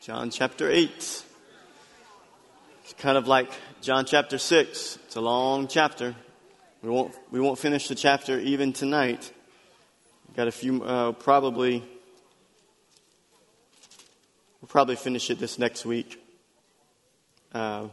John 0.00 0.30
chapter 0.30 0.70
8. 0.70 0.90
It's 0.90 1.24
kind 2.98 3.18
of 3.18 3.26
like 3.26 3.50
John 3.82 4.04
chapter 4.04 4.38
6. 4.38 4.98
It's 5.04 5.16
a 5.16 5.20
long 5.20 5.66
chapter. 5.66 6.14
We 6.82 6.88
won't, 6.88 7.14
we 7.32 7.40
won't 7.40 7.58
finish 7.58 7.88
the 7.88 7.96
chapter 7.96 8.38
even 8.38 8.72
tonight. 8.72 9.32
Got 10.36 10.46
a 10.46 10.52
few, 10.52 10.84
uh, 10.84 11.12
probably, 11.12 11.82
we'll 14.60 14.68
probably 14.68 14.94
finish 14.94 15.30
it 15.30 15.40
this 15.40 15.58
next 15.58 15.84
week. 15.84 16.22
Uh, 17.52 17.88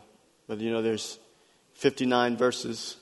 but 0.48 0.60
you 0.60 0.72
know, 0.72 0.84
there's 0.84 1.18
59 1.74 2.38
verses. 2.38 2.98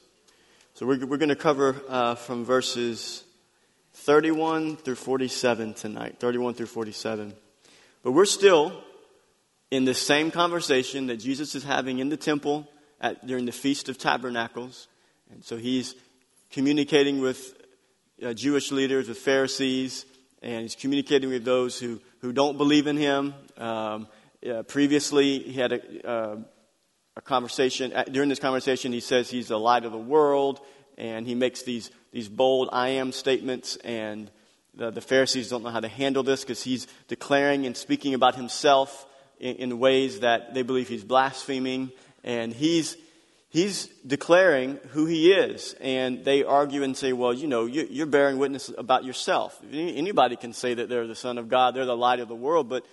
So 0.75 0.85
we're, 0.85 1.05
we're 1.05 1.17
going 1.17 1.27
to 1.27 1.35
cover 1.35 1.75
uh, 1.89 2.15
from 2.15 2.45
verses 2.45 3.25
31 3.95 4.77
through 4.77 4.95
47 4.95 5.73
tonight. 5.73 6.15
31 6.19 6.53
through 6.53 6.67
47. 6.67 7.33
But 8.01 8.13
we're 8.13 8.25
still 8.25 8.81
in 9.73 9.85
the 9.85 9.95
same 9.95 10.29
conversation 10.29 11.07
that 11.07 11.17
Jesus 11.17 11.55
is 11.55 11.63
having 11.63 11.97
in 11.97 12.09
the 12.09 12.15
temple 12.15 12.69
at, 13.01 13.25
during 13.25 13.45
the 13.45 13.51
Feast 13.51 13.89
of 13.89 13.97
Tabernacles. 13.97 14.87
And 15.31 15.43
so 15.43 15.57
he's 15.57 15.95
communicating 16.51 17.21
with 17.21 17.59
uh, 18.23 18.33
Jewish 18.33 18.71
leaders, 18.71 19.09
with 19.09 19.17
Pharisees, 19.17 20.05
and 20.43 20.61
he's 20.61 20.75
communicating 20.75 21.31
with 21.31 21.43
those 21.43 21.79
who, 21.79 21.99
who 22.19 22.31
don't 22.31 22.55
believe 22.55 22.85
in 22.85 22.97
him. 22.97 23.33
Um, 23.57 24.07
uh, 24.47 24.61
previously, 24.61 25.39
he 25.39 25.53
had 25.53 25.71
a, 25.71 26.07
uh, 26.07 26.37
a 27.17 27.21
conversation. 27.21 27.91
During 28.11 28.29
this 28.29 28.37
conversation, 28.37 28.91
he 28.91 28.99
says 28.99 29.31
he's 29.31 29.47
the 29.47 29.57
light 29.57 29.85
of 29.85 29.91
the 29.91 29.97
world, 29.97 30.59
and 30.99 31.25
he 31.25 31.33
makes 31.33 31.63
these, 31.63 31.89
these 32.11 32.29
bold 32.29 32.69
I 32.71 32.89
am 32.89 33.11
statements, 33.11 33.77
and 33.77 34.29
the, 34.75 34.91
the 34.91 35.01
Pharisees 35.01 35.49
don't 35.49 35.63
know 35.63 35.71
how 35.71 35.79
to 35.79 35.87
handle 35.87 36.21
this 36.21 36.41
because 36.41 36.61
he's 36.61 36.85
declaring 37.07 37.65
and 37.65 37.75
speaking 37.75 38.13
about 38.13 38.35
himself 38.35 39.07
in, 39.43 39.55
in 39.57 39.79
ways 39.79 40.21
that 40.21 40.53
they 40.53 40.63
believe 40.63 40.87
he's 40.87 41.03
blaspheming, 41.03 41.91
and 42.23 42.53
he's 42.53 42.95
he's 43.49 43.87
declaring 44.07 44.79
who 44.91 45.05
he 45.05 45.31
is. 45.31 45.75
And 45.81 46.23
they 46.23 46.43
argue 46.43 46.81
and 46.83 46.95
say, 46.95 47.13
well, 47.13 47.33
you 47.33 47.47
know, 47.47 47.65
you're 47.65 48.07
bearing 48.07 48.37
witness 48.37 48.71
about 48.75 49.03
yourself. 49.03 49.59
Anybody 49.71 50.37
can 50.37 50.53
say 50.53 50.73
that 50.73 50.89
they're 50.89 51.07
the 51.07 51.15
Son 51.15 51.37
of 51.37 51.49
God, 51.49 51.75
they're 51.75 51.85
the 51.85 51.95
light 51.95 52.19
of 52.19 52.29
the 52.29 52.35
world, 52.35 52.69
but 52.69 52.85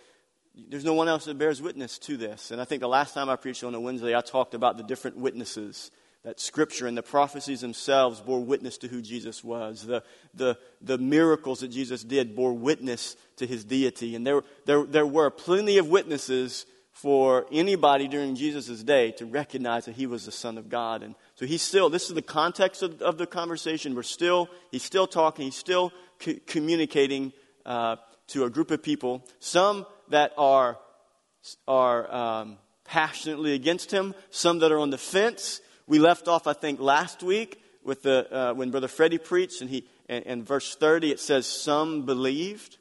there's 0.69 0.85
no 0.85 0.95
one 0.95 1.09
else 1.09 1.25
that 1.25 1.39
bears 1.39 1.63
witness 1.63 1.99
to 2.01 2.17
this. 2.17 2.51
And 2.51 2.61
I 2.61 2.65
think 2.65 2.81
the 2.81 2.89
last 2.89 3.15
time 3.15 3.31
I 3.31 3.37
preached 3.37 3.65
on 3.65 3.75
a 3.75 3.81
Wednesday, 3.81 4.15
I 4.15 4.21
talked 4.21 4.53
about 4.53 4.77
the 4.77 4.83
different 4.83 5.17
witnesses 5.17 5.91
that 6.23 6.39
Scripture 6.39 6.87
and 6.87 6.97
the 6.97 7.03
prophecies 7.03 7.63
themselves 7.63 8.21
bore 8.21 8.45
witness 8.45 8.77
to 8.79 8.89
who 8.89 9.01
Jesus 9.01 9.43
was. 9.43 9.87
The, 9.87 10.03
the, 10.35 10.59
the 10.83 10.99
miracles 10.99 11.61
that 11.61 11.69
Jesus 11.69 12.05
did 12.05 12.37
bore 12.37 12.53
witness 12.53 13.17
to 13.37 13.47
his 13.47 13.65
deity. 13.65 14.15
And 14.15 14.27
there, 14.27 14.43
there, 14.67 14.85
there 14.85 15.07
were 15.07 15.31
plenty 15.31 15.79
of 15.79 15.89
witnesses 15.89 16.67
for 16.93 17.47
anybody 17.51 18.07
during 18.07 18.35
Jesus' 18.35 18.83
day 18.83 19.13
to 19.13 19.25
recognize 19.25 19.87
that 19.87 19.95
he 19.95 20.07
was 20.07 20.27
the 20.27 20.33
Son 20.33 20.59
of 20.59 20.69
God. 20.69 21.03
And 21.03 21.15
so 21.37 21.47
he's 21.47 21.63
still, 21.63 21.89
this 21.89 22.09
is 22.09 22.15
the 22.15 22.21
context 22.21 22.83
of, 22.83 23.01
of 23.01 23.17
the 23.17 23.27
conversation. 23.27 23.95
We're 23.95 24.03
still, 24.03 24.51
he's 24.71 24.83
still 24.83 25.07
talking, 25.07 25.47
he's 25.47 25.57
still 25.57 25.93
co- 26.19 26.35
communicating 26.47 27.33
uh, 27.65 27.97
to 28.29 28.45
a 28.45 28.51
group 28.51 28.71
of 28.71 28.83
people, 28.83 29.27
some 29.39 29.87
that 30.11 30.33
are, 30.37 30.79
are 31.67 32.15
um, 32.15 32.59
passionately 32.85 33.55
against 33.55 33.91
him, 33.91 34.15
some 34.29 34.59
that 34.59 34.71
are 34.71 34.79
on 34.79 34.91
the 34.91 34.99
fence. 34.99 35.63
We 35.91 35.99
left 35.99 36.29
off, 36.29 36.47
I 36.47 36.53
think, 36.53 36.79
last 36.79 37.21
week 37.21 37.61
with 37.83 38.05
the, 38.05 38.33
uh, 38.33 38.55
when 38.55 38.71
Brother 38.71 38.87
Freddie 38.87 39.19
preached, 39.19 39.61
and, 39.61 39.69
he, 39.69 39.89
and, 40.09 40.25
and 40.25 40.47
verse 40.47 40.77
30, 40.77 41.11
it 41.11 41.19
says, 41.19 41.49
Some 41.49 42.07
believed. 42.07 42.79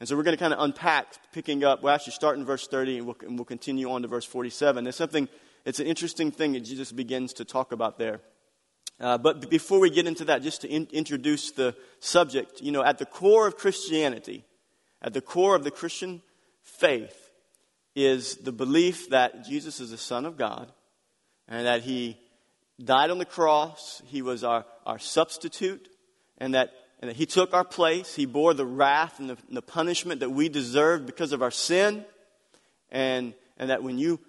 And 0.00 0.08
so 0.08 0.16
we're 0.16 0.22
going 0.22 0.38
to 0.38 0.42
kind 0.42 0.54
of 0.54 0.60
unpack, 0.60 1.06
picking 1.32 1.64
up. 1.64 1.82
We'll 1.82 1.92
actually 1.92 2.14
start 2.14 2.38
in 2.38 2.46
verse 2.46 2.66
30 2.66 2.96
and 2.96 3.06
we'll, 3.06 3.16
and 3.20 3.36
we'll 3.36 3.44
continue 3.44 3.90
on 3.90 4.00
to 4.00 4.08
verse 4.08 4.24
47. 4.24 4.84
There's 4.84 4.96
something, 4.96 5.28
it's 5.66 5.80
an 5.80 5.86
interesting 5.86 6.30
thing 6.30 6.54
that 6.54 6.60
Jesus 6.60 6.92
begins 6.92 7.34
to 7.34 7.44
talk 7.44 7.72
about 7.72 7.98
there. 7.98 8.22
Uh, 8.98 9.18
but 9.18 9.50
before 9.50 9.78
we 9.78 9.90
get 9.90 10.06
into 10.06 10.24
that, 10.24 10.42
just 10.42 10.62
to 10.62 10.68
in, 10.68 10.88
introduce 10.92 11.50
the 11.50 11.76
subject, 12.00 12.62
you 12.62 12.72
know, 12.72 12.82
at 12.82 12.96
the 12.96 13.04
core 13.04 13.46
of 13.46 13.58
Christianity, 13.58 14.46
at 15.02 15.12
the 15.12 15.20
core 15.20 15.56
of 15.56 15.62
the 15.62 15.70
Christian 15.70 16.22
faith, 16.62 17.32
is 17.94 18.36
the 18.36 18.52
belief 18.52 19.10
that 19.10 19.44
Jesus 19.44 19.78
is 19.78 19.90
the 19.90 19.98
Son 19.98 20.24
of 20.24 20.38
God 20.38 20.72
and 21.48 21.66
that 21.66 21.82
He 21.82 22.18
died 22.82 23.10
on 23.10 23.18
the 23.18 23.24
cross, 23.24 24.02
He 24.06 24.22
was 24.22 24.44
our, 24.44 24.64
our 24.84 24.98
substitute, 24.98 25.88
and 26.38 26.54
that 26.54 26.70
and 27.00 27.10
that 27.10 27.16
He 27.16 27.26
took 27.26 27.52
our 27.52 27.64
place. 27.64 28.14
He 28.14 28.26
bore 28.26 28.54
the 28.54 28.66
wrath 28.66 29.20
and 29.20 29.30
the, 29.30 29.36
and 29.48 29.56
the 29.56 29.62
punishment 29.62 30.20
that 30.20 30.30
we 30.30 30.48
deserved 30.48 31.06
because 31.06 31.32
of 31.32 31.42
our 31.42 31.50
sin. 31.50 32.04
And, 32.90 33.34
and 33.58 33.70
that 33.70 33.82
when, 33.82 33.98
you, 33.98 34.20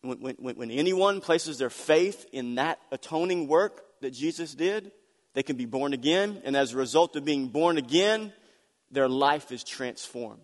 when, 0.00 0.36
when, 0.38 0.56
when 0.56 0.70
anyone 0.70 1.20
places 1.20 1.58
their 1.58 1.70
faith 1.70 2.26
in 2.32 2.56
that 2.56 2.78
atoning 2.90 3.46
work 3.46 3.82
that 4.00 4.10
Jesus 4.10 4.54
did, 4.54 4.90
they 5.34 5.42
can 5.42 5.56
be 5.56 5.66
born 5.66 5.92
again. 5.92 6.40
And 6.44 6.56
as 6.56 6.72
a 6.72 6.76
result 6.76 7.14
of 7.14 7.24
being 7.24 7.48
born 7.48 7.78
again, 7.78 8.32
their 8.90 9.08
life 9.08 9.52
is 9.52 9.62
transformed. 9.62 10.40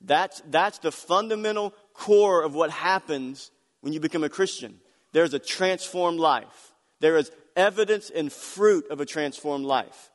That's, 0.00 0.40
that's 0.48 0.78
the 0.78 0.92
fundamental 0.92 1.74
core 1.92 2.42
of 2.42 2.54
what 2.54 2.70
happens 2.70 3.50
when 3.80 3.92
you 3.92 3.98
become 3.98 4.22
a 4.22 4.28
Christian. 4.28 4.78
There's 5.18 5.34
a 5.34 5.40
transformed 5.40 6.20
life. 6.20 6.74
There 7.00 7.16
is 7.16 7.32
evidence 7.56 8.08
and 8.08 8.32
fruit 8.32 8.88
of 8.88 9.00
a 9.00 9.04
transformed 9.04 9.64
life. 9.64 10.12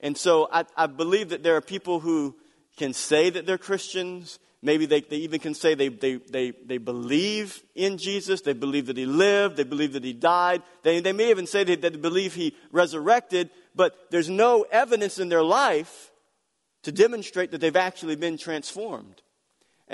And 0.00 0.18
so 0.18 0.48
I, 0.50 0.64
I 0.76 0.88
believe 0.88 1.28
that 1.28 1.44
there 1.44 1.54
are 1.54 1.60
people 1.60 2.00
who 2.00 2.34
can 2.76 2.94
say 2.94 3.30
that 3.30 3.46
they're 3.46 3.58
Christians. 3.58 4.40
Maybe 4.60 4.86
they, 4.86 5.02
they 5.02 5.18
even 5.18 5.38
can 5.38 5.54
say 5.54 5.76
they, 5.76 5.86
they, 5.86 6.16
they, 6.16 6.50
they 6.50 6.78
believe 6.78 7.62
in 7.76 7.96
Jesus. 7.96 8.40
They 8.40 8.54
believe 8.54 8.86
that 8.86 8.96
he 8.96 9.06
lived. 9.06 9.56
They 9.56 9.62
believe 9.62 9.92
that 9.92 10.02
he 10.02 10.12
died. 10.12 10.62
They, 10.82 10.98
they 10.98 11.12
may 11.12 11.30
even 11.30 11.46
say 11.46 11.62
that 11.62 11.80
they 11.80 11.90
believe 11.90 12.34
he 12.34 12.56
resurrected, 12.72 13.50
but 13.76 13.94
there's 14.10 14.28
no 14.28 14.66
evidence 14.68 15.20
in 15.20 15.28
their 15.28 15.44
life 15.44 16.10
to 16.82 16.90
demonstrate 16.90 17.52
that 17.52 17.60
they've 17.60 17.76
actually 17.76 18.16
been 18.16 18.36
transformed. 18.36 19.22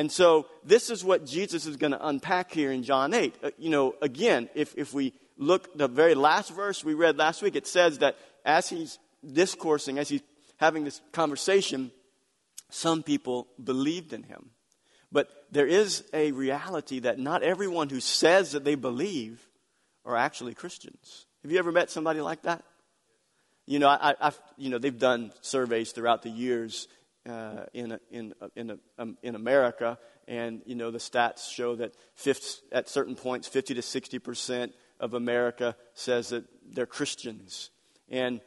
And 0.01 0.11
so 0.11 0.47
this 0.65 0.89
is 0.89 1.05
what 1.05 1.27
Jesus 1.27 1.67
is 1.67 1.77
going 1.77 1.93
to 1.93 2.09
unpack 2.09 2.53
here 2.53 2.73
in 2.73 2.85
John 2.85 3.13
8. 3.13 3.35
Uh, 3.43 3.51
you 3.59 3.69
know, 3.69 3.97
again, 4.01 4.49
if, 4.55 4.75
if 4.79 4.95
we 4.95 5.13
look 5.37 5.77
the 5.77 5.89
very 5.89 6.15
last 6.15 6.55
verse 6.55 6.83
we 6.83 6.95
read 6.95 7.19
last 7.19 7.43
week, 7.43 7.55
it 7.55 7.67
says 7.67 7.99
that 7.99 8.17
as 8.43 8.71
he's 8.71 8.99
discoursing, 9.23 9.99
as 9.99 10.09
he's 10.09 10.23
having 10.57 10.85
this 10.85 11.03
conversation, 11.13 11.91
some 12.71 13.03
people 13.03 13.47
believed 13.63 14.15
in 14.15 14.23
him. 14.23 14.53
But 15.13 15.29
there 15.51 15.67
is 15.67 16.03
a 16.15 16.33
reality 16.33 17.01
that 17.01 17.19
not 17.19 17.43
everyone 17.43 17.91
who 17.91 18.01
says 18.01 18.53
that 18.53 18.65
they 18.65 18.77
believe 18.77 19.47
are 20.07 20.17
actually 20.17 20.55
Christians. 20.55 21.27
Have 21.43 21.53
you 21.53 21.59
ever 21.59 21.73
met 21.73 21.91
somebody 21.91 22.23
like 22.23 22.45
that? 22.45 22.65
You 23.67 23.79
know, 23.79 23.89
I, 23.89 24.15
have 24.19 24.41
you 24.57 24.71
know 24.71 24.79
they've 24.79 24.99
done 24.99 25.31
surveys 25.43 25.93
throughout 25.93 26.23
the 26.23 26.31
years 26.31 26.89
uh, 27.31 27.67
in, 27.73 27.99
in, 28.11 28.35
in, 28.57 28.79
um, 28.99 29.17
in 29.23 29.35
America, 29.35 29.99
and 30.27 30.63
you 30.67 30.75
know 30.75 30.91
the 30.91 30.99
stats 30.99 31.51
show 31.51 31.77
that 31.77 31.95
50, 32.15 32.67
at 32.73 32.89
certain 32.89 33.15
points, 33.15 33.49
50 33.49 33.75
to 33.75 33.83
60 33.83 34.19
percent 34.19 34.73
of 34.99 35.15
America 35.15 35.77
says 35.95 36.29
that 36.29 36.45
they're 36.73 36.87
Christians. 36.87 37.71
And 38.09 38.41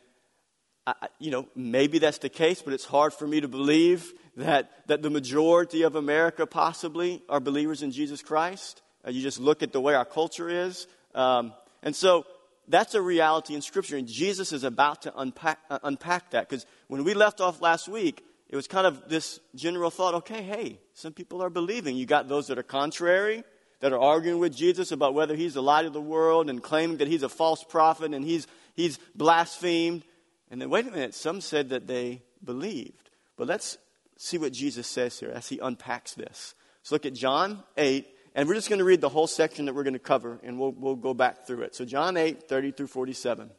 I, 0.85 1.07
you 1.19 1.31
know, 1.31 1.47
maybe 1.55 1.97
that's 1.99 2.17
the 2.17 2.29
case, 2.29 2.61
but 2.61 2.73
it's 2.73 2.85
hard 2.85 3.13
for 3.13 3.25
me 3.25 3.41
to 3.41 3.47
believe 3.47 4.13
that, 4.35 4.72
that 4.88 5.01
the 5.01 5.09
majority 5.09 5.83
of 5.83 5.95
America 5.95 6.45
possibly 6.45 7.23
are 7.29 7.39
believers 7.39 7.81
in 7.81 7.91
Jesus 7.91 8.22
Christ. 8.22 8.81
Uh, 9.05 9.11
you 9.11 9.22
just 9.22 9.39
look 9.39 9.63
at 9.63 9.72
the 9.72 9.81
way 9.81 9.95
our 9.95 10.05
culture 10.05 10.49
is. 10.49 10.88
Um, 11.16 11.53
and 11.81 11.95
so 11.95 12.25
that's 12.67 12.95
a 12.95 13.01
reality 13.01 13.55
in 13.55 13.61
Scripture, 13.61 13.97
and 13.97 14.07
Jesus 14.07 14.51
is 14.51 14.63
about 14.63 15.03
to 15.03 15.17
unpack, 15.17 15.59
uh, 15.69 15.79
unpack 15.83 16.31
that. 16.31 16.49
Because 16.49 16.66
when 16.88 17.03
we 17.03 17.13
left 17.13 17.41
off 17.41 17.61
last 17.61 17.88
week, 17.88 18.23
it 18.49 18.55
was 18.55 18.67
kind 18.67 18.85
of 18.85 19.09
this 19.09 19.39
general 19.55 19.89
thought 19.89 20.13
okay, 20.15 20.43
hey, 20.43 20.79
some 20.93 21.13
people 21.13 21.41
are 21.41 21.49
believing. 21.49 21.95
You 21.95 22.05
got 22.05 22.27
those 22.27 22.47
that 22.47 22.59
are 22.59 22.63
contrary, 22.63 23.43
that 23.79 23.91
are 23.93 23.99
arguing 23.99 24.40
with 24.40 24.55
Jesus 24.55 24.91
about 24.91 25.13
whether 25.13 25.35
he's 25.35 25.55
the 25.55 25.63
light 25.63 25.85
of 25.85 25.93
the 25.93 26.01
world 26.01 26.49
and 26.49 26.61
claiming 26.61 26.97
that 26.97 27.07
he's 27.07 27.23
a 27.23 27.29
false 27.29 27.63
prophet 27.63 28.13
and 28.13 28.23
he's, 28.23 28.47
he's 28.75 28.97
blasphemed. 29.16 30.03
And 30.49 30.61
then, 30.61 30.69
wait 30.69 30.87
a 30.87 30.91
minute, 30.91 31.13
some 31.16 31.41
said 31.41 31.69
that 31.69 31.87
they 31.87 32.22
believed. 32.43 33.09
But 33.35 33.47
let's 33.47 33.78
see 34.17 34.37
what 34.37 34.53
Jesus 34.53 34.87
says 34.87 35.19
here 35.19 35.31
as 35.31 35.49
he 35.49 35.59
unpacks 35.59 36.13
this. 36.13 36.53
Let's 36.81 36.91
look 36.91 37.05
at 37.05 37.13
John 37.13 37.63
8, 37.75 38.07
and 38.35 38.47
we're 38.47 38.55
just 38.55 38.69
going 38.69 38.79
to 38.79 38.85
read 38.85 39.01
the 39.01 39.09
whole 39.09 39.28
section 39.28 39.66
that 39.66 39.73
we're 39.73 39.84
going 39.84 39.93
to 39.93 39.99
cover, 39.99 40.39
and 40.43 40.59
we'll, 40.59 40.72
we'll 40.72 40.96
go 40.96 41.13
back 41.13 41.47
through 41.47 41.63
it. 41.63 41.75
So, 41.75 41.85
John 41.85 42.17
8, 42.17 42.47
30 42.47 42.72
through 42.72 42.87
47. 42.87 43.49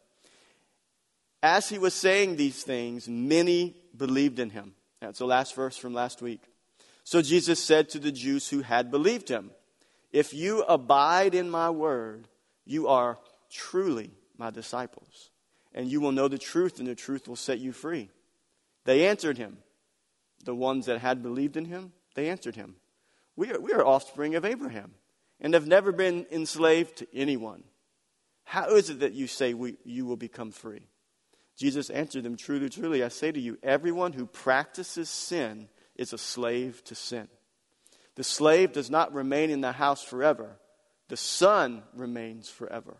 As 1.42 1.68
he 1.68 1.78
was 1.78 1.92
saying 1.92 2.36
these 2.36 2.62
things, 2.62 3.08
many 3.08 3.76
believed 3.96 4.38
in 4.38 4.50
him. 4.50 4.74
That's 5.00 5.18
the 5.18 5.26
last 5.26 5.54
verse 5.54 5.76
from 5.76 5.94
last 5.94 6.22
week. 6.22 6.42
So 7.04 7.20
Jesus 7.20 7.62
said 7.62 7.88
to 7.90 7.98
the 7.98 8.12
Jews 8.12 8.48
who 8.48 8.62
had 8.62 8.90
believed 8.90 9.28
him, 9.28 9.50
If 10.12 10.32
you 10.32 10.62
abide 10.62 11.34
in 11.34 11.50
my 11.50 11.70
word, 11.70 12.28
you 12.64 12.88
are 12.88 13.18
truly 13.50 14.10
my 14.38 14.50
disciples 14.50 15.30
and 15.74 15.90
you 15.90 16.00
will 16.00 16.12
know 16.12 16.28
the 16.28 16.38
truth, 16.38 16.78
and 16.78 16.86
the 16.86 16.94
truth 16.94 17.26
will 17.26 17.36
set 17.36 17.58
you 17.58 17.72
free. 17.72 18.08
They 18.84 19.06
answered 19.06 19.36
him. 19.36 19.58
The 20.44 20.54
ones 20.54 20.86
that 20.86 21.00
had 21.00 21.22
believed 21.22 21.56
in 21.56 21.64
him, 21.64 21.92
they 22.14 22.28
answered 22.28 22.54
him, 22.54 22.76
We 23.34 23.50
are, 23.50 23.60
we 23.60 23.72
are 23.72 23.84
offspring 23.84 24.34
of 24.34 24.44
Abraham 24.44 24.92
and 25.40 25.54
have 25.54 25.66
never 25.66 25.90
been 25.90 26.26
enslaved 26.30 26.98
to 26.98 27.08
anyone. 27.14 27.64
How 28.44 28.76
is 28.76 28.90
it 28.90 29.00
that 29.00 29.14
you 29.14 29.26
say 29.26 29.54
we, 29.54 29.76
you 29.84 30.06
will 30.06 30.16
become 30.16 30.52
free? 30.52 30.82
Jesus 31.56 31.90
answered 31.90 32.24
them, 32.24 32.36
Truly, 32.36 32.68
truly, 32.68 33.04
I 33.04 33.08
say 33.08 33.30
to 33.30 33.40
you, 33.40 33.58
everyone 33.62 34.12
who 34.12 34.26
practices 34.26 35.08
sin 35.08 35.68
is 35.96 36.12
a 36.12 36.18
slave 36.18 36.82
to 36.84 36.94
sin. 36.94 37.28
The 38.16 38.24
slave 38.24 38.72
does 38.72 38.90
not 38.90 39.14
remain 39.14 39.50
in 39.50 39.60
the 39.60 39.72
house 39.72 40.02
forever, 40.02 40.56
the 41.08 41.16
son 41.16 41.82
remains 41.94 42.48
forever. 42.48 42.96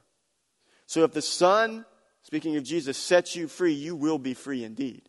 So 0.87 1.05
if 1.05 1.13
the 1.13 1.23
son, 1.23 1.85
speaking 2.23 2.57
of 2.57 2.65
Jesus, 2.65 2.99
sets 2.99 3.35
you 3.35 3.49
free, 3.49 3.73
you 3.73 3.97
will 3.97 4.19
be 4.19 4.35
free 4.35 4.63
indeed. 4.63 5.09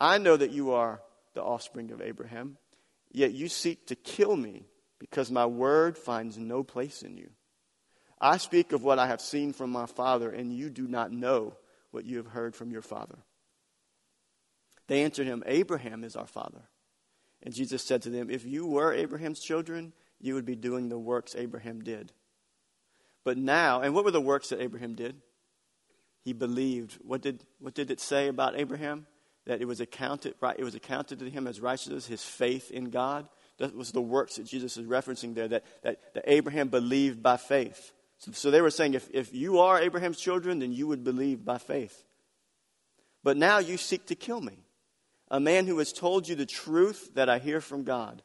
I 0.00 0.18
know 0.18 0.36
that 0.36 0.50
you 0.50 0.72
are 0.72 1.00
the 1.34 1.42
offspring 1.42 1.92
of 1.92 2.02
Abraham, 2.02 2.58
yet 3.12 3.32
you 3.32 3.48
seek 3.48 3.86
to 3.86 3.94
kill 3.94 4.36
me 4.36 4.66
because 4.98 5.30
my 5.30 5.46
word 5.46 5.96
finds 5.96 6.36
no 6.36 6.62
place 6.62 7.02
in 7.02 7.16
you. 7.16 7.30
I 8.20 8.38
speak 8.38 8.72
of 8.72 8.82
what 8.82 8.98
I 8.98 9.06
have 9.06 9.20
seen 9.20 9.52
from 9.52 9.70
my 9.70 9.86
father, 9.86 10.30
and 10.30 10.52
you 10.52 10.70
do 10.70 10.88
not 10.88 11.12
know 11.12 11.56
what 11.96 12.04
you 12.04 12.18
have 12.18 12.26
heard 12.26 12.54
from 12.54 12.70
your 12.70 12.82
father. 12.82 13.16
They 14.86 15.02
answered 15.02 15.26
him, 15.26 15.42
Abraham 15.46 16.04
is 16.04 16.14
our 16.14 16.26
father. 16.26 16.68
And 17.42 17.54
Jesus 17.54 17.82
said 17.82 18.02
to 18.02 18.10
them, 18.10 18.28
If 18.28 18.44
you 18.44 18.66
were 18.66 18.92
Abraham's 18.92 19.40
children, 19.40 19.94
you 20.20 20.34
would 20.34 20.44
be 20.44 20.56
doing 20.56 20.90
the 20.90 20.98
works 20.98 21.34
Abraham 21.34 21.82
did. 21.82 22.12
But 23.24 23.38
now, 23.38 23.80
and 23.80 23.94
what 23.94 24.04
were 24.04 24.10
the 24.10 24.20
works 24.20 24.50
that 24.50 24.60
Abraham 24.60 24.94
did? 24.94 25.16
He 26.22 26.34
believed. 26.34 26.98
What 27.02 27.22
did, 27.22 27.44
what 27.60 27.72
did 27.72 27.90
it 27.90 27.98
say 27.98 28.28
about 28.28 28.58
Abraham? 28.58 29.06
That 29.46 29.62
it 29.62 29.66
was 29.66 29.80
accounted 29.80 30.34
right, 30.42 30.56
it 30.58 30.64
was 30.64 30.74
accounted 30.74 31.20
to 31.20 31.30
him 31.30 31.46
as 31.46 31.60
righteousness, 31.60 32.06
his 32.06 32.22
faith 32.22 32.70
in 32.70 32.90
God. 32.90 33.26
That 33.56 33.74
was 33.74 33.92
the 33.92 34.02
works 34.02 34.36
that 34.36 34.44
Jesus 34.44 34.76
is 34.76 34.86
referencing 34.86 35.34
there, 35.34 35.48
that, 35.48 35.64
that, 35.82 36.00
that 36.12 36.24
Abraham 36.26 36.68
believed 36.68 37.22
by 37.22 37.38
faith. 37.38 37.92
So, 38.18 38.32
so 38.32 38.50
they 38.50 38.60
were 38.60 38.70
saying, 38.70 38.94
if, 38.94 39.08
if 39.12 39.34
you 39.34 39.60
are 39.60 39.80
Abraham's 39.80 40.18
children, 40.18 40.58
then 40.58 40.72
you 40.72 40.86
would 40.86 41.04
believe 41.04 41.44
by 41.44 41.58
faith. 41.58 42.04
But 43.22 43.36
now 43.36 43.58
you 43.58 43.76
seek 43.76 44.06
to 44.06 44.14
kill 44.14 44.40
me, 44.40 44.58
a 45.30 45.40
man 45.40 45.66
who 45.66 45.78
has 45.78 45.92
told 45.92 46.28
you 46.28 46.34
the 46.34 46.46
truth 46.46 47.14
that 47.14 47.28
I 47.28 47.38
hear 47.38 47.60
from 47.60 47.84
God. 47.84 48.22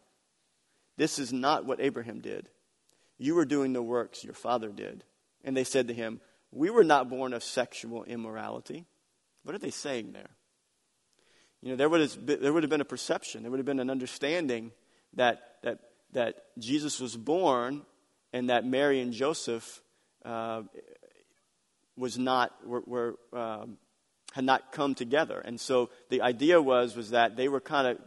This 0.98 1.18
is 1.18 1.34
not 1.34 1.66
what 1.66 1.82
Abraham 1.82 2.20
did. 2.20 2.50
You 3.18 3.36
were 3.36 3.46
doing 3.46 3.74
the 3.74 3.82
works 3.82 4.24
your 4.24 4.34
father 4.34 4.70
did. 4.70 5.04
And 5.44 5.58
they 5.58 5.64
said 5.64 5.88
to 5.88 5.94
him, 5.94 6.22
We 6.52 6.70
were 6.70 6.84
not 6.84 7.10
born 7.10 7.34
of 7.34 7.44
sexual 7.44 8.04
immorality. 8.04 8.86
What 9.44 9.56
are 9.56 9.60
they 9.60 9.72
saying 9.72 10.12
there? 10.12 10.30
You 11.62 11.70
know, 11.70 11.76
there 11.76 11.90
would, 11.90 12.02
have 12.02 12.26
been, 12.26 12.42
there 12.42 12.54
would 12.54 12.64
have 12.64 12.70
been 12.70 12.82
a 12.82 12.86
perception, 12.86 13.42
there 13.42 13.52
would 13.52 13.60
have 13.60 13.66
been 13.66 13.80
an 13.80 13.90
understanding 13.90 14.72
that, 15.14 15.58
that, 15.64 15.80
that 16.14 16.36
Jesus 16.58 17.00
was 17.00 17.16
born 17.16 17.84
and 18.34 18.50
that 18.50 18.66
Mary 18.66 19.02
and 19.02 19.14
Joseph 19.14 19.82
uh, 20.24 20.64
was 21.98 22.18
not, 22.18 22.52
were, 22.66 22.84
were 22.86 23.16
um, 23.34 23.78
had 24.32 24.46
not 24.46 24.72
come 24.72 24.96
together. 24.96 25.40
And 25.40 25.60
so 25.60 25.90
the 26.10 26.22
idea 26.22 26.62
was, 26.62 26.96
was 26.96 27.12
that 27.12 27.36
they 27.36 27.48
were 27.48 27.60
kind 27.60 27.88
of 27.88 27.98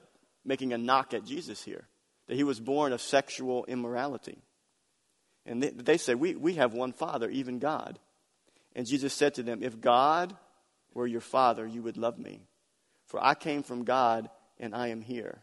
making 0.44 0.72
a 0.72 0.78
knock 0.78 1.14
at 1.14 1.24
Jesus 1.24 1.62
here, 1.62 1.86
that 2.28 2.36
he 2.36 2.44
was 2.44 2.60
born 2.60 2.92
of 2.92 3.00
sexual 3.00 3.64
immorality. 3.66 4.38
And 5.46 5.62
they, 5.62 5.70
they 5.70 5.98
said, 5.98 6.16
we, 6.16 6.34
we 6.34 6.54
have 6.54 6.72
one 6.72 6.92
Father, 6.92 7.28
even 7.28 7.58
God. 7.58 7.98
And 8.74 8.86
Jesus 8.86 9.12
said 9.12 9.34
to 9.34 9.42
them, 9.42 9.62
If 9.62 9.80
God 9.80 10.34
were 10.94 11.06
your 11.06 11.20
Father, 11.20 11.66
you 11.66 11.82
would 11.82 11.96
love 11.96 12.18
me. 12.18 12.42
For 13.06 13.22
I 13.22 13.34
came 13.34 13.62
from 13.62 13.84
God, 13.84 14.30
and 14.58 14.74
I 14.74 14.88
am 14.88 15.02
here. 15.02 15.42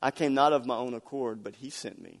I 0.00 0.10
came 0.10 0.34
not 0.34 0.52
of 0.52 0.66
my 0.66 0.76
own 0.76 0.94
accord, 0.94 1.44
but 1.44 1.56
he 1.56 1.70
sent 1.70 2.00
me. 2.00 2.20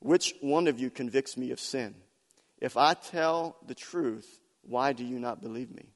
Which 0.00 0.34
one 0.40 0.66
of 0.66 0.78
you 0.78 0.90
convicts 0.90 1.36
me 1.36 1.50
of 1.50 1.60
sin? 1.60 1.94
If 2.58 2.76
I 2.76 2.94
tell 2.94 3.56
the 3.66 3.74
truth, 3.74 4.40
why 4.62 4.92
do 4.92 5.04
you 5.04 5.18
not 5.18 5.42
believe 5.42 5.70
me? 5.70 5.86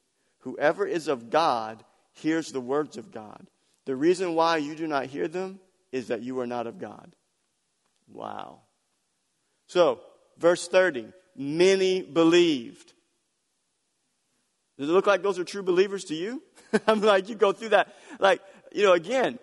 Whoever 0.41 0.87
is 0.87 1.09
of 1.09 1.31
God 1.31 1.85
hears 2.13 2.53
the 2.53 2.61
words 2.61 2.97
of 2.97 3.13
God. 3.13 3.47
The 3.87 3.97
reason 3.97 4.35
why 4.35 4.59
you 4.59 4.75
do 4.75 4.87
not 4.87 5.07
hear 5.07 5.29
them 5.29 5.61
is 5.93 6.09
that 6.09 6.23
you 6.23 6.41
are 6.41 6.47
not 6.47 6.67
of 6.67 6.79
God. 6.79 7.15
Wow. 8.09 8.61
So, 9.67 10.01
verse 10.39 10.69
30 10.69 11.13
many 11.37 12.03
believed. 12.03 12.93
Does 14.79 14.89
it 14.89 14.93
look 14.93 15.07
like 15.07 15.23
those 15.23 15.39
are 15.39 15.45
true 15.45 15.63
believers 15.63 16.05
to 16.07 16.15
you? 16.15 16.43
I'm 16.87 17.01
like, 17.01 17.29
you 17.29 17.35
go 17.35 17.53
through 17.53 17.71
that. 17.71 17.95
Like, 18.19 18.41
you 18.73 18.83
know, 18.83 18.93
again, 18.93 19.39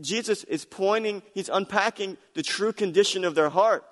Jesus 0.00 0.44
is 0.44 0.64
pointing, 0.64 1.22
he's 1.34 1.48
unpacking 1.48 2.16
the 2.34 2.42
true 2.42 2.72
condition 2.72 3.24
of 3.24 3.34
their 3.34 3.50
heart. 3.50 3.84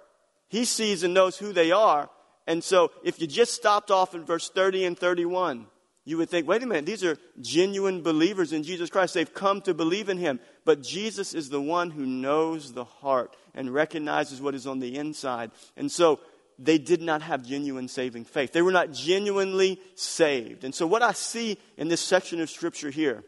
He 0.49 0.65
sees 0.65 1.03
and 1.03 1.15
knows 1.15 1.39
who 1.39 1.53
they 1.53 1.71
are. 1.71 2.11
And 2.47 2.65
so 2.65 2.91
if 3.05 3.21
you 3.21 3.27
just 3.27 3.53
stopped 3.53 3.91
off 3.91 4.15
in 4.15 4.25
verse 4.25 4.49
30 4.49 4.87
and 4.87 4.99
31, 4.99 5.67
you 6.05 6.17
would 6.17 6.31
think, 6.31 6.49
wait 6.49 6.63
a 6.63 6.67
minute, 6.67 6.87
these 6.87 7.05
are 7.05 7.19
genuine 7.41 8.01
believers 8.01 8.55
in 8.55 8.63
Jesus 8.63 8.89
Christ. 8.89 9.13
They've 9.13 9.35
come 9.35 9.61
to 9.63 9.75
believe 9.75 10.09
in 10.09 10.17
him. 10.17 10.41
But 10.65 10.83
Jesus 10.83 11.35
is 11.35 11.51
the 11.51 11.61
one 11.61 11.91
who 11.91 12.07
knows 12.07 12.73
the 12.73 12.85
heart 12.85 13.37
and 13.55 13.75
recognizes 13.75 14.41
what 14.41 14.55
is 14.55 14.67
on 14.67 14.79
the 14.79 14.97
inside. 14.97 15.51
And 15.77 15.93
so 15.93 16.21
they 16.59 16.79
did 16.79 17.03
not 17.03 17.21
have 17.21 17.47
genuine 17.47 17.89
saving 17.89 18.25
faith. 18.25 18.53
They 18.53 18.63
were 18.63 18.73
not 18.73 18.91
genuinely 18.91 19.81
saved. 19.95 20.65
And 20.65 20.75
so 20.75 20.87
what 20.87 21.03
I 21.03 21.13
see 21.13 21.59
in 21.77 21.89
this 21.89 22.01
section 22.01 22.41
of 22.41 22.49
scripture 22.49 22.91
here 22.91 23.23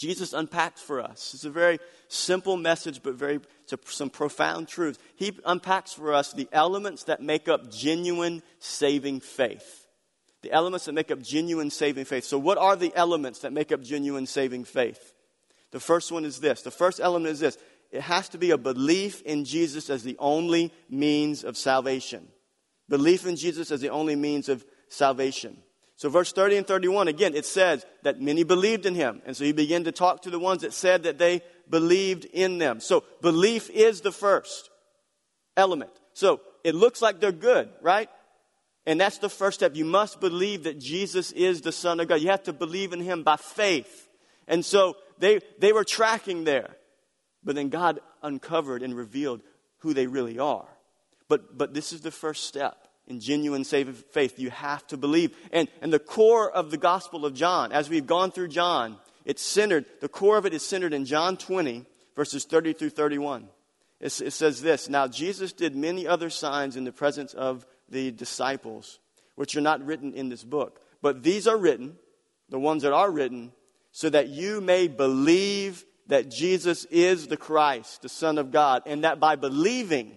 Jesus 0.00 0.32
unpacks 0.32 0.80
for 0.80 0.98
us. 0.98 1.34
It's 1.34 1.44
a 1.44 1.50
very 1.50 1.78
simple 2.08 2.56
message, 2.56 3.02
but 3.02 3.16
very 3.16 3.38
some 3.84 4.08
profound 4.08 4.66
truths. 4.66 4.98
He 5.14 5.38
unpacks 5.44 5.92
for 5.92 6.14
us 6.14 6.32
the 6.32 6.48
elements 6.52 7.04
that 7.04 7.20
make 7.20 7.48
up 7.48 7.70
genuine 7.70 8.42
saving 8.60 9.20
faith. 9.20 9.86
The 10.40 10.52
elements 10.52 10.86
that 10.86 10.94
make 10.94 11.10
up 11.10 11.20
genuine 11.20 11.68
saving 11.68 12.06
faith. 12.06 12.24
So, 12.24 12.38
what 12.38 12.56
are 12.56 12.76
the 12.76 12.94
elements 12.96 13.40
that 13.40 13.52
make 13.52 13.72
up 13.72 13.82
genuine 13.82 14.24
saving 14.24 14.64
faith? 14.64 15.12
The 15.70 15.80
first 15.80 16.10
one 16.10 16.24
is 16.24 16.40
this. 16.40 16.62
The 16.62 16.70
first 16.70 16.98
element 16.98 17.32
is 17.32 17.40
this. 17.40 17.58
It 17.90 18.00
has 18.00 18.30
to 18.30 18.38
be 18.38 18.52
a 18.52 18.58
belief 18.58 19.20
in 19.20 19.44
Jesus 19.44 19.90
as 19.90 20.02
the 20.02 20.16
only 20.18 20.72
means 20.88 21.44
of 21.44 21.58
salvation. 21.58 22.26
Belief 22.88 23.26
in 23.26 23.36
Jesus 23.36 23.70
as 23.70 23.82
the 23.82 23.90
only 23.90 24.16
means 24.16 24.48
of 24.48 24.64
salvation. 24.88 25.58
So, 26.00 26.08
verse 26.08 26.32
30 26.32 26.56
and 26.56 26.66
31, 26.66 27.08
again, 27.08 27.34
it 27.34 27.44
says 27.44 27.84
that 28.04 28.22
many 28.22 28.42
believed 28.42 28.86
in 28.86 28.94
him. 28.94 29.20
And 29.26 29.36
so 29.36 29.44
he 29.44 29.52
began 29.52 29.84
to 29.84 29.92
talk 29.92 30.22
to 30.22 30.30
the 30.30 30.38
ones 30.38 30.62
that 30.62 30.72
said 30.72 31.02
that 31.02 31.18
they 31.18 31.42
believed 31.68 32.24
in 32.24 32.56
them. 32.56 32.80
So, 32.80 33.04
belief 33.20 33.68
is 33.68 34.00
the 34.00 34.10
first 34.10 34.70
element. 35.58 35.90
So, 36.14 36.40
it 36.64 36.74
looks 36.74 37.02
like 37.02 37.20
they're 37.20 37.32
good, 37.32 37.68
right? 37.82 38.08
And 38.86 38.98
that's 38.98 39.18
the 39.18 39.28
first 39.28 39.60
step. 39.60 39.76
You 39.76 39.84
must 39.84 40.20
believe 40.20 40.62
that 40.62 40.80
Jesus 40.80 41.32
is 41.32 41.60
the 41.60 41.70
Son 41.70 42.00
of 42.00 42.08
God. 42.08 42.22
You 42.22 42.30
have 42.30 42.44
to 42.44 42.54
believe 42.54 42.94
in 42.94 43.00
him 43.00 43.22
by 43.22 43.36
faith. 43.36 44.08
And 44.48 44.64
so 44.64 44.96
they, 45.18 45.40
they 45.58 45.74
were 45.74 45.84
tracking 45.84 46.44
there. 46.44 46.76
But 47.44 47.56
then 47.56 47.68
God 47.68 48.00
uncovered 48.22 48.82
and 48.82 48.96
revealed 48.96 49.42
who 49.80 49.92
they 49.92 50.06
really 50.06 50.38
are. 50.38 50.66
But, 51.28 51.58
but 51.58 51.74
this 51.74 51.92
is 51.92 52.00
the 52.00 52.10
first 52.10 52.44
step 52.44 52.79
in 53.10 53.20
genuine 53.20 53.64
faith. 53.64 54.38
You 54.38 54.50
have 54.50 54.86
to 54.86 54.96
believe. 54.96 55.36
And, 55.52 55.68
and 55.82 55.92
the 55.92 55.98
core 55.98 56.50
of 56.50 56.70
the 56.70 56.76
Gospel 56.78 57.26
of 57.26 57.34
John, 57.34 57.72
as 57.72 57.90
we've 57.90 58.06
gone 58.06 58.30
through 58.30 58.48
John, 58.48 58.96
it's 59.24 59.42
centered, 59.42 59.84
the 60.00 60.08
core 60.08 60.38
of 60.38 60.46
it 60.46 60.54
is 60.54 60.66
centered 60.66 60.94
in 60.94 61.04
John 61.04 61.36
20, 61.36 61.84
verses 62.16 62.44
30 62.44 62.72
through 62.72 62.90
31. 62.90 63.48
It, 64.00 64.20
it 64.20 64.32
says 64.32 64.62
this 64.62 64.88
Now 64.88 65.08
Jesus 65.08 65.52
did 65.52 65.76
many 65.76 66.06
other 66.06 66.30
signs 66.30 66.76
in 66.76 66.84
the 66.84 66.92
presence 66.92 67.34
of 67.34 67.66
the 67.88 68.10
disciples, 68.12 68.98
which 69.34 69.56
are 69.56 69.60
not 69.60 69.84
written 69.84 70.14
in 70.14 70.28
this 70.28 70.44
book. 70.44 70.80
But 71.02 71.22
these 71.22 71.46
are 71.46 71.58
written, 71.58 71.96
the 72.48 72.58
ones 72.58 72.82
that 72.82 72.92
are 72.92 73.10
written, 73.10 73.52
so 73.92 74.08
that 74.08 74.28
you 74.28 74.60
may 74.60 74.86
believe 74.88 75.84
that 76.06 76.30
Jesus 76.30 76.84
is 76.86 77.26
the 77.26 77.36
Christ, 77.36 78.02
the 78.02 78.08
Son 78.08 78.38
of 78.38 78.50
God, 78.50 78.82
and 78.86 79.04
that 79.04 79.20
by 79.20 79.36
believing 79.36 80.12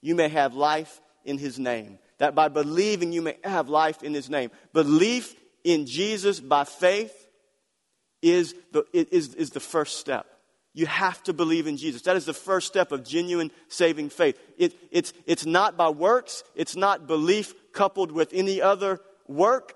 you 0.00 0.14
may 0.14 0.28
have 0.28 0.54
life 0.54 1.00
in 1.24 1.38
his 1.38 1.58
name 1.58 1.98
that 2.20 2.34
by 2.34 2.48
believing 2.48 3.12
you 3.12 3.22
may 3.22 3.36
have 3.42 3.68
life 3.68 4.02
in 4.02 4.14
his 4.14 4.30
name. 4.30 4.50
Belief 4.72 5.34
in 5.64 5.86
Jesus 5.86 6.38
by 6.38 6.64
faith 6.64 7.28
is 8.22 8.54
the, 8.72 8.84
is, 8.92 9.34
is 9.34 9.50
the 9.50 9.60
first 9.60 9.98
step 9.98 10.26
You 10.74 10.86
have 10.86 11.22
to 11.24 11.32
believe 11.32 11.66
in 11.66 11.78
Jesus. 11.78 12.02
That 12.02 12.16
is 12.16 12.26
the 12.26 12.34
first 12.34 12.66
step 12.66 12.92
of 12.92 13.04
genuine 13.04 13.50
saving 13.68 14.10
faith. 14.10 14.38
It, 14.56 14.74
it's, 14.92 15.12
it's 15.26 15.46
not 15.46 15.76
by 15.76 15.88
works, 15.88 16.44
it's 16.54 16.76
not 16.76 17.08
belief 17.08 17.54
coupled 17.72 18.12
with 18.12 18.30
any 18.32 18.62
other 18.62 19.00
work. 19.26 19.74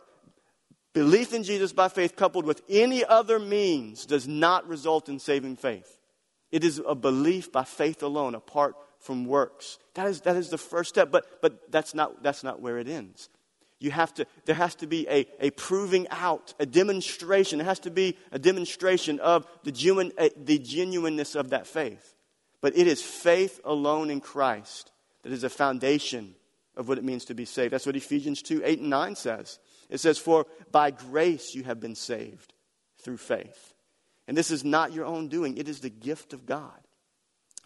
Belief 0.93 1.33
in 1.33 1.43
Jesus 1.43 1.73
by 1.73 1.89
faith 1.89 2.15
coupled 2.15 2.45
with 2.45 2.63
any 2.69 3.05
other 3.05 3.41
means 3.41 4.07
does 4.07 4.29
not 4.29 4.69
result 4.69 5.09
in 5.09 5.19
saving 5.19 5.57
faith. 5.57 5.99
It 6.53 6.63
is 6.63 6.81
a 6.87 6.95
belief 6.95 7.51
by 7.51 7.65
faith 7.65 8.03
alone, 8.03 8.37
apart 8.37 8.77
from 9.04 9.26
works. 9.26 9.78
That 9.94 10.06
is, 10.06 10.23
that 10.23 10.34
is 10.37 10.49
the 10.49 10.58
first 10.58 10.88
step, 10.88 11.11
but, 11.11 11.40
but 11.42 11.70
that's, 11.70 11.94
not, 11.94 12.23
that's 12.23 12.42
not 12.42 12.61
where 12.61 12.78
it 12.78 12.88
ends. 12.88 13.28
You 13.78 13.90
have 13.90 14.14
to, 14.14 14.26
there 14.46 14.54
has 14.54 14.75
to 14.76 14.87
be 14.87 15.06
a, 15.08 15.26
a 15.40 15.50
proving 15.50 16.08
out, 16.11 16.54
a 16.58 16.64
demonstration. 16.64 17.58
There 17.58 17.66
has 17.66 17.80
to 17.80 17.90
be 17.90 18.16
a 18.32 18.38
demonstration 18.38 19.20
of 19.20 19.46
the, 19.62 19.73
genuine, 19.73 20.12
the 20.37 20.58
genuineness 20.58 21.34
of 21.34 21.50
that 21.50 21.66
faith. 21.66 22.14
But 22.62 22.78
it 22.78 22.87
is 22.87 23.02
faith 23.02 23.61
alone 23.62 24.08
in 24.08 24.23
Christ 24.23 24.90
that 25.23 25.32
is 25.32 25.44
a 25.44 25.50
foundation 25.50 26.34
of 26.75 26.88
what 26.88 26.96
it 26.96 27.04
means 27.04 27.26
to 27.26 27.34
be 27.34 27.44
saved. 27.44 27.75
That's 27.75 27.84
what 27.84 27.96
Ephesians 27.96 28.40
2 28.40 28.62
8 28.64 28.80
and 28.80 28.90
9 28.90 29.16
says. 29.16 29.58
It 29.90 30.00
says, 30.00 30.18
For 30.18 30.46
by 30.73 30.90
grace 30.90 31.54
you 31.54 31.64
have 31.64 31.78
been 31.78 31.94
saved 31.94 32.54
through 33.02 33.18
faith. 33.18 33.75
And 34.26 34.34
this 34.34 34.50
is 34.50 34.64
not 34.64 34.94
your 34.94 35.04
own 35.04 35.28
doing, 35.28 35.58
it 35.58 35.68
is 35.68 35.80
the 35.80 35.90
gift 35.90 36.32
of 36.32 36.46
God, 36.46 36.80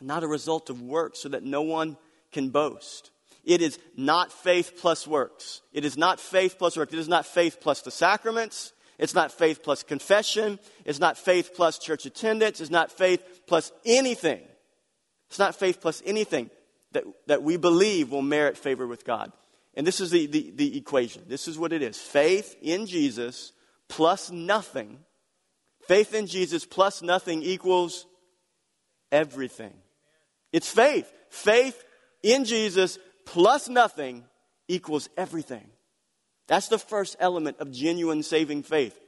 not 0.01 0.23
a 0.23 0.29
result 0.29 0.71
of 0.71 0.81
works, 0.81 1.21
so 1.21 1.29
that 1.31 1.43
no 1.43 1.63
one 1.63 1.97
can 2.33 2.51
boast. 2.51 3.11
It 3.45 3.63
is 3.63 3.79
not 3.97 4.33
faith 4.33 4.75
plus 4.79 5.07
works. 5.07 5.63
It 5.73 5.85
is 5.85 5.97
not 5.97 6.21
faith 6.21 6.57
plus 6.59 6.77
work. 6.77 6.93
It 6.93 6.99
is 6.99 7.09
not 7.09 7.25
faith 7.25 7.59
plus 7.61 7.83
the 7.83 7.91
sacraments. 7.91 8.73
It's 8.99 9.15
not 9.15 9.33
faith 9.33 9.63
plus 9.63 9.83
confession. 9.83 10.59
It's 10.85 10.99
not 10.99 11.17
faith 11.17 11.53
plus 11.55 11.79
church 11.79 12.05
attendance. 12.05 12.61
It's 12.61 12.71
not 12.71 12.93
faith 12.93 13.23
plus 13.47 13.73
anything. 13.87 14.41
It's 15.29 15.39
not 15.39 15.55
faith 15.55 15.81
plus 15.81 16.03
anything 16.05 16.51
that, 16.93 17.05
that 17.27 17.43
we 17.43 17.57
believe 17.57 18.11
will 18.11 18.23
merit 18.23 18.59
favor 18.59 18.87
with 18.87 19.05
God. 19.05 19.33
And 19.75 19.87
this 19.87 20.01
is 20.01 20.11
the, 20.11 20.27
the, 20.27 20.53
the 20.55 20.77
equation. 20.77 21.23
This 21.29 21.47
is 21.47 21.59
what 21.59 21.73
it 21.73 21.83
is 21.83 21.97
faith 21.97 22.57
in 22.61 22.87
Jesus 22.87 23.53
plus 23.89 24.31
nothing. 24.31 24.99
Faith 25.87 26.13
in 26.13 26.27
Jesus 26.27 26.67
plus 26.67 27.01
nothing 27.01 27.43
equals 27.43 28.07
everything. 29.13 29.75
It's 30.53 30.71
faith. 30.71 31.13
Faith 31.31 31.85
in 32.23 32.45
Jesus 32.45 32.99
plus 33.27 33.69
nothing 33.69 34.25
equals 34.69 35.09
everything. 35.17 35.69
That's 36.47 36.69
the 36.69 36.79
first 36.79 37.17
element 37.21 37.59
of 37.61 37.71
genuine 37.71 38.23
saving 38.23 38.63
faith. 38.63 38.99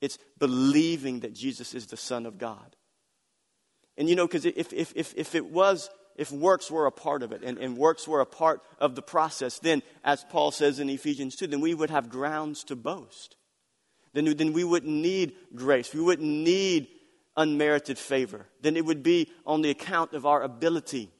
It's 0.00 0.18
believing 0.38 1.20
that 1.20 1.34
Jesus 1.34 1.74
is 1.74 1.86
the 1.86 1.96
Son 1.96 2.24
of 2.24 2.38
God. 2.38 2.76
And 3.96 4.08
you 4.08 4.16
know, 4.16 4.26
because 4.26 4.46
if, 4.46 4.72
if, 4.72 4.92
if, 4.94 5.14
if 5.16 5.34
it 5.34 5.46
was, 5.46 5.90
if 6.16 6.32
works 6.32 6.70
were 6.70 6.86
a 6.86 6.92
part 6.92 7.22
of 7.22 7.32
it 7.32 7.42
and, 7.42 7.58
and 7.58 7.76
works 7.76 8.08
were 8.08 8.20
a 8.20 8.26
part 8.26 8.62
of 8.78 8.94
the 8.94 9.02
process, 9.02 9.58
then, 9.58 9.82
as 10.04 10.24
Paul 10.30 10.50
says 10.50 10.78
in 10.78 10.88
Ephesians 10.88 11.36
2, 11.36 11.48
then 11.48 11.60
we 11.60 11.74
would 11.74 11.90
have 11.90 12.08
grounds 12.08 12.64
to 12.64 12.76
boast. 12.76 13.36
Then, 14.14 14.24
then 14.36 14.52
we 14.52 14.64
wouldn't 14.64 14.92
need 14.92 15.34
grace. 15.54 15.92
We 15.92 16.00
wouldn't 16.00 16.28
need 16.28 16.88
unmerited 17.38 17.98
favor. 17.98 18.46
Then 18.60 18.76
it 18.76 18.84
would 18.84 19.02
be 19.02 19.30
on 19.46 19.62
the 19.62 19.70
account 19.70 20.12
of 20.12 20.26
our 20.26 20.42
ability 20.42 21.10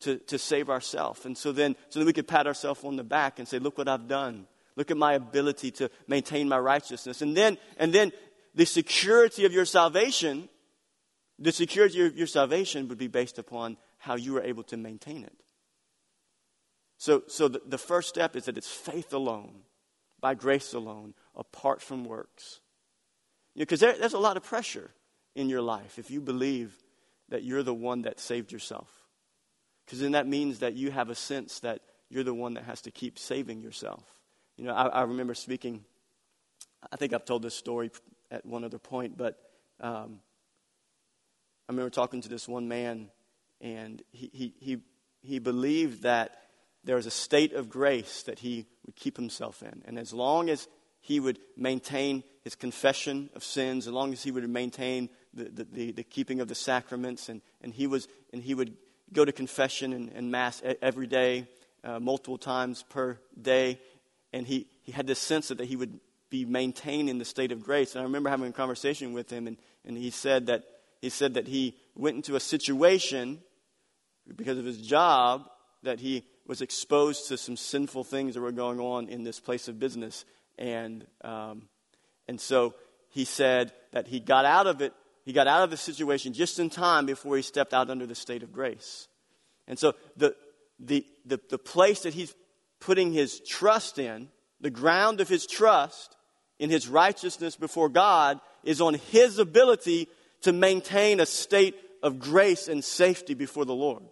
to, 0.00 0.16
to 0.18 0.38
save 0.38 0.70
ourselves. 0.70 1.26
And 1.26 1.36
so 1.36 1.52
then, 1.52 1.76
so 1.90 1.98
then 1.98 2.06
we 2.06 2.12
could 2.14 2.28
pat 2.28 2.46
ourselves 2.46 2.82
on 2.84 2.96
the 2.96 3.04
back 3.04 3.38
and 3.38 3.46
say, 3.46 3.58
look 3.58 3.76
what 3.76 3.88
I've 3.88 4.08
done. 4.08 4.46
Look 4.76 4.90
at 4.90 4.96
my 4.96 5.14
ability 5.14 5.72
to 5.72 5.90
maintain 6.06 6.48
my 6.48 6.58
righteousness. 6.58 7.20
And 7.20 7.36
then, 7.36 7.58
and 7.76 7.92
then 7.92 8.12
the 8.54 8.64
security 8.64 9.44
of 9.44 9.52
your 9.52 9.66
salvation, 9.66 10.48
the 11.38 11.52
security 11.52 12.06
of 12.06 12.16
your 12.16 12.28
salvation 12.28 12.88
would 12.88 12.96
be 12.96 13.08
based 13.08 13.38
upon 13.38 13.76
how 13.98 14.14
you 14.14 14.38
are 14.38 14.42
able 14.42 14.62
to 14.64 14.76
maintain 14.76 15.24
it. 15.24 15.36
So, 16.96 17.24
so 17.26 17.48
the, 17.48 17.60
the 17.66 17.78
first 17.78 18.08
step 18.08 18.36
is 18.36 18.44
that 18.44 18.56
it's 18.56 18.70
faith 18.70 19.12
alone, 19.12 19.62
by 20.20 20.34
grace 20.34 20.72
alone, 20.72 21.14
apart 21.34 21.82
from 21.82 22.04
works. 22.04 22.60
Because 23.56 23.82
you 23.82 23.88
know, 23.88 23.92
there, 23.92 24.00
there's 24.00 24.12
a 24.12 24.18
lot 24.18 24.36
of 24.36 24.44
pressure 24.44 24.90
in 25.34 25.48
your 25.48 25.62
life 25.62 25.98
if 25.98 26.10
you 26.10 26.20
believe 26.20 26.74
that 27.28 27.42
you're 27.44 27.62
the 27.62 27.74
one 27.74 28.02
that 28.02 28.20
saved 28.20 28.52
yourself. 28.52 28.88
Because 29.84 30.00
then 30.00 30.12
that 30.12 30.26
means 30.26 30.60
that 30.60 30.74
you 30.74 30.90
have 30.90 31.10
a 31.10 31.14
sense 31.14 31.60
that 31.60 31.80
you're 32.08 32.24
the 32.24 32.34
one 32.34 32.54
that 32.54 32.64
has 32.64 32.82
to 32.82 32.90
keep 32.90 33.18
saving 33.18 33.62
yourself. 33.62 34.04
You 34.56 34.64
know, 34.64 34.74
I, 34.74 34.86
I 34.86 35.02
remember 35.02 35.34
speaking, 35.34 35.84
I 36.92 36.96
think 36.96 37.12
I've 37.12 37.24
told 37.24 37.42
this 37.42 37.54
story 37.54 37.90
at 38.30 38.44
one 38.44 38.64
other 38.64 38.78
point, 38.78 39.16
but 39.16 39.38
um, 39.80 40.20
I 41.68 41.72
remember 41.72 41.90
talking 41.90 42.20
to 42.22 42.28
this 42.28 42.48
one 42.48 42.68
man, 42.68 43.10
and 43.60 44.02
he, 44.10 44.30
he, 44.32 44.54
he, 44.58 44.78
he 45.22 45.38
believed 45.38 46.02
that 46.02 46.36
there 46.84 46.96
was 46.96 47.06
a 47.06 47.10
state 47.10 47.52
of 47.52 47.68
grace 47.68 48.22
that 48.24 48.40
he 48.40 48.66
would 48.86 48.96
keep 48.96 49.16
himself 49.16 49.62
in. 49.62 49.82
And 49.84 49.98
as 49.98 50.12
long 50.12 50.48
as 50.50 50.66
he 51.00 51.20
would 51.20 51.38
maintain 51.56 52.22
his 52.42 52.54
confession 52.54 53.30
of 53.34 53.44
sins, 53.44 53.86
as 53.86 53.92
long 53.92 54.12
as 54.12 54.22
he 54.22 54.30
would 54.30 54.48
maintain 54.48 55.08
the, 55.34 55.66
the, 55.70 55.92
the, 55.92 56.02
keeping 56.02 56.40
of 56.40 56.48
the 56.48 56.54
sacraments, 56.54 57.28
and, 57.28 57.40
and, 57.62 57.72
he, 57.72 57.86
was, 57.86 58.08
and 58.32 58.42
he 58.42 58.54
would 58.54 58.74
go 59.12 59.24
to 59.24 59.32
confession 59.32 59.92
and, 59.92 60.10
and 60.14 60.30
Mass 60.30 60.62
every 60.82 61.06
day, 61.06 61.46
uh, 61.84 62.00
multiple 62.00 62.38
times 62.38 62.82
per 62.88 63.18
day. 63.40 63.80
And 64.32 64.46
he, 64.46 64.66
he 64.82 64.92
had 64.92 65.06
this 65.06 65.18
sense 65.18 65.48
that 65.48 65.60
he 65.60 65.76
would 65.76 66.00
be 66.30 66.44
maintaining 66.44 67.18
the 67.18 67.24
state 67.24 67.52
of 67.52 67.62
grace. 67.64 67.94
And 67.94 68.00
I 68.00 68.04
remember 68.04 68.30
having 68.30 68.48
a 68.48 68.52
conversation 68.52 69.12
with 69.12 69.30
him, 69.30 69.46
and, 69.46 69.56
and 69.84 69.96
he, 69.96 70.10
said 70.10 70.46
that, 70.46 70.64
he 71.00 71.10
said 71.10 71.34
that 71.34 71.48
he 71.48 71.76
went 71.96 72.16
into 72.16 72.36
a 72.36 72.40
situation 72.40 73.40
because 74.36 74.58
of 74.58 74.64
his 74.64 74.78
job 74.78 75.48
that 75.82 76.00
he 76.00 76.24
was 76.46 76.60
exposed 76.60 77.28
to 77.28 77.36
some 77.36 77.56
sinful 77.56 78.04
things 78.04 78.34
that 78.34 78.40
were 78.40 78.52
going 78.52 78.80
on 78.80 79.08
in 79.08 79.24
this 79.24 79.40
place 79.40 79.68
of 79.68 79.78
business. 79.78 80.24
And, 80.58 81.06
um, 81.22 81.68
and 82.28 82.40
so 82.40 82.74
he 83.08 83.24
said 83.24 83.72
that 83.92 84.06
he 84.06 84.20
got 84.20 84.44
out 84.44 84.66
of 84.66 84.80
it 84.80 84.92
he 85.24 85.32
got 85.32 85.46
out 85.46 85.62
of 85.62 85.70
the 85.70 85.76
situation 85.76 86.32
just 86.32 86.58
in 86.58 86.70
time 86.70 87.06
before 87.06 87.36
he 87.36 87.42
stepped 87.42 87.74
out 87.74 87.90
under 87.90 88.06
the 88.06 88.14
state 88.14 88.42
of 88.42 88.52
grace. 88.52 89.08
And 89.66 89.78
so 89.78 89.94
the, 90.16 90.34
the, 90.78 91.04
the, 91.24 91.40
the 91.50 91.58
place 91.58 92.00
that 92.00 92.14
he's 92.14 92.34
putting 92.80 93.12
his 93.12 93.40
trust 93.40 93.98
in, 93.98 94.28
the 94.60 94.70
ground 94.70 95.20
of 95.20 95.28
his 95.28 95.46
trust 95.46 96.16
in 96.58 96.70
his 96.70 96.88
righteousness 96.88 97.56
before 97.56 97.88
God, 97.88 98.40
is 98.64 98.80
on 98.80 98.94
his 98.94 99.38
ability 99.38 100.08
to 100.42 100.52
maintain 100.52 101.20
a 101.20 101.26
state 101.26 101.74
of 102.02 102.18
grace 102.18 102.68
and 102.68 102.82
safety 102.82 103.34
before 103.34 103.64
the 103.64 103.74
Lord. 103.74 104.02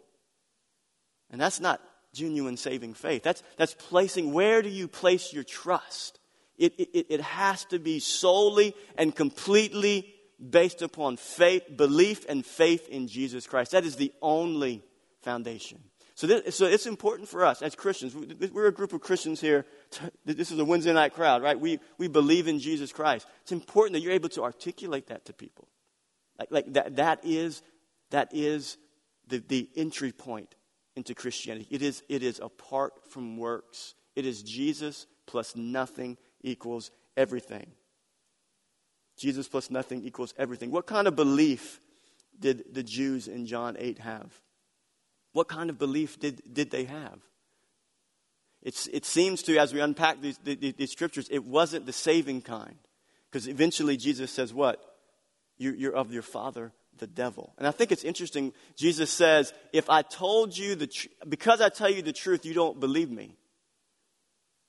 And 1.31 1.41
that's 1.41 1.61
not 1.61 1.81
genuine 2.15 2.57
saving 2.57 2.95
faith. 2.95 3.23
That's, 3.23 3.43
that's 3.57 3.75
placing, 3.75 4.33
where 4.33 4.63
do 4.63 4.69
you 4.69 4.89
place 4.89 5.33
your 5.33 5.45
trust? 5.45 6.19
It, 6.57 6.75
it, 6.79 7.07
it 7.09 7.21
has 7.21 7.65
to 7.67 7.79
be 7.79 8.01
solely 8.01 8.75
and 8.97 9.15
completely 9.15 10.15
based 10.39 10.83
upon 10.83 11.17
faith, 11.17 11.65
belief 11.77 12.25
and 12.29 12.45
faith 12.45 12.89
in 12.89 13.09
Jesus 13.09 13.47
Christ. 13.47 13.73
That 13.73 13.85
is 13.85 13.97
the 13.97 14.13
only 14.23 14.83
foundation. 15.23 15.81
So, 16.15 16.27
this, 16.27 16.57
so 16.57 16.67
it's 16.67 16.87
important 16.87 17.29
for 17.29 17.45
us 17.45 17.63
as 17.63 17.75
Christians. 17.75 18.15
We're 18.53 18.67
a 18.67 18.73
group 18.73 18.93
of 18.93 19.01
Christians 19.01 19.41
here. 19.41 19.65
This 20.25 20.51
is 20.51 20.59
a 20.59 20.65
Wednesday 20.65 20.93
night 20.93 21.15
crowd, 21.15 21.43
right? 21.43 21.59
We, 21.59 21.79
we 21.97 22.09
believe 22.09 22.49
in 22.49 22.59
Jesus 22.59 22.93
Christ. 22.93 23.27
It's 23.43 23.53
important 23.53 23.95
that 23.95 24.01
you're 24.01 24.13
able 24.13 24.29
to 24.31 24.43
articulate 24.43 25.07
that 25.09 25.27
to 25.27 25.33
people. 25.33 25.69
Like, 26.39 26.51
like 26.51 26.73
that, 26.73 26.97
that 26.97 27.21
is, 27.23 27.63
that 28.11 28.31
is 28.33 28.79
the, 29.29 29.39
the 29.39 29.69
entry 29.77 30.11
point 30.13 30.55
into 30.97 31.15
Christianity. 31.15 31.69
It 31.71 31.83
is, 31.83 32.03
it 32.09 32.25
is 32.25 32.41
apart 32.41 32.95
from 33.09 33.37
works. 33.37 33.95
It 34.17 34.27
is 34.27 34.43
Jesus 34.43 35.07
plus 35.27 35.55
nothing 35.55 36.17
equals 36.43 36.91
everything. 37.17 37.71
Jesus 39.19 39.49
plus 39.49 39.71
nothing 39.71 40.05
equals 40.05 40.33
everything. 40.39 40.71
What 40.71 40.87
kind 40.87 41.07
of 41.09 41.17
belief 41.17 41.81
did 42.39 42.73
the 42.73 42.83
Jews 42.83 43.29
in 43.29 43.47
John 43.47 43.77
8 43.79 43.99
have? 43.99 44.41
What 45.33 45.49
kind 45.49 45.71
of 45.71 45.79
belief 45.79 46.19
did, 46.19 46.43
did 46.53 46.71
they 46.71 46.85
have? 46.85 47.21
It's, 48.63 48.87
it 48.89 49.05
seems 49.05 49.43
to, 49.45 49.59
as 49.59 49.73
we 49.73 49.81
unpack 49.81 50.21
these, 50.21 50.39
these, 50.39 50.75
these 50.75 50.91
scriptures, 50.91 51.29
it 51.31 51.45
wasn't 51.45 51.87
the 51.87 51.93
saving 51.93 52.43
kind. 52.43 52.77
Because 53.31 53.47
eventually 53.47 53.97
Jesus 53.97 54.31
says, 54.31 54.53
What? 54.53 54.83
You're, 55.59 55.75
you're 55.75 55.95
of 55.95 56.13
your 56.13 56.23
father, 56.23 56.73
the 56.99 57.07
devil. 57.07 57.53
And 57.59 57.67
I 57.67 57.73
think 57.73 57.93
it's 57.93 58.05
interesting. 58.05 58.53
Jesus 58.77 59.11
says, 59.11 59.53
If 59.73 59.91
I 59.91 60.03
told 60.03 60.57
you 60.57 60.75
the 60.75 60.87
tr- 60.87 61.09
because 61.29 61.61
I 61.61 61.69
tell 61.69 61.91
you 61.91 62.03
the 62.03 62.13
truth, 62.13 62.45
you 62.45 62.55
don't 62.55 62.81
believe 62.81 63.11
me. 63.11 63.37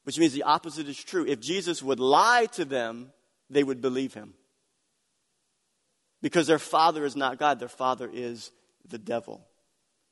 Which 0.03 0.19
means 0.19 0.33
the 0.33 0.43
opposite 0.43 0.87
is 0.87 1.01
true. 1.01 1.25
If 1.25 1.39
Jesus 1.39 1.81
would 1.83 1.99
lie 1.99 2.47
to 2.53 2.65
them, 2.65 3.11
they 3.49 3.63
would 3.63 3.81
believe 3.81 4.13
him. 4.13 4.33
Because 6.21 6.47
their 6.47 6.59
father 6.59 7.05
is 7.05 7.15
not 7.15 7.39
God, 7.39 7.59
their 7.59 7.69
father 7.69 8.09
is 8.11 8.51
the 8.87 8.97
devil. 8.97 9.45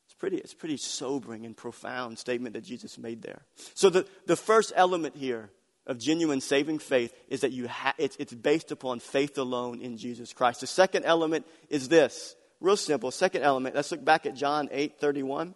It's 0.05 0.15
pretty, 0.15 0.37
it's 0.37 0.53
pretty 0.53 0.77
sobering 0.77 1.45
and 1.45 1.55
profound 1.55 2.17
statement 2.17 2.53
that 2.53 2.63
Jesus 2.63 2.97
made 2.97 3.21
there. 3.21 3.41
So 3.73 3.89
the, 3.89 4.07
the 4.25 4.37
first 4.37 4.71
element 4.75 5.15
here 5.15 5.49
of 5.85 5.99
genuine 5.99 6.41
saving 6.41 6.79
faith 6.79 7.13
is 7.27 7.41
that 7.41 7.51
you 7.51 7.67
ha- 7.67 7.95
it's, 7.97 8.15
it's 8.17 8.33
based 8.33 8.71
upon 8.71 8.99
faith 8.99 9.37
alone 9.37 9.81
in 9.81 9.97
Jesus 9.97 10.33
Christ. 10.33 10.61
The 10.61 10.67
second 10.67 11.05
element 11.05 11.45
is 11.69 11.89
this 11.89 12.35
Real 12.59 12.77
simple. 12.77 13.11
Second 13.11 13.43
element. 13.43 13.75
Let's 13.75 13.91
look 13.91 14.03
back 14.03 14.25
at 14.25 14.35
John 14.35 14.69
8 14.71 14.99
31. 14.99 15.55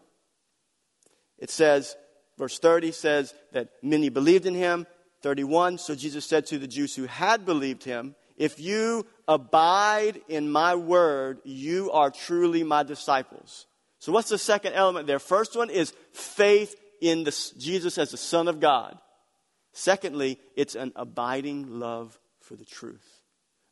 It 1.39 1.49
says, 1.49 1.95
verse 2.37 2.59
30 2.59 2.91
says 2.91 3.33
that 3.53 3.69
many 3.81 4.09
believed 4.09 4.45
in 4.45 4.53
him. 4.53 4.85
31. 5.23 5.77
So 5.77 5.95
Jesus 5.95 6.25
said 6.25 6.45
to 6.47 6.57
the 6.57 6.67
Jews 6.67 6.95
who 6.95 7.05
had 7.05 7.45
believed 7.45 7.83
him, 7.83 8.15
If 8.37 8.59
you 8.59 9.05
abide 9.27 10.21
in 10.27 10.51
my 10.51 10.75
word, 10.75 11.39
you 11.43 11.91
are 11.91 12.09
truly 12.09 12.63
my 12.63 12.83
disciples. 12.83 13.65
So, 13.99 14.11
what's 14.11 14.29
the 14.29 14.37
second 14.37 14.73
element 14.73 15.07
there? 15.07 15.19
First 15.19 15.55
one 15.55 15.69
is 15.69 15.93
faith 16.11 16.75
in 17.01 17.23
the, 17.23 17.51
Jesus 17.57 17.97
as 17.97 18.11
the 18.11 18.17
Son 18.17 18.47
of 18.47 18.59
God. 18.59 18.97
Secondly, 19.73 20.39
it's 20.55 20.75
an 20.75 20.91
abiding 20.95 21.79
love 21.79 22.19
for 22.39 22.55
the 22.55 22.65
truth. 22.65 23.21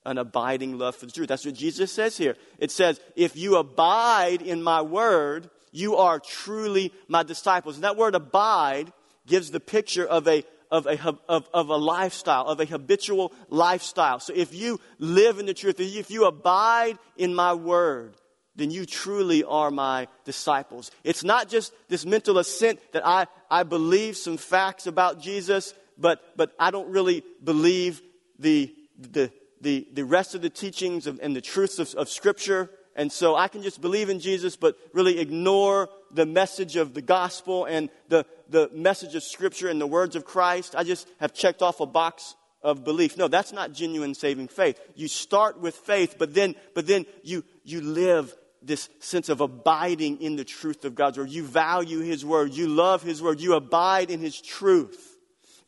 An 0.05 0.17
abiding 0.17 0.77
love 0.77 0.95
for 0.95 1.05
the 1.05 1.11
truth. 1.11 1.27
That's 1.27 1.45
what 1.45 1.55
Jesus 1.55 1.91
says 1.91 2.17
here. 2.17 2.37
It 2.57 2.71
says, 2.71 2.99
If 3.15 3.35
you 3.35 3.57
abide 3.57 4.41
in 4.41 4.63
my 4.63 4.81
word, 4.81 5.49
you 5.71 5.97
are 5.97 6.19
truly 6.19 6.93
my 7.07 7.23
disciples. 7.23 7.75
And 7.75 7.83
that 7.83 7.97
word 7.97 8.15
abide 8.15 8.91
gives 9.27 9.51
the 9.51 9.59
picture 9.59 10.05
of 10.05 10.27
a 10.27 10.43
of 10.71 10.85
a, 10.85 11.17
of, 11.27 11.49
of 11.53 11.69
a 11.69 11.75
lifestyle, 11.75 12.45
of 12.45 12.59
a 12.59 12.65
habitual 12.65 13.33
lifestyle. 13.49 14.19
So 14.19 14.33
if 14.35 14.53
you 14.53 14.79
live 14.99 15.39
in 15.39 15.45
the 15.45 15.53
truth, 15.53 15.79
if 15.79 16.11
you 16.11 16.25
abide 16.25 16.97
in 17.17 17.33
my 17.33 17.53
word, 17.53 18.15
then 18.55 18.71
you 18.71 18.85
truly 18.85 19.43
are 19.43 19.71
my 19.71 20.07
disciples. 20.25 20.91
It's 21.03 21.23
not 21.23 21.49
just 21.49 21.73
this 21.87 22.05
mental 22.05 22.37
assent 22.37 22.79
that 22.91 23.05
I, 23.07 23.27
I 23.49 23.63
believe 23.63 24.17
some 24.17 24.37
facts 24.37 24.85
about 24.85 25.21
Jesus, 25.21 25.73
but, 25.97 26.21
but 26.35 26.51
I 26.59 26.71
don't 26.71 26.89
really 26.89 27.23
believe 27.43 28.01
the, 28.37 28.73
the, 28.97 29.31
the, 29.61 29.87
the 29.93 30.05
rest 30.05 30.35
of 30.35 30.41
the 30.41 30.49
teachings 30.49 31.07
of, 31.07 31.19
and 31.21 31.35
the 31.35 31.41
truths 31.41 31.79
of, 31.79 31.93
of 31.95 32.09
Scripture. 32.09 32.69
And 32.99 33.09
so 33.09 33.33
I 33.33 33.47
can 33.47 33.63
just 33.63 33.79
believe 33.79 34.09
in 34.09 34.19
Jesus, 34.19 34.57
but 34.57 34.77
really 34.91 35.19
ignore 35.19 35.87
the 36.11 36.25
message 36.25 36.75
of 36.75 36.93
the 36.93 37.01
gospel 37.01 37.63
and 37.63 37.89
the, 38.09 38.25
the 38.49 38.69
message 38.73 39.15
of 39.15 39.23
Scripture 39.23 39.69
and 39.69 39.79
the 39.79 39.87
words 39.87 40.17
of 40.17 40.25
Christ. 40.25 40.75
I 40.75 40.83
just 40.83 41.07
have 41.21 41.33
checked 41.33 41.61
off 41.61 41.79
a 41.79 41.85
box 41.85 42.35
of 42.61 42.83
belief. 42.83 43.15
No, 43.15 43.29
that's 43.29 43.53
not 43.53 43.71
genuine 43.71 44.15
saving 44.15 44.49
faith. 44.49 44.77
You 44.95 45.07
start 45.07 45.61
with 45.61 45.75
faith, 45.75 46.15
but 46.19 46.33
then, 46.33 46.55
but 46.75 46.87
then 46.87 47.05
you, 47.23 47.45
you 47.63 47.79
live 47.79 48.35
this 48.61 48.89
sense 48.99 49.29
of 49.29 49.39
abiding 49.39 50.21
in 50.21 50.35
the 50.35 50.43
truth 50.43 50.83
of 50.83 50.93
God's 50.93 51.19
word. 51.19 51.29
You 51.29 51.45
value 51.45 51.99
His 51.99 52.25
word. 52.25 52.53
You 52.53 52.67
love 52.67 53.01
His 53.01 53.21
word. 53.21 53.39
You 53.39 53.53
abide 53.53 54.11
in 54.11 54.19
His 54.19 54.41
truth. 54.41 55.17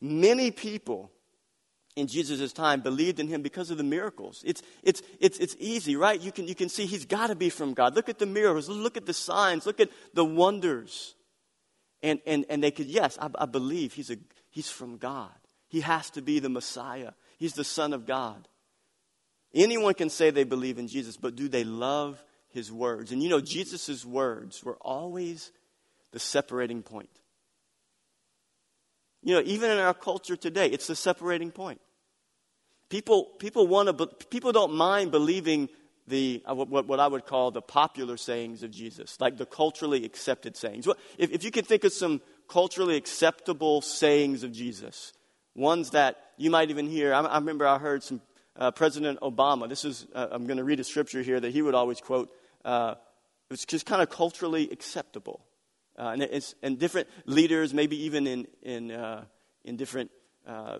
Many 0.02 0.50
people 0.50 1.10
in 1.96 2.06
Jesus' 2.06 2.52
time 2.52 2.80
believed 2.80 3.20
in 3.20 3.28
him 3.28 3.42
because 3.42 3.70
of 3.70 3.76
the 3.76 3.84
miracles. 3.84 4.42
It's, 4.46 4.62
it's, 4.82 5.02
it's, 5.20 5.38
it's 5.38 5.56
easy, 5.58 5.96
right? 5.96 6.20
You 6.20 6.32
can, 6.32 6.48
you 6.48 6.54
can 6.54 6.68
see 6.68 6.86
he's 6.86 7.04
got 7.04 7.26
to 7.26 7.34
be 7.34 7.50
from 7.50 7.74
God. 7.74 7.94
Look 7.94 8.08
at 8.08 8.18
the 8.18 8.26
miracles. 8.26 8.68
Look 8.68 8.96
at 8.96 9.06
the 9.06 9.12
signs. 9.12 9.66
Look 9.66 9.80
at 9.80 9.90
the 10.14 10.24
wonders. 10.24 11.14
And, 12.02 12.20
and, 12.26 12.46
and 12.48 12.62
they 12.62 12.70
could, 12.70 12.86
yes, 12.86 13.18
I, 13.20 13.28
I 13.38 13.46
believe 13.46 13.92
he's, 13.92 14.10
a, 14.10 14.16
he's 14.50 14.70
from 14.70 14.96
God. 14.96 15.30
He 15.68 15.80
has 15.80 16.10
to 16.10 16.22
be 16.22 16.38
the 16.38 16.48
Messiah. 16.48 17.12
He's 17.38 17.54
the 17.54 17.64
Son 17.64 17.92
of 17.92 18.06
God. 18.06 18.48
Anyone 19.54 19.94
can 19.94 20.08
say 20.08 20.30
they 20.30 20.44
believe 20.44 20.78
in 20.78 20.88
Jesus, 20.88 21.16
but 21.16 21.36
do 21.36 21.48
they 21.48 21.64
love 21.64 22.22
his 22.48 22.72
words? 22.72 23.12
And 23.12 23.22
you 23.22 23.28
know, 23.28 23.40
Jesus' 23.40 24.04
words 24.04 24.64
were 24.64 24.78
always 24.80 25.52
the 26.12 26.18
separating 26.18 26.82
point. 26.82 27.10
You 29.22 29.34
know, 29.34 29.42
even 29.44 29.70
in 29.70 29.78
our 29.78 29.94
culture 29.94 30.36
today, 30.36 30.66
it's 30.66 30.88
the 30.88 30.96
separating 30.96 31.50
point. 31.50 31.80
People, 32.88 33.30
people, 33.38 33.66
want 33.66 33.96
to, 33.96 34.06
people 34.26 34.52
don't 34.52 34.74
mind 34.74 35.10
believing 35.10 35.68
the, 36.08 36.42
uh, 36.44 36.54
what, 36.54 36.86
what 36.86 37.00
I 37.00 37.06
would 37.06 37.24
call 37.24 37.50
the 37.50 37.62
popular 37.62 38.16
sayings 38.16 38.62
of 38.62 38.70
Jesus, 38.70 39.20
like 39.20 39.36
the 39.36 39.46
culturally 39.46 40.04
accepted 40.04 40.56
sayings. 40.56 40.86
If, 41.16 41.30
if 41.30 41.44
you 41.44 41.50
can 41.50 41.64
think 41.64 41.84
of 41.84 41.92
some 41.92 42.20
culturally 42.48 42.96
acceptable 42.96 43.80
sayings 43.80 44.42
of 44.42 44.52
Jesus, 44.52 45.12
ones 45.54 45.90
that 45.90 46.18
you 46.36 46.50
might 46.50 46.70
even 46.70 46.86
hear, 46.86 47.14
I, 47.14 47.20
I 47.20 47.38
remember 47.38 47.66
I 47.66 47.78
heard 47.78 48.02
some 48.02 48.20
uh, 48.56 48.70
President 48.72 49.20
Obama, 49.20 49.68
this 49.68 49.84
is, 49.84 50.06
uh, 50.14 50.28
I'm 50.30 50.46
going 50.46 50.58
to 50.58 50.64
read 50.64 50.80
a 50.80 50.84
scripture 50.84 51.22
here 51.22 51.40
that 51.40 51.52
he 51.52 51.62
would 51.62 51.74
always 51.74 52.00
quote. 52.00 52.30
Uh, 52.64 52.96
it's 53.50 53.64
just 53.64 53.86
kind 53.86 54.02
of 54.02 54.10
culturally 54.10 54.68
acceptable. 54.70 55.40
Uh, 56.02 56.14
and, 56.14 56.22
it's, 56.22 56.56
and 56.64 56.80
different 56.80 57.06
leaders, 57.26 57.72
maybe 57.72 58.06
even 58.06 58.26
in, 58.26 58.46
in, 58.62 58.90
uh, 58.90 59.22
in 59.64 59.76
different, 59.76 60.10
uh, 60.48 60.78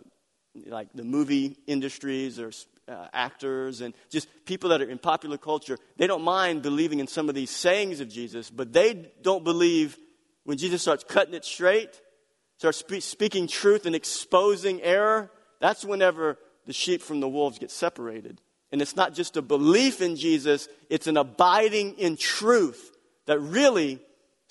like 0.66 0.88
the 0.94 1.04
movie 1.04 1.56
industries 1.68 2.40
or 2.40 2.50
uh, 2.88 3.06
actors 3.12 3.82
and 3.82 3.94
just 4.10 4.26
people 4.46 4.70
that 4.70 4.82
are 4.82 4.90
in 4.90 4.98
popular 4.98 5.38
culture, 5.38 5.78
they 5.96 6.08
don't 6.08 6.24
mind 6.24 6.60
believing 6.60 6.98
in 6.98 7.06
some 7.06 7.28
of 7.28 7.36
these 7.36 7.50
sayings 7.50 8.00
of 8.00 8.08
Jesus, 8.08 8.50
but 8.50 8.72
they 8.72 9.12
don't 9.22 9.44
believe 9.44 9.96
when 10.42 10.58
Jesus 10.58 10.82
starts 10.82 11.04
cutting 11.04 11.34
it 11.34 11.44
straight, 11.44 12.00
starts 12.58 12.78
spe- 12.78 13.00
speaking 13.00 13.46
truth 13.46 13.86
and 13.86 13.94
exposing 13.94 14.82
error. 14.82 15.30
That's 15.60 15.84
whenever 15.84 16.36
the 16.66 16.72
sheep 16.72 17.00
from 17.00 17.20
the 17.20 17.28
wolves 17.28 17.60
get 17.60 17.70
separated. 17.70 18.40
And 18.72 18.82
it's 18.82 18.96
not 18.96 19.14
just 19.14 19.36
a 19.36 19.42
belief 19.42 20.00
in 20.00 20.16
Jesus, 20.16 20.66
it's 20.90 21.06
an 21.06 21.16
abiding 21.16 21.94
in 21.94 22.16
truth 22.16 22.90
that 23.26 23.38
really 23.38 24.00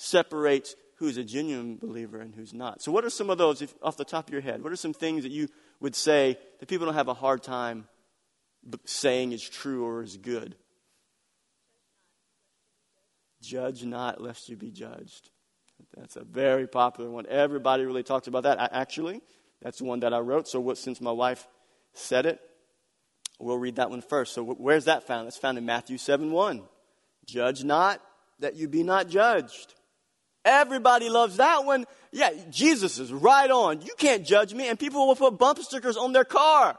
separates 0.01 0.75
who's 0.95 1.17
a 1.17 1.23
genuine 1.23 1.77
believer 1.77 2.19
and 2.19 2.33
who's 2.33 2.53
not. 2.53 2.81
So, 2.81 2.91
what 2.91 3.05
are 3.05 3.09
some 3.09 3.29
of 3.29 3.37
those, 3.37 3.61
if, 3.61 3.73
off 3.81 3.97
the 3.97 4.05
top 4.05 4.27
of 4.27 4.33
your 4.33 4.41
head? 4.41 4.63
What 4.63 4.73
are 4.73 4.77
some 4.77 4.93
things 4.93 5.23
that 5.23 5.31
you 5.31 5.47
would 5.79 5.95
say 5.95 6.37
that 6.59 6.67
people 6.67 6.85
don't 6.85 6.95
have 6.95 7.07
a 7.07 7.13
hard 7.13 7.43
time 7.43 7.87
saying 8.85 9.31
is 9.31 9.47
true 9.47 9.85
or 9.85 10.01
is 10.01 10.17
good? 10.17 10.55
Judge 13.41 13.83
not, 13.83 14.21
lest 14.21 14.49
you 14.49 14.55
be 14.55 14.71
judged. 14.71 15.29
That's 15.95 16.15
a 16.15 16.23
very 16.23 16.67
popular 16.67 17.09
one. 17.09 17.25
Everybody 17.27 17.85
really 17.85 18.03
talks 18.03 18.27
about 18.27 18.43
that. 18.43 18.59
I, 18.59 18.69
actually, 18.71 19.21
that's 19.61 19.79
the 19.79 19.85
one 19.85 19.99
that 20.01 20.13
I 20.13 20.19
wrote. 20.19 20.47
So, 20.47 20.59
what, 20.59 20.77
since 20.77 20.99
my 20.99 21.11
wife 21.11 21.47
said 21.93 22.25
it, 22.25 22.39
we'll 23.39 23.57
read 23.57 23.75
that 23.75 23.91
one 23.91 24.01
first. 24.01 24.33
So, 24.33 24.43
where's 24.43 24.85
that 24.85 25.05
found? 25.05 25.27
That's 25.27 25.37
found 25.37 25.59
in 25.59 25.65
Matthew 25.65 25.99
7 25.99 26.31
1. 26.31 26.63
Judge 27.25 27.63
not, 27.63 28.01
that 28.39 28.55
you 28.55 28.67
be 28.67 28.81
not 28.81 29.07
judged. 29.07 29.75
Everybody 30.43 31.10
loves 31.10 31.38
that 31.38 31.65
one. 31.65 31.86
Yeah, 32.12 32.32
Jesus 32.49 32.99
is 32.99 33.13
right 33.13 33.49
on. 33.49 33.82
You 33.82 33.93
can't 33.97 34.25
judge 34.25 34.54
me. 34.54 34.67
And 34.67 34.80
people 34.80 35.08
will 35.08 35.15
put 35.15 35.38
bumper 35.38 35.62
stickers 35.62 35.97
on 35.97 36.13
their 36.13 36.25
car. 36.25 36.77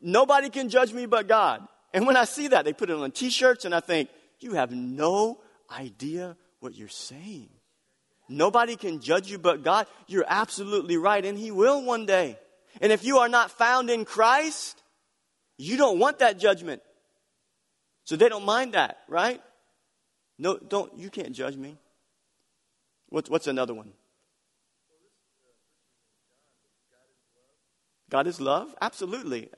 Nobody 0.00 0.48
can 0.48 0.68
judge 0.68 0.92
me 0.92 1.06
but 1.06 1.26
God. 1.26 1.66
And 1.92 2.06
when 2.06 2.16
I 2.16 2.24
see 2.24 2.48
that, 2.48 2.64
they 2.64 2.72
put 2.72 2.90
it 2.90 2.96
on 2.96 3.10
t 3.12 3.30
shirts, 3.30 3.64
and 3.64 3.74
I 3.74 3.80
think, 3.80 4.08
you 4.40 4.54
have 4.54 4.72
no 4.72 5.40
idea 5.70 6.36
what 6.60 6.74
you're 6.74 6.88
saying. 6.88 7.48
Nobody 8.28 8.76
can 8.76 9.00
judge 9.00 9.30
you 9.30 9.38
but 9.38 9.62
God. 9.62 9.86
You're 10.06 10.24
absolutely 10.26 10.96
right, 10.96 11.24
and 11.24 11.38
He 11.38 11.50
will 11.50 11.82
one 11.82 12.06
day. 12.06 12.38
And 12.80 12.90
if 12.90 13.04
you 13.04 13.18
are 13.18 13.28
not 13.28 13.50
found 13.50 13.90
in 13.90 14.04
Christ, 14.04 14.82
you 15.56 15.76
don't 15.76 15.98
want 15.98 16.18
that 16.18 16.38
judgment. 16.38 16.82
So 18.04 18.16
they 18.16 18.28
don't 18.28 18.44
mind 18.44 18.74
that, 18.74 18.98
right? 19.08 19.40
No, 20.38 20.58
don't, 20.58 20.98
you 20.98 21.10
can't 21.10 21.32
judge 21.32 21.56
me. 21.56 21.76
What's, 23.08 23.30
what's 23.30 23.46
another 23.46 23.74
one? 23.74 23.92
God 28.10 28.26
is 28.26 28.40
love? 28.40 28.74
Absolutely. 28.80 29.50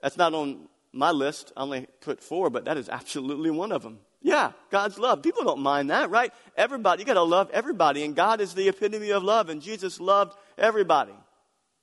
That's 0.00 0.16
not 0.16 0.34
on 0.34 0.68
my 0.92 1.10
list. 1.10 1.52
I 1.56 1.62
only 1.62 1.86
put 2.00 2.22
four, 2.22 2.50
but 2.50 2.66
that 2.66 2.76
is 2.76 2.88
absolutely 2.88 3.50
one 3.50 3.72
of 3.72 3.82
them. 3.82 4.00
Yeah, 4.20 4.52
God's 4.70 4.98
love. 4.98 5.22
People 5.22 5.44
don't 5.44 5.60
mind 5.60 5.90
that, 5.90 6.10
right? 6.10 6.32
Everybody, 6.56 7.00
you 7.00 7.06
got 7.06 7.14
to 7.14 7.22
love 7.22 7.50
everybody, 7.52 8.04
and 8.04 8.14
God 8.14 8.40
is 8.40 8.54
the 8.54 8.68
epitome 8.68 9.10
of 9.10 9.24
love, 9.24 9.48
and 9.48 9.60
Jesus 9.60 9.98
loved 9.98 10.36
everybody, 10.56 11.14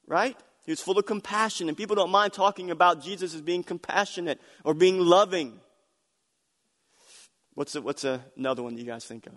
right? 0.08 0.38
He 0.66 0.72
was 0.72 0.80
full 0.80 0.98
of 0.98 1.06
compassion, 1.06 1.68
and 1.68 1.76
people 1.76 1.96
don't 1.96 2.12
mind 2.12 2.32
talking 2.32 2.72
about 2.72 3.02
Jesus 3.04 3.34
as 3.34 3.42
being 3.42 3.64
compassionate 3.64 4.40
or 4.64 4.74
being 4.74 5.00
loving. 5.00 5.60
What's, 7.56 7.76
a, 7.76 7.82
what's 7.82 8.06
a, 8.06 8.24
another 8.38 8.64
one 8.64 8.76
that 8.76 8.82
you 8.82 8.88
guys 8.88 9.04
think 9.04 9.28
of? 9.28 9.34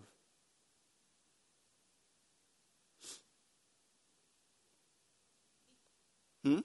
Hmm? 6.44 6.60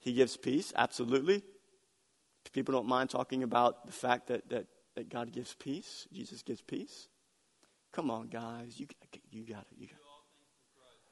He 0.00 0.12
gives 0.12 0.36
peace, 0.36 0.72
absolutely. 0.76 1.42
People 2.52 2.72
don't 2.72 2.86
mind 2.86 3.10
talking 3.10 3.42
about 3.42 3.86
the 3.86 3.92
fact 3.92 4.28
that, 4.28 4.48
that, 4.50 4.66
that 4.94 5.08
God 5.08 5.32
gives 5.32 5.54
peace, 5.54 6.06
Jesus 6.12 6.42
gives 6.42 6.62
peace. 6.62 7.08
Come 7.92 8.10
on, 8.10 8.28
guys, 8.28 8.78
you, 8.78 8.86
you 9.30 9.44
got 9.44 9.60
it. 9.60 9.78
You 9.78 9.86
got 9.86 9.96
it. 9.96 10.06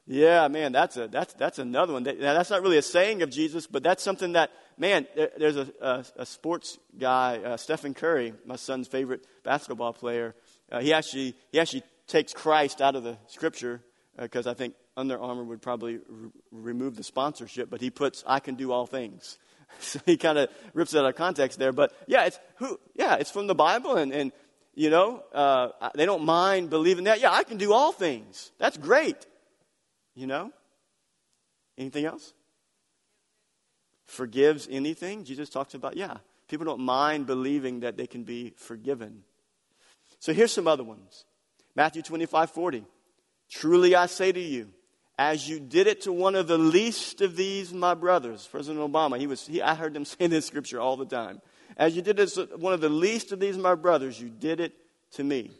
Yeah, 0.07 0.47
man, 0.49 0.71
that's 0.71 0.97
a 0.97 1.07
that's 1.07 1.33
that's 1.33 1.57
another 1.57 1.93
one. 1.93 2.03
That, 2.03 2.19
that's 2.19 2.51
not 2.51 2.61
really 2.61 2.77
a 2.77 2.83
saying 2.83 3.23
of 3.23 3.31
Jesus, 3.31 3.65
but 3.65 3.81
that's 3.81 4.03
something 4.03 4.33
that 4.33 4.51
man. 4.77 5.07
There, 5.15 5.31
there's 5.35 5.57
a, 5.57 5.67
a, 5.81 6.05
a, 6.17 6.25
sports 6.27 6.77
guy, 6.95 7.39
uh, 7.43 7.57
Stephen 7.57 7.95
Curry, 7.95 8.33
my 8.45 8.55
son's 8.55 8.87
favorite 8.87 9.25
basketball 9.43 9.93
player. 9.93 10.35
Uh, 10.71 10.79
he 10.79 10.93
actually 10.93 11.35
he 11.51 11.59
actually 11.59 11.81
takes 12.05 12.33
Christ 12.33 12.81
out 12.81 12.95
of 12.95 13.03
the 13.03 13.17
scripture 13.27 13.81
because 14.17 14.47
I 14.47 14.53
think 14.53 14.75
Under 14.95 15.19
Armour 15.19 15.43
would 15.43 15.61
probably 15.61 15.99
re- 16.07 16.29
remove 16.51 16.95
the 16.95 17.03
sponsorship, 17.03 17.69
but 17.69 17.81
he 17.81 17.89
puts 17.89 18.23
"I 18.25 18.39
can 18.39 18.55
do 18.55 18.71
all 18.71 18.85
things." 18.85 19.37
So 19.79 19.99
he 20.05 20.15
kind 20.15 20.37
of 20.37 20.49
rips 20.73 20.93
it 20.93 20.99
out 20.99 21.05
of 21.05 21.15
context 21.15 21.59
there. 21.59 21.73
But 21.73 21.91
yeah, 22.07 22.25
it's 22.25 22.39
who? 22.57 22.79
Yeah, 22.93 23.15
it's 23.15 23.31
from 23.31 23.47
the 23.47 23.55
Bible, 23.55 23.97
and, 23.97 24.13
and 24.13 24.31
you 24.73 24.89
know 24.89 25.23
uh, 25.33 25.89
they 25.95 26.05
don't 26.05 26.23
mind 26.23 26.69
believing 26.69 27.05
that. 27.05 27.19
Yeah, 27.19 27.31
I 27.31 27.43
can 27.43 27.57
do 27.57 27.73
all 27.73 27.91
things. 27.91 28.51
That's 28.57 28.77
great. 28.77 29.25
You 30.13 30.27
know. 30.27 30.51
Anything 31.77 32.05
else? 32.05 32.33
Forgives 34.05 34.67
anything. 34.71 35.25
Jesus 35.25 35.49
talks 35.49 35.73
about 35.73 35.97
yeah. 35.97 36.17
People 36.47 36.65
don't 36.65 36.81
mind 36.81 37.25
believing 37.25 37.81
that 37.81 37.97
they 37.97 38.07
can 38.07 38.23
be 38.23 38.53
forgiven. 38.55 39.23
So 40.19 40.31
here's 40.31 40.51
some 40.51 40.67
other 40.67 40.83
ones. 40.83 41.25
Matthew 41.75 42.01
25, 42.01 42.51
40. 42.51 42.85
Truly 43.49 43.95
I 43.95 44.07
say 44.07 44.31
to 44.31 44.39
you, 44.39 44.69
as 45.17 45.47
you 45.47 45.59
did 45.59 45.87
it 45.87 46.01
to 46.01 46.11
one 46.11 46.35
of 46.35 46.47
the 46.47 46.57
least 46.57 47.21
of 47.21 47.35
these, 47.35 47.73
my 47.73 47.93
brothers, 47.93 48.47
President 48.51 48.91
Obama, 48.91 49.17
he 49.17 49.27
was, 49.27 49.47
he, 49.47 49.61
I 49.61 49.75
heard 49.75 49.95
him 49.95 50.05
say 50.05 50.27
this 50.27 50.45
scripture 50.45 50.79
all 50.79 50.97
the 50.97 51.05
time. 51.05 51.41
As 51.77 51.95
you 51.95 52.01
did 52.01 52.19
it 52.19 52.27
to 52.29 52.45
one 52.57 52.73
of 52.73 52.81
the 52.81 52.89
least 52.89 53.31
of 53.31 53.39
these, 53.39 53.57
my 53.57 53.75
brothers, 53.75 54.19
you 54.19 54.29
did 54.29 54.59
it 54.59 54.73
to 55.13 55.23
me. 55.23 55.51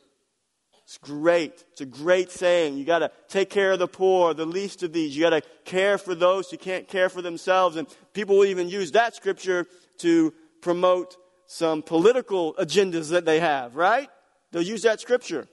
It's 0.84 1.00
great. 1.00 1.66
It's 1.72 1.82
a 1.82 1.86
great 1.86 2.32
saying. 2.32 2.78
You 2.78 2.86
got 2.86 3.00
to 3.00 3.12
take 3.28 3.50
care 3.50 3.72
of 3.72 3.80
the 3.80 3.88
poor, 3.88 4.36
the 4.36 4.46
least 4.46 4.84
of 4.84 4.94
these. 4.94 5.18
You 5.18 5.24
got 5.24 5.32
to 5.32 5.42
care 5.64 5.98
for 5.98 6.14
those 6.14 6.52
who 6.52 6.58
can't 6.58 6.88
care 6.88 7.10
for 7.10 7.24
themselves. 7.24 7.76
And 7.76 7.88
people 8.14 8.38
will 8.38 8.46
even 8.46 8.70
use 8.70 8.92
that 8.92 9.16
scripture 9.16 9.66
to 10.00 10.32
promote 10.62 11.18
some 11.48 11.82
political 11.82 12.54
agendas 12.56 13.10
that 13.10 13.26
they 13.26 13.40
have, 13.40 13.76
right? 13.76 14.10
They'll 14.52 14.62
use 14.62 14.84
that 14.84 15.02
scripture. 15.02 15.48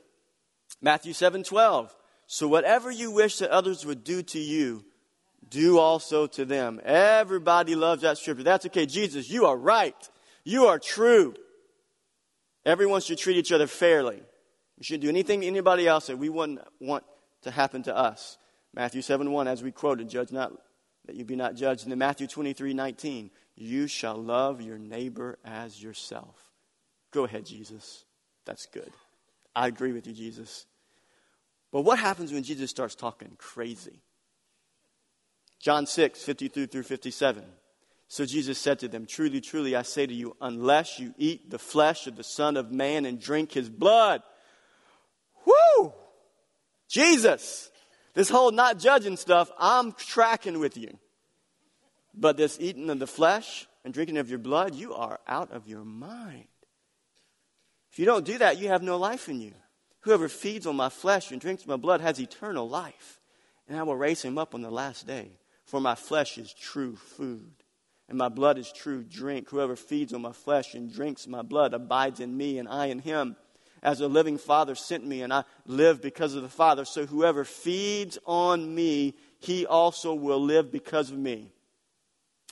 Matthew 0.83 1.15
7 1.15 1.45
12. 1.45 1.97
So 2.27 2.49
whatever 2.49 2.91
you 2.91 3.11
wish 3.11 3.39
that 3.39 3.51
others 3.51 3.85
would 3.85 4.05
do 4.05 4.23
to 4.23 4.39
you, 4.39 4.85
do 5.49 5.79
also 5.79 6.27
to 6.29 6.45
them. 6.45 6.81
Everybody 6.83 7.75
loves 7.75 8.03
that 8.03 8.19
scripture. 8.19 8.43
That's 8.43 8.67
okay. 8.67 8.87
Jesus, 8.87 9.29
you 9.29 9.47
are 9.47 9.57
right. 9.57 9.97
You 10.45 10.67
are 10.67 10.79
true. 10.79 11.35
Everyone 12.65 13.01
should 13.01 13.19
treat 13.19 13.37
each 13.37 13.53
other 13.53 13.67
fairly. 13.67 14.23
We 14.79 14.85
shouldn't 14.85 15.03
do 15.03 15.09
anything 15.09 15.43
to 15.43 15.47
anybody 15.47 15.87
else 15.87 16.07
that 16.07 16.19
we 16.19 16.29
wouldn't 16.29 16.61
want 16.81 17.05
to 17.43 17.51
happen 17.51 17.83
to 17.85 17.97
us. 17.97 18.39
Matthew 18.75 19.03
7 19.03 19.31
1, 19.31 19.49
as 19.49 19.63
we 19.63 19.71
quoted, 19.73 20.09
judge 20.09 20.33
not 20.33 20.53
that 21.07 21.17
you 21.17 21.25
be 21.25 21.37
not 21.37 21.55
judged. 21.55 21.83
And 21.83 21.91
then 21.91 21.99
Matthew 21.99 22.27
23 22.27 22.75
19, 22.75 23.31
you 23.57 23.87
shall 23.87 24.17
love 24.17 24.61
your 24.61 24.79
neighbor 24.79 25.39
as 25.45 25.83
yourself. 25.83 26.51
Go 27.11 27.25
ahead, 27.25 27.47
Jesus. 27.47 28.05
That's 28.45 28.67
good. 28.67 28.91
I 29.55 29.67
agree 29.67 29.93
with 29.93 30.07
you, 30.07 30.15
Jesus. 30.15 30.67
But 31.73 31.83
what 31.83 31.99
happens 31.99 32.33
when 32.33 32.43
Jesus 32.43 32.71
starts 32.71 32.95
talking 32.95 33.35
crazy? 33.39 34.03
John 35.59 35.87
6, 35.87 36.23
52 36.23 36.67
through 36.67 36.83
57. 36.83 37.45
So 38.09 38.27
Jesus 38.27 38.59
said 38.59 38.79
to 38.81 38.89
them, 38.89 39.07
Truly, 39.07 39.41
truly, 39.41 39.75
I 39.75 39.83
say 39.83 40.07
to 40.07 40.13
you, 40.13 40.37
unless 40.41 40.99
you 40.99 41.15
eat 41.17 41.51
the 41.51 41.59
flesh 41.59 42.07
of 42.07 42.17
the 42.17 42.25
Son 42.25 42.59
of 42.59 42.71
Man 42.71 43.07
and 43.07 43.19
drink 43.19 43.53
his 43.53 43.71
blood. 43.71 44.23
Whoo! 45.47 45.95
Jesus! 46.91 47.71
This 48.13 48.29
whole 48.29 48.51
not 48.51 48.79
judging 48.79 49.17
stuff, 49.17 49.51
I'm 49.59 49.93
tracking 49.93 50.59
with 50.59 50.77
you. 50.77 50.99
But 52.15 52.37
this 52.37 52.59
eating 52.61 52.91
of 52.91 52.99
the 52.99 53.07
flesh 53.07 53.67
and 53.83 53.95
drinking 53.95 54.19
of 54.19 54.29
your 54.29 54.39
blood, 54.39 54.75
you 54.75 54.93
are 54.93 55.19
out 55.27 55.51
of 55.53 55.67
your 55.67 55.85
mind. 55.85 56.49
If 57.91 57.99
you 57.99 58.05
don't 58.05 58.27
do 58.27 58.37
that, 58.39 58.59
you 58.59 58.69
have 58.69 58.83
no 58.83 58.99
life 58.99 59.31
in 59.31 59.41
you. 59.41 59.55
Whoever 60.03 60.29
feeds 60.29 60.67
on 60.67 60.77
my 60.77 60.89
flesh 60.89 61.31
and 61.31 61.41
drinks 61.41 61.67
my 61.67 61.77
blood 61.77 62.01
has 62.01 62.21
eternal 62.21 62.69
life, 62.69 63.21
and 63.69 63.79
I 63.79 63.83
will 63.85 63.97
raise 63.97 64.23
him 64.23 64.37
up 64.37 64.55
on 64.55 64.63
the 64.63 64.71
last 64.71 65.07
day. 65.07 65.31
For 65.65 65.81
my 65.81 65.95
flesh 65.95 66.39
is 66.39 66.53
true 66.53 66.97
food, 66.97 67.53
and 68.09 68.19
my 68.19 68.29
blood 68.29 68.59
is 68.59 68.73
true 68.73 69.05
drink. 69.05 69.49
Whoever 69.49 69.77
feeds 69.77 70.13
on 70.13 70.23
my 70.23 70.33
flesh 70.33 70.75
and 70.75 70.93
drinks 70.93 71.27
my 71.27 71.43
blood 71.43 71.73
abides 71.73 72.21
in 72.21 72.37
me, 72.37 72.59
and 72.59 72.69
I 72.69 72.87
in 72.87 72.99
him. 72.99 73.37
As 73.81 74.01
a 74.01 74.09
living 74.09 74.39
Father 74.39 74.75
sent 74.75 75.07
me, 75.07 75.23
and 75.23 75.33
I 75.33 75.45
live 75.67 76.03
because 76.03 76.35
of 76.35 76.43
the 76.43 76.49
Father. 76.49 76.85
So 76.85 77.07
whoever 77.07 77.45
feeds 77.45 78.19
on 78.27 78.75
me, 78.75 79.15
he 79.39 79.67
also 79.67 80.15
will 80.15 80.41
live 80.41 80.71
because 80.73 81.11
of 81.11 81.19
me. 81.19 81.53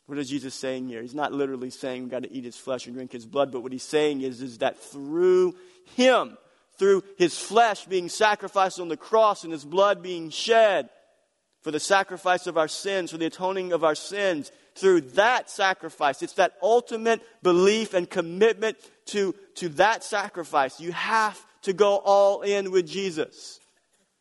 What 0.07 0.19
is 0.19 0.29
Jesus 0.29 0.55
saying 0.55 0.89
here? 0.89 1.03
He's 1.03 1.15
not 1.15 1.33
literally 1.33 1.71
saying 1.71 2.03
we've 2.03 2.11
got 2.11 2.25
to 2.25 2.33
eat 2.33 2.45
his 2.45 2.57
flesh 2.57 2.87
and 2.87 2.95
drink 2.95 3.13
his 3.13 3.27
blood, 3.27 3.53
but 3.53 3.63
what 3.63 3.71
he's 3.71 3.83
saying 3.83 4.23
is, 4.23 4.41
is 4.41 4.59
that 4.59 4.79
through 4.79 5.55
him, 5.97 6.37
through 6.81 7.05
his 7.19 7.39
flesh 7.39 7.85
being 7.85 8.09
sacrificed 8.09 8.81
on 8.81 8.89
the 8.89 8.97
cross 8.97 9.45
and 9.45 9.53
his 9.53 9.67
blood 9.67 10.03
being 10.03 10.31
shed 10.31 10.89
for 11.61 11.71
the 11.71 11.79
sacrifice 11.79 12.47
of 12.47 12.57
our 12.57 12.69
sins, 12.69 13.11
for 13.11 13.19
the 13.19 13.27
atoning 13.27 13.75
of 13.75 13.85
our 13.85 13.95
sins. 13.95 14.51
Through 14.77 15.03
that 15.13 15.51
sacrifice, 15.51 16.23
it's 16.23 16.33
that 16.35 16.55
ultimate 16.63 17.21
belief 17.43 17.93
and 17.93 18.09
commitment 18.09 18.79
to, 19.09 19.35
to 19.57 19.69
that 19.71 20.03
sacrifice. 20.03 20.81
You 20.81 20.93
have 20.93 21.39
to 21.63 21.75
go 21.75 21.99
all 21.99 22.41
in 22.41 22.71
with 22.71 22.89
Jesus. 22.89 23.61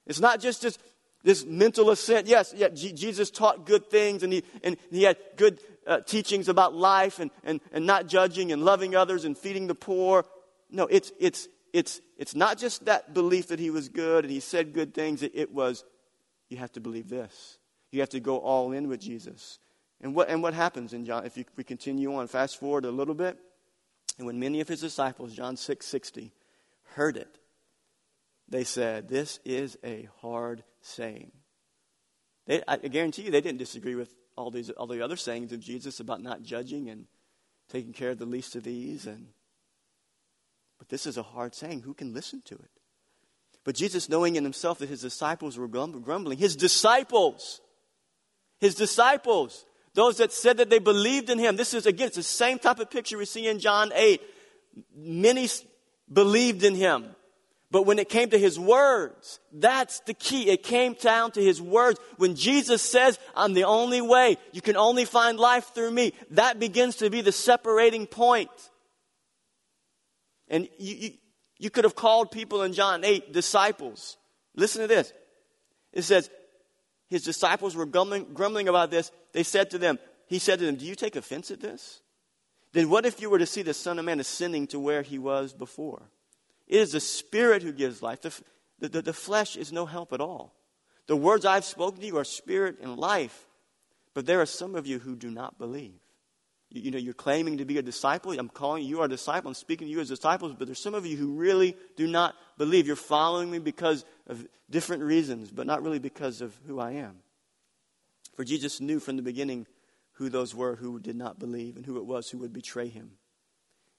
It's 0.06 0.20
not 0.20 0.42
just 0.42 0.62
this, 0.62 0.78
this 1.24 1.46
mental 1.46 1.92
assent. 1.92 2.28
Yes, 2.28 2.54
yeah, 2.54 2.68
G- 2.68 2.92
Jesus 2.92 3.32
taught 3.32 3.66
good 3.66 3.90
things 3.90 4.22
and 4.22 4.34
he, 4.34 4.44
and 4.66 4.76
he 4.92 5.04
had 5.04 5.16
good 5.38 5.62
uh, 5.88 6.02
teachings 6.02 6.50
about 6.50 6.76
life 6.76 7.20
and, 7.20 7.32
and, 7.46 7.62
and 7.72 7.86
not 7.86 8.08
judging 8.08 8.52
and 8.52 8.66
loving 8.66 8.96
others 8.96 9.24
and 9.24 9.38
feeding 9.38 9.68
the 9.68 9.76
poor. 9.76 10.26
No, 10.70 10.88
it's, 10.88 11.14
it's, 11.22 11.48
it's, 11.74 12.02
it's 12.18 12.36
not 12.36 12.58
just 12.58 12.86
that 12.86 13.14
belief 13.14 13.48
that 13.48 13.60
he 13.60 13.70
was 13.70 13.90
good 13.90 14.26
and 14.26 14.32
he 14.32 14.40
said 14.40 14.74
good 14.74 14.94
things. 14.94 15.24
It, 15.24 15.32
it 15.36 15.54
was, 15.54 15.84
you 16.50 16.58
have 16.58 16.72
to 16.74 16.80
believe 16.80 17.10
this. 17.10 17.58
You 17.92 18.00
have 18.02 18.10
to 18.10 18.20
go 18.20 18.38
all 18.38 18.72
in 18.72 18.88
with 18.88 19.00
Jesus. 19.00 19.60
And 20.02 20.16
what, 20.16 20.30
and 20.30 20.42
what 20.42 20.54
happens 20.54 20.94
in 20.94 21.06
John, 21.06 21.26
if 21.26 21.38
you, 21.38 21.46
we 21.56 21.64
continue 21.64 22.14
on, 22.16 22.28
fast 22.28 22.60
forward 22.60 22.86
a 22.86 22.92
little 22.92 23.16
bit, 23.16 23.38
and 24.18 24.26
when 24.26 24.40
many 24.40 24.62
of 24.62 24.68
his 24.68 24.82
disciples, 24.82 25.34
John 25.34 25.58
6 25.58 25.86
60, 25.86 26.32
heard 26.96 27.18
it, 27.18 27.40
they 28.48 28.64
said, 28.64 29.08
This 29.08 29.40
is 29.46 29.78
a 29.84 30.10
hard 30.22 30.64
saying. 30.82 31.32
They, 32.48 32.62
I 32.68 32.78
guarantee 32.78 33.24
you 33.24 33.32
they 33.32 33.42
didn't 33.42 33.60
disagree 33.60 33.96
with 33.96 34.14
all, 34.36 34.52
these, 34.52 34.70
all 34.72 34.88
the 34.88 35.04
other 35.04 35.18
sayings 35.18 35.52
of 35.52 35.60
Jesus 35.60 36.00
about 36.00 36.22
not 36.22 36.42
judging 36.42 36.90
and 36.90 37.06
taking 37.70 37.94
care 37.94 38.12
of 38.12 38.20
the 38.20 38.26
least 38.26 38.56
of 38.56 38.64
these 38.64 39.06
and 39.06 39.28
but 40.80 40.90
this 40.90 41.06
is 41.06 41.18
a 41.18 41.24
hard 41.24 41.54
saying. 41.54 41.82
Who 41.82 41.94
can 41.94 42.14
listen 42.14 42.42
to 42.46 42.56
it? 42.56 42.72
But 43.64 43.76
Jesus, 43.76 44.10
knowing 44.10 44.36
in 44.36 44.44
himself 44.44 44.80
that 44.80 44.90
his 44.90 45.02
disciples 45.02 45.58
were 45.58 45.68
grumbling, 45.68 46.38
his 46.38 46.56
disciples, 46.56 47.62
his 48.60 48.74
disciples, 48.74 49.66
those 49.94 50.18
that 50.18 50.32
said 50.32 50.58
that 50.58 50.70
they 50.70 50.80
believed 50.80 51.30
in 51.30 51.38
him, 51.38 51.58
this 51.58 51.74
is, 51.74 51.86
again, 51.86 52.08
it's 52.08 52.16
the 52.16 52.24
same 52.24 52.58
type 52.58 52.80
of 52.80 52.90
picture 52.90 53.18
we 53.18 53.26
see 53.26 53.48
in 53.48 53.60
John 53.60 53.92
8. 53.94 54.22
Many 54.96 55.50
believed 56.12 56.64
in 56.64 56.74
him. 56.74 57.16
But 57.72 57.84
when 57.86 58.00
it 58.00 58.10
came 58.10 58.30
to 58.32 58.40
his 58.40 58.58
words, 58.58 59.40
that's 59.52 60.00
the 60.02 60.16
key. 60.16 60.50
It 60.50 60.64
came 60.64 60.94
down 60.94 61.32
to 61.34 61.44
his 61.44 61.62
words. 61.62 62.00
When 62.18 62.36
Jesus 62.36 62.82
says, 62.82 63.20
I'm 63.36 63.54
the 63.54 63.66
only 63.66 64.02
way, 64.02 64.38
you 64.54 64.62
can 64.62 64.76
only 64.76 65.06
find 65.06 65.40
life 65.40 65.72
through 65.76 65.92
me, 65.92 66.14
that 66.32 66.60
begins 66.60 66.96
to 66.98 67.12
be 67.12 67.22
the 67.22 67.32
separating 67.32 68.08
point. 68.08 68.50
And 70.50 70.68
you, 70.78 70.96
you, 70.96 71.12
you 71.58 71.70
could 71.70 71.84
have 71.84 71.96
called 71.96 72.32
people 72.32 72.64
in 72.64 72.74
John 72.74 73.04
8 73.04 73.34
disciples. 73.34 74.18
Listen 74.56 74.82
to 74.82 74.88
this. 74.88 75.14
It 75.94 76.04
says, 76.04 76.30
his 77.08 77.24
disciples 77.24 77.76
were 77.76 77.86
grumbling, 77.86 78.28
grumbling 78.34 78.68
about 78.68 78.92
this. 78.92 79.12
They 79.34 79.44
said 79.44 79.72
to 79.72 79.78
them, 79.78 80.00
he 80.28 80.40
said 80.40 80.60
to 80.60 80.66
them, 80.66 80.76
Do 80.76 80.86
you 80.86 80.96
take 80.96 81.16
offense 81.16 81.50
at 81.50 81.60
this? 81.60 82.02
Then 82.72 82.90
what 82.90 83.06
if 83.06 83.20
you 83.20 83.30
were 83.30 83.40
to 83.40 83.48
see 83.48 83.64
the 83.64 83.74
Son 83.74 83.98
of 83.98 84.06
Man 84.06 84.20
ascending 84.20 84.68
to 84.68 84.80
where 84.80 85.02
he 85.02 85.18
was 85.18 85.54
before? 85.54 86.04
It 86.68 86.80
is 86.80 86.92
the 86.92 87.00
Spirit 87.00 87.64
who 87.64 87.72
gives 87.72 88.04
life. 88.04 88.22
The, 88.22 88.42
the, 88.80 88.90
the, 88.90 89.02
the 89.02 89.14
flesh 89.14 89.56
is 89.56 89.72
no 89.72 89.88
help 89.88 90.14
at 90.14 90.22
all. 90.22 90.54
The 91.08 91.16
words 91.16 91.46
I've 91.46 91.66
spoken 91.66 92.02
to 92.02 92.06
you 92.06 92.18
are 92.18 92.24
spirit 92.24 92.78
and 92.82 92.96
life. 92.96 93.48
But 94.14 94.28
there 94.28 94.42
are 94.42 94.46
some 94.46 94.76
of 94.76 94.86
you 94.86 95.00
who 95.00 95.16
do 95.16 95.32
not 95.32 95.58
believe. 95.58 96.00
You, 96.70 96.82
you 96.84 96.92
know, 96.92 96.98
you're 96.98 97.14
claiming 97.14 97.58
to 97.58 97.66
be 97.66 97.78
a 97.78 97.82
disciple. 97.82 98.32
I'm 98.32 98.50
calling 98.50 98.84
you 98.84 99.02
a 99.02 99.08
disciple. 99.08 99.50
I'm 99.50 99.56
speaking 99.56 99.88
to 99.88 99.92
you 99.92 100.00
as 100.00 100.10
disciples, 100.10 100.56
but 100.58 100.68
there's 100.68 100.82
some 100.82 100.96
of 100.96 101.06
you 101.06 101.18
who 101.18 101.34
really 101.34 101.76
do 101.96 102.08
not 102.08 102.36
believe. 102.58 102.88
You're 102.88 102.96
following 102.96 103.50
me 103.50 103.60
because 103.60 104.06
of 104.28 104.46
different 104.70 105.04
reasons, 105.04 105.52
but 105.52 105.68
not 105.68 105.84
really 105.84 106.00
because 106.00 106.42
of 106.42 106.56
who 106.68 106.80
I 106.80 106.92
am. 106.94 107.18
For 108.36 108.44
Jesus 108.44 108.80
knew 108.80 109.00
from 109.00 109.18
the 109.18 109.22
beginning 109.22 109.68
who 110.14 110.30
those 110.30 110.54
were 110.54 110.76
who 110.76 111.00
did 111.00 111.16
not 111.16 111.40
believe 111.40 111.76
and 111.76 111.86
who 111.86 111.98
it 111.98 112.06
was 112.06 112.30
who 112.30 112.38
would 112.40 112.54
betray 112.54 112.88
him. 112.88 113.12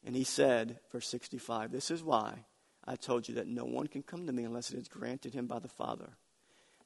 And 0.04 0.14
he 0.16 0.24
said, 0.24 0.78
verse 0.92 1.08
65, 1.08 1.72
This 1.72 1.90
is 1.90 2.02
why 2.02 2.44
I 2.86 2.96
told 2.96 3.28
you 3.28 3.34
that 3.36 3.46
no 3.46 3.64
one 3.64 3.86
can 3.86 4.02
come 4.02 4.26
to 4.26 4.32
me 4.32 4.44
unless 4.44 4.70
it 4.70 4.78
is 4.78 4.88
granted 4.88 5.34
him 5.34 5.46
by 5.46 5.58
the 5.58 5.68
Father. 5.68 6.10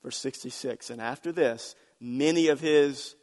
Verse 0.03 0.17
66, 0.19 0.91
and 0.91 1.01
after 1.01 1.33
this, 1.33 1.75
many 2.01 2.49
of 2.49 2.61
his 2.61 3.15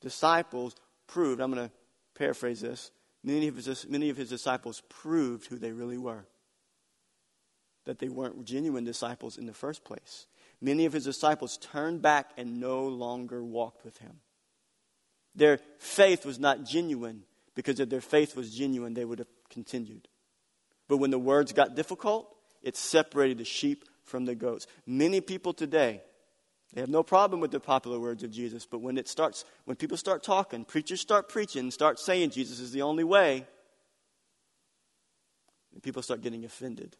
disciples 0.00 0.74
proved, 1.06 1.40
I'm 1.40 1.52
going 1.52 1.68
to 1.68 1.74
paraphrase 2.14 2.60
this, 2.60 2.90
many 3.22 3.48
of, 3.48 3.56
his, 3.56 3.86
many 3.88 4.10
of 4.10 4.16
his 4.16 4.28
disciples 4.28 4.82
proved 4.88 5.46
who 5.46 5.58
they 5.58 5.72
really 5.72 5.98
were. 5.98 6.26
That 7.84 7.98
they 7.98 8.08
weren't 8.08 8.44
genuine 8.44 8.84
disciples 8.84 9.38
in 9.38 9.46
the 9.46 9.52
first 9.52 9.84
place. 9.84 10.26
Many 10.60 10.86
of 10.86 10.92
his 10.92 11.04
disciples 11.04 11.58
turned 11.58 12.02
back 12.02 12.30
and 12.36 12.58
no 12.60 12.88
longer 12.88 13.44
walked 13.44 13.84
with 13.84 13.98
him. 13.98 14.20
Their 15.34 15.60
faith 15.78 16.24
was 16.24 16.38
not 16.38 16.64
genuine 16.64 17.24
because 17.54 17.78
if 17.78 17.90
their 17.90 18.00
faith 18.00 18.34
was 18.34 18.54
genuine, 18.54 18.94
they 18.94 19.04
would 19.04 19.18
have 19.18 19.28
continued. 19.50 20.08
But 20.88 20.96
when 20.96 21.10
the 21.10 21.18
words 21.18 21.52
got 21.52 21.76
difficult, 21.76 22.34
it 22.62 22.76
separated 22.76 23.38
the 23.38 23.44
sheep 23.44 23.84
from 24.04 24.24
the 24.24 24.34
goats. 24.34 24.66
Many 24.86 25.20
people 25.20 25.52
today, 25.52 26.02
they 26.76 26.82
have 26.82 26.90
no 26.90 27.02
problem 27.02 27.40
with 27.40 27.52
the 27.52 27.58
popular 27.58 27.98
words 27.98 28.22
of 28.22 28.30
Jesus, 28.30 28.66
but 28.66 28.82
when 28.82 28.98
it 28.98 29.08
starts, 29.08 29.46
when 29.64 29.78
people 29.78 29.96
start 29.96 30.22
talking, 30.22 30.62
preachers 30.62 31.00
start 31.00 31.26
preaching, 31.26 31.70
start 31.70 31.98
saying 31.98 32.32
Jesus 32.32 32.60
is 32.60 32.70
the 32.70 32.82
only 32.82 33.02
way, 33.02 33.46
and 35.72 35.82
people 35.82 36.02
start 36.02 36.20
getting 36.20 36.44
offended 36.44 36.94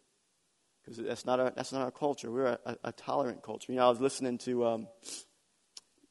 because 0.82 0.96
that's 0.96 1.26
not 1.26 1.40
our 1.40 1.50
that's 1.50 1.74
not 1.74 1.82
our 1.82 1.90
culture. 1.90 2.30
We're 2.30 2.46
a, 2.46 2.58
a, 2.64 2.76
a 2.84 2.92
tolerant 2.92 3.42
culture. 3.42 3.70
You 3.70 3.76
know, 3.76 3.84
I 3.84 3.90
was 3.90 4.00
listening 4.00 4.38
to. 4.38 4.64
Um, 4.64 4.88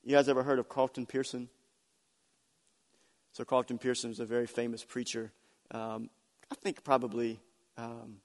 you 0.04 0.16
guys 0.16 0.30
ever 0.30 0.44
heard 0.44 0.60
of 0.60 0.70
Carlton 0.70 1.08
Pearson? 1.08 1.50
So 3.34 3.46
Carlton 3.46 3.80
Pearson 3.80 4.12
is 4.12 4.20
a 4.20 4.26
very 4.26 4.46
famous 4.46 4.84
preacher. 4.84 5.32
Um, 5.72 6.12
I 6.52 6.56
think 6.56 6.84
probably 6.84 7.40
um, 7.80 8.18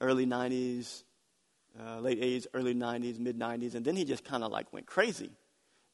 early 0.00 0.26
'90s, 0.26 1.04
uh, 1.80 2.00
late 2.00 2.20
'80s, 2.20 2.46
early 2.54 2.74
'90s, 2.74 3.18
mid 3.18 3.38
'90s, 3.38 3.74
and 3.74 3.84
then 3.84 3.96
he 3.96 4.04
just 4.04 4.24
kind 4.24 4.44
of 4.44 4.50
like 4.50 4.72
went 4.72 4.86
crazy, 4.86 5.30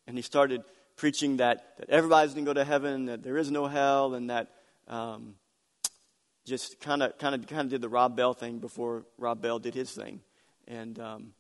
and 0.07 0.17
he 0.17 0.23
started 0.23 0.63
preaching 0.97 1.39
that 1.39 1.77
that 1.79 1.89
everybody's 1.91 2.35
going 2.35 2.45
to 2.45 2.51
go 2.51 2.55
to 2.55 2.65
heaven, 2.65 3.07
that 3.07 3.23
there 3.23 3.37
is 3.37 3.51
no 3.51 3.67
hell, 3.67 4.15
and 4.15 4.31
that 4.31 4.49
um, 4.89 5.35
just 6.45 6.81
kind 6.81 7.03
of 7.03 7.17
kind 7.19 7.35
of 7.35 7.47
kind 7.47 7.63
of 7.63 7.69
did 7.71 7.81
the 7.81 7.89
Rob 7.89 8.17
Bell 8.17 8.35
thing 8.35 8.59
before 8.59 9.05
Rob 9.19 9.41
Bell 9.41 9.59
did 9.59 9.75
his 9.75 9.91
thing, 9.93 10.21
and 10.67 10.99
um, 10.99 11.33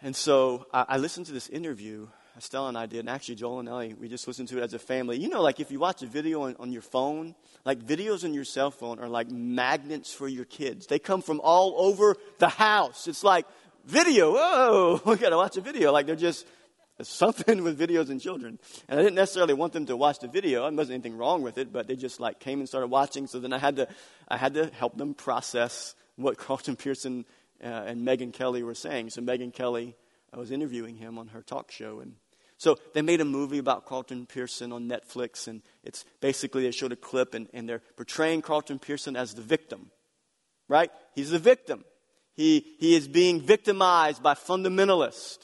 and 0.00 0.16
so 0.16 0.66
I, 0.72 0.84
I, 0.88 0.96
listened 0.96 1.26
to 1.26 1.32
this 1.32 1.48
interview. 1.48 2.08
Estelle 2.36 2.66
and 2.66 2.76
I 2.76 2.86
did, 2.86 3.00
and 3.00 3.10
actually 3.10 3.36
Joel 3.36 3.60
and 3.60 3.68
Ellie, 3.68 3.94
we 3.94 4.08
just 4.08 4.26
listened 4.26 4.48
to 4.48 4.58
it 4.58 4.62
as 4.62 4.74
a 4.74 4.78
family. 4.78 5.18
You 5.18 5.28
know, 5.28 5.40
like 5.40 5.60
if 5.60 5.70
you 5.70 5.78
watch 5.78 6.02
a 6.02 6.06
video 6.06 6.42
on, 6.42 6.56
on 6.58 6.72
your 6.72 6.82
phone, 6.82 7.34
like 7.64 7.78
videos 7.80 8.24
on 8.24 8.34
your 8.34 8.44
cell 8.44 8.70
phone 8.70 8.98
are 8.98 9.08
like 9.08 9.30
magnets 9.30 10.12
for 10.12 10.26
your 10.26 10.44
kids. 10.44 10.86
They 10.86 10.98
come 10.98 11.22
from 11.22 11.40
all 11.42 11.74
over 11.78 12.16
the 12.38 12.48
house. 12.48 13.06
It's 13.06 13.22
like 13.22 13.46
video. 13.84 14.34
Oh, 14.36 15.00
we 15.06 15.16
got 15.16 15.30
to 15.30 15.36
watch 15.36 15.56
a 15.56 15.60
video. 15.60 15.92
Like 15.92 16.06
they're 16.06 16.16
just 16.16 16.46
something 17.02 17.62
with 17.64 17.78
videos 17.78 18.10
and 18.10 18.20
children. 18.20 18.58
And 18.88 18.98
I 18.98 19.02
didn't 19.02 19.16
necessarily 19.16 19.54
want 19.54 19.72
them 19.72 19.86
to 19.86 19.96
watch 19.96 20.18
the 20.18 20.28
video. 20.28 20.62
There 20.62 20.72
wasn't 20.72 20.94
anything 20.94 21.16
wrong 21.16 21.42
with 21.42 21.58
it, 21.58 21.72
but 21.72 21.86
they 21.86 21.96
just 21.96 22.20
like 22.20 22.40
came 22.40 22.58
and 22.60 22.68
started 22.68 22.88
watching. 22.88 23.26
So 23.26 23.38
then 23.38 23.52
I 23.52 23.58
had 23.58 23.76
to, 23.76 23.88
I 24.28 24.36
had 24.36 24.54
to 24.54 24.66
help 24.66 24.96
them 24.96 25.14
process 25.14 25.94
what 26.16 26.36
Carlton 26.38 26.76
Pearson 26.76 27.24
uh, 27.62 27.66
and 27.66 28.06
Megyn 28.06 28.32
Kelly 28.32 28.62
were 28.62 28.74
saying. 28.74 29.10
So 29.10 29.22
Megyn 29.22 29.52
Kelly, 29.52 29.96
I 30.32 30.38
was 30.38 30.50
interviewing 30.50 30.96
him 30.96 31.18
on 31.18 31.28
her 31.28 31.42
talk 31.42 31.70
show, 31.70 32.00
and 32.00 32.14
so 32.56 32.76
they 32.94 33.02
made 33.02 33.20
a 33.20 33.24
movie 33.24 33.58
about 33.58 33.86
Carlton 33.86 34.26
Pearson 34.26 34.72
on 34.72 34.88
Netflix, 34.88 35.48
and 35.48 35.62
it's 35.82 36.04
basically 36.20 36.62
they 36.62 36.70
showed 36.70 36.92
a 36.92 36.96
clip, 36.96 37.34
and, 37.34 37.48
and 37.52 37.68
they're 37.68 37.82
portraying 37.96 38.42
Carlton 38.42 38.78
Pearson 38.78 39.16
as 39.16 39.34
the 39.34 39.42
victim, 39.42 39.90
right? 40.68 40.90
He's 41.14 41.30
the 41.30 41.38
victim. 41.38 41.84
He, 42.34 42.76
he 42.78 42.96
is 42.96 43.06
being 43.06 43.40
victimized 43.40 44.22
by 44.22 44.34
fundamentalists 44.34 45.38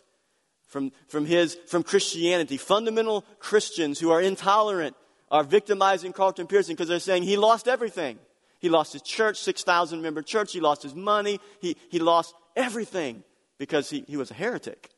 from, 0.66 0.92
from, 1.08 1.26
his, 1.26 1.56
from 1.66 1.82
Christianity. 1.82 2.56
Fundamental 2.56 3.22
Christians 3.38 3.98
who 3.98 4.10
are 4.10 4.20
intolerant 4.20 4.96
are 5.30 5.44
victimizing 5.44 6.12
Carlton 6.12 6.46
Pearson 6.46 6.74
because 6.74 6.88
they're 6.88 6.98
saying 6.98 7.22
he 7.22 7.36
lost 7.36 7.68
everything. 7.68 8.18
He 8.58 8.68
lost 8.68 8.92
his 8.92 9.02
church, 9.02 9.38
6,000 9.38 10.02
member 10.02 10.22
church. 10.22 10.52
He 10.52 10.60
lost 10.60 10.82
his 10.82 10.94
money. 10.94 11.40
He, 11.60 11.76
he 11.90 11.98
lost 11.98 12.34
everything 12.56 13.24
because 13.58 13.88
he, 13.88 14.04
he 14.06 14.16
was 14.16 14.30
a 14.30 14.34
heretic. 14.34 14.90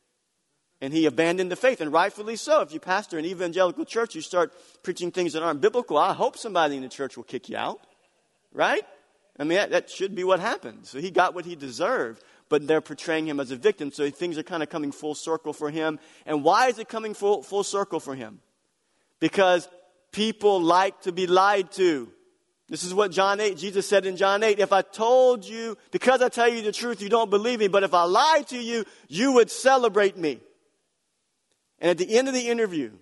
And 0.81 0.93
he 0.93 1.05
abandoned 1.05 1.51
the 1.51 1.55
faith, 1.55 1.79
and 1.79 1.93
rightfully 1.93 2.35
so. 2.35 2.61
If 2.61 2.73
you 2.73 2.79
pastor 2.79 3.17
an 3.17 3.25
evangelical 3.25 3.85
church, 3.85 4.15
you 4.15 4.21
start 4.21 4.53
preaching 4.83 5.11
things 5.11 5.33
that 5.33 5.43
aren't 5.43 5.61
biblical, 5.61 5.97
I 5.97 6.13
hope 6.13 6.37
somebody 6.37 6.75
in 6.75 6.81
the 6.81 6.89
church 6.89 7.15
will 7.15 7.23
kick 7.23 7.47
you 7.47 7.55
out. 7.55 7.79
Right? 8.51 8.83
I 9.39 9.45
mean, 9.45 9.57
that, 9.57 9.71
that 9.71 9.89
should 9.89 10.13
be 10.13 10.23
what 10.23 10.39
happened. 10.39 10.85
So 10.85 10.99
he 10.99 11.09
got 11.09 11.33
what 11.33 11.45
he 11.45 11.55
deserved 11.55 12.21
but 12.53 12.67
they're 12.67 12.81
portraying 12.81 13.27
him 13.27 13.39
as 13.39 13.49
a 13.49 13.55
victim. 13.55 13.91
So 13.91 14.07
things 14.11 14.37
are 14.37 14.43
kind 14.43 14.61
of 14.61 14.69
coming 14.69 14.91
full 14.91 15.15
circle 15.15 15.53
for 15.53 15.71
him. 15.71 15.97
And 16.27 16.43
why 16.43 16.67
is 16.67 16.77
it 16.77 16.87
coming 16.87 17.15
full, 17.15 17.41
full 17.41 17.63
circle 17.63 17.99
for 17.99 18.13
him? 18.13 18.41
Because 19.19 19.67
people 20.11 20.61
like 20.61 21.01
to 21.01 21.11
be 21.11 21.25
lied 21.25 21.71
to. 21.71 22.11
This 22.69 22.83
is 22.83 22.93
what 22.93 23.11
John 23.11 23.39
8, 23.39 23.57
Jesus 23.57 23.89
said 23.89 24.05
in 24.05 24.17
John 24.17 24.43
8, 24.43 24.59
if 24.59 24.71
I 24.71 24.83
told 24.83 25.45
you, 25.45 25.77
because 25.89 26.21
I 26.21 26.29
tell 26.29 26.47
you 26.47 26.61
the 26.61 26.71
truth, 26.71 27.01
you 27.01 27.09
don't 27.09 27.31
believe 27.31 27.57
me, 27.57 27.69
but 27.69 27.81
if 27.81 27.95
I 27.95 28.03
lied 28.03 28.47
to 28.49 28.57
you, 28.59 28.85
you 29.07 29.31
would 29.31 29.49
celebrate 29.49 30.15
me. 30.15 30.39
And 31.83 31.89
at 31.89 31.97
the 31.97 32.17
end 32.17 32.29
of 32.29 32.33
the 32.33 32.47
interview, 32.47 32.93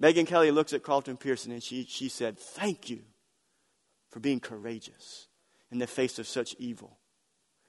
Megyn 0.00 0.26
Kelly 0.26 0.50
looks 0.50 0.72
at 0.72 0.82
Carlton 0.82 1.18
Pearson 1.18 1.52
and 1.52 1.62
she, 1.62 1.84
she 1.84 2.08
said, 2.08 2.38
Thank 2.38 2.88
you 2.88 3.02
for 4.08 4.18
being 4.18 4.40
courageous 4.40 5.28
in 5.70 5.78
the 5.78 5.86
face 5.86 6.18
of 6.18 6.26
such 6.26 6.56
evil. 6.58 6.96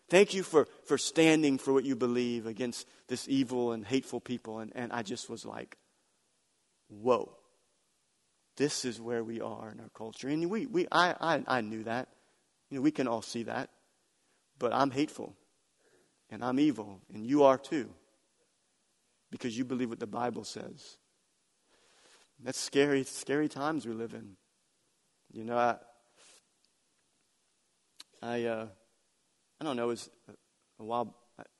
Thank 0.10 0.34
you 0.34 0.42
for, 0.44 0.70
for 0.86 0.98
standing 0.98 1.58
for 1.58 1.74
what 1.74 1.84
you 1.84 1.98
believe 1.98 2.46
against 2.48 2.88
this 3.10 3.28
evil 3.28 3.74
and 3.74 3.86
hateful 3.86 4.22
people. 4.22 4.60
And, 4.60 4.72
and 4.74 4.94
I 4.94 5.04
just 5.04 5.30
was 5.30 5.46
like, 5.46 5.78
whoa, 6.88 7.36
this 8.56 8.86
is 8.86 9.00
where 9.00 9.26
we 9.26 9.42
are 9.42 9.70
in 9.72 9.82
our 9.82 9.90
culture. 9.90 10.30
And 10.30 10.50
we, 10.50 10.66
we, 10.66 10.88
I, 10.90 11.16
I, 11.20 11.44
I 11.48 11.62
knew 11.62 11.84
that. 11.84 12.08
You 12.70 12.78
know, 12.78 12.82
we 12.82 12.92
can 12.92 13.10
all 13.10 13.22
see 13.22 13.44
that. 13.44 13.72
But 14.58 14.74
I'm 14.74 14.92
hateful, 14.92 15.36
and 16.30 16.44
I'm 16.44 16.60
evil, 16.60 17.02
and 17.14 17.26
you 17.26 17.44
are 17.44 17.58
too, 17.58 17.90
because 19.32 19.58
you 19.58 19.66
believe 19.66 19.90
what 19.90 20.00
the 20.00 20.08
Bible 20.08 20.44
says. 20.44 20.98
That's 22.42 22.60
scary, 22.60 23.04
scary 23.04 23.50
times 23.50 23.86
we 23.86 23.94
live 23.94 24.14
in. 24.14 24.38
You 25.32 25.44
know, 25.44 25.58
I, 25.58 25.76
I 28.22 28.44
uh, 28.46 28.68
I 29.60 29.66
don't 29.66 29.76
know, 29.76 29.84
it 29.84 29.88
was 29.88 30.10
a 30.80 30.84
while, 30.84 31.16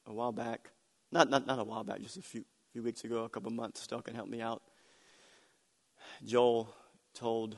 a 0.06 0.14
while 0.14 0.32
back. 0.32 0.72
Not, 1.12 1.30
not, 1.30 1.46
not 1.46 1.60
a 1.60 1.64
while 1.64 1.84
back, 1.84 2.02
just 2.02 2.18
a 2.18 2.22
few, 2.22 2.46
few 2.72 2.82
weeks 2.82 3.04
ago, 3.04 3.24
a 3.24 3.30
couple 3.30 3.52
months. 3.52 3.82
Estelle 3.82 4.02
can 4.02 4.16
help 4.16 4.30
me 4.30 4.42
out. 4.42 4.62
Joel 6.24 6.74
told 7.14 7.58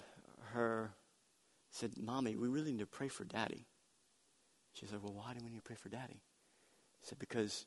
her, 0.53 0.93
said, 1.69 1.91
Mommy, 2.01 2.35
we 2.35 2.47
really 2.47 2.71
need 2.71 2.79
to 2.79 2.87
pray 2.87 3.07
for 3.07 3.23
Daddy. 3.23 3.67
She 4.73 4.85
said, 4.85 5.03
Well, 5.03 5.13
why 5.13 5.33
do 5.33 5.43
we 5.43 5.51
need 5.51 5.57
to 5.57 5.63
pray 5.63 5.75
for 5.75 5.89
Daddy? 5.89 6.21
He 7.01 7.07
said, 7.07 7.19
Because 7.19 7.65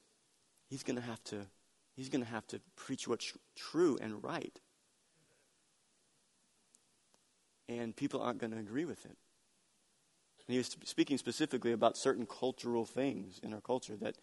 he's 0.68 0.83
going 0.83 0.96
to 0.96 1.02
have 1.02 1.22
to, 1.24 1.46
he's 1.96 2.09
going 2.09 2.24
to 2.24 2.30
have 2.30 2.46
to 2.48 2.61
preach 2.76 3.09
what's 3.09 3.33
true 3.57 3.98
and 4.00 4.22
right. 4.22 4.59
And 7.68 7.96
people 7.96 8.20
aren't 8.20 8.38
going 8.38 8.52
to 8.52 8.59
agree 8.59 8.85
with 8.85 9.04
it. 9.04 9.16
And 10.46 10.52
he 10.52 10.59
was 10.59 10.76
speaking 10.85 11.16
specifically 11.16 11.72
about 11.72 11.96
certain 11.96 12.26
cultural 12.26 12.85
things 12.85 13.40
in 13.42 13.54
our 13.54 13.61
culture 13.61 13.96
that, 13.96 14.16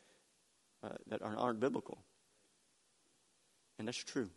uh, 0.84 0.90
that 1.08 1.22
aren't, 1.22 1.40
aren't 1.40 1.60
biblical. 1.60 1.98
And 3.80 3.88
that's 3.88 3.98
true. 3.98 4.30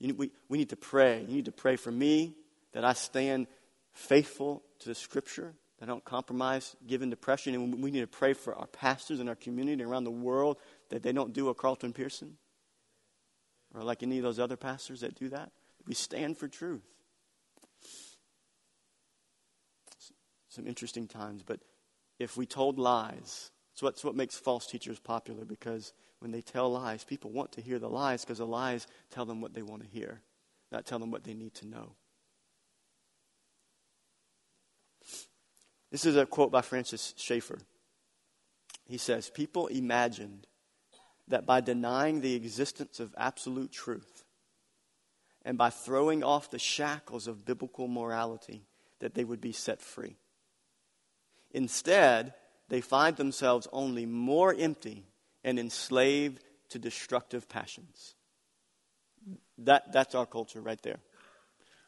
You, 0.00 0.14
we, 0.14 0.32
we 0.48 0.58
need 0.58 0.70
to 0.70 0.76
pray. 0.76 1.20
You 1.20 1.36
need 1.36 1.44
to 1.44 1.52
pray 1.52 1.76
for 1.76 1.92
me 1.92 2.34
that 2.72 2.84
I 2.84 2.92
stand 2.94 3.46
faithful 3.92 4.62
to 4.80 4.88
the 4.88 4.94
scripture, 4.94 5.54
I 5.80 5.86
don't 5.86 6.04
compromise 6.04 6.76
given 6.86 7.10
depression. 7.10 7.54
And 7.54 7.82
we 7.82 7.90
need 7.90 8.00
to 8.00 8.06
pray 8.06 8.32
for 8.32 8.54
our 8.54 8.66
pastors 8.66 9.20
in 9.20 9.28
our 9.28 9.36
community 9.36 9.82
around 9.82 10.04
the 10.04 10.10
world 10.10 10.58
that 10.90 11.02
they 11.02 11.12
don't 11.12 11.32
do 11.32 11.48
a 11.48 11.54
Carlton 11.54 11.92
Pearson 11.92 12.36
or 13.74 13.82
like 13.82 14.02
any 14.02 14.18
of 14.18 14.24
those 14.24 14.38
other 14.38 14.56
pastors 14.56 15.00
that 15.00 15.14
do 15.14 15.28
that. 15.28 15.52
We 15.86 15.94
stand 15.94 16.36
for 16.36 16.48
truth. 16.48 16.82
some 20.58 20.66
interesting 20.66 21.06
times. 21.06 21.42
But 21.46 21.60
if 22.18 22.36
we 22.36 22.44
told 22.44 22.78
lies, 22.78 23.52
it's 23.72 23.82
what, 23.82 23.94
it's 23.94 24.04
what 24.04 24.16
makes 24.16 24.36
false 24.36 24.66
teachers 24.66 24.98
popular 24.98 25.44
because 25.44 25.92
when 26.18 26.32
they 26.32 26.40
tell 26.40 26.70
lies, 26.72 27.04
people 27.04 27.30
want 27.30 27.52
to 27.52 27.60
hear 27.60 27.78
the 27.78 27.88
lies 27.88 28.24
because 28.24 28.38
the 28.38 28.46
lies 28.46 28.88
tell 29.10 29.24
them 29.24 29.40
what 29.40 29.54
they 29.54 29.62
want 29.62 29.82
to 29.82 29.88
hear, 29.88 30.20
not 30.72 30.84
tell 30.84 30.98
them 30.98 31.12
what 31.12 31.22
they 31.22 31.34
need 31.34 31.54
to 31.54 31.66
know. 31.66 31.92
This 35.90 36.04
is 36.04 36.16
a 36.16 36.26
quote 36.26 36.50
by 36.50 36.60
Francis 36.60 37.14
Schaeffer. 37.16 37.58
He 38.86 38.98
says, 38.98 39.30
People 39.30 39.68
imagined 39.68 40.46
that 41.28 41.46
by 41.46 41.60
denying 41.60 42.20
the 42.20 42.34
existence 42.34 43.00
of 43.00 43.14
absolute 43.16 43.70
truth 43.70 44.24
and 45.44 45.56
by 45.56 45.70
throwing 45.70 46.22
off 46.22 46.50
the 46.50 46.58
shackles 46.58 47.26
of 47.26 47.44
biblical 47.44 47.88
morality, 47.88 48.64
that 49.00 49.14
they 49.14 49.24
would 49.24 49.40
be 49.40 49.52
set 49.52 49.80
free. 49.80 50.16
Instead, 51.52 52.34
they 52.68 52.80
find 52.80 53.16
themselves 53.16 53.68
only 53.72 54.04
more 54.04 54.54
empty 54.58 55.04
and 55.44 55.58
enslaved 55.58 56.42
to 56.70 56.78
destructive 56.78 57.48
passions. 57.48 58.14
That, 59.58 59.92
that's 59.92 60.14
our 60.14 60.26
culture 60.26 60.60
right 60.60 60.80
there. 60.82 60.98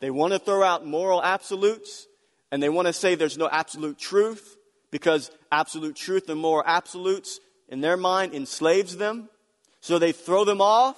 They 0.00 0.10
want 0.10 0.32
to 0.32 0.38
throw 0.38 0.62
out 0.62 0.86
moral 0.86 1.22
absolutes 1.22 2.06
and 2.50 2.62
they 2.62 2.68
want 2.68 2.86
to 2.86 2.92
say 2.92 3.14
there's 3.14 3.38
no 3.38 3.48
absolute 3.48 3.98
truth 3.98 4.56
because 4.90 5.30
absolute 5.52 5.96
truth 5.96 6.28
and 6.28 6.40
moral 6.40 6.64
absolutes 6.66 7.40
in 7.68 7.80
their 7.80 7.96
mind 7.96 8.34
enslaves 8.34 8.96
them. 8.96 9.28
So 9.80 9.98
they 9.98 10.12
throw 10.12 10.44
them 10.44 10.60
off 10.60 10.96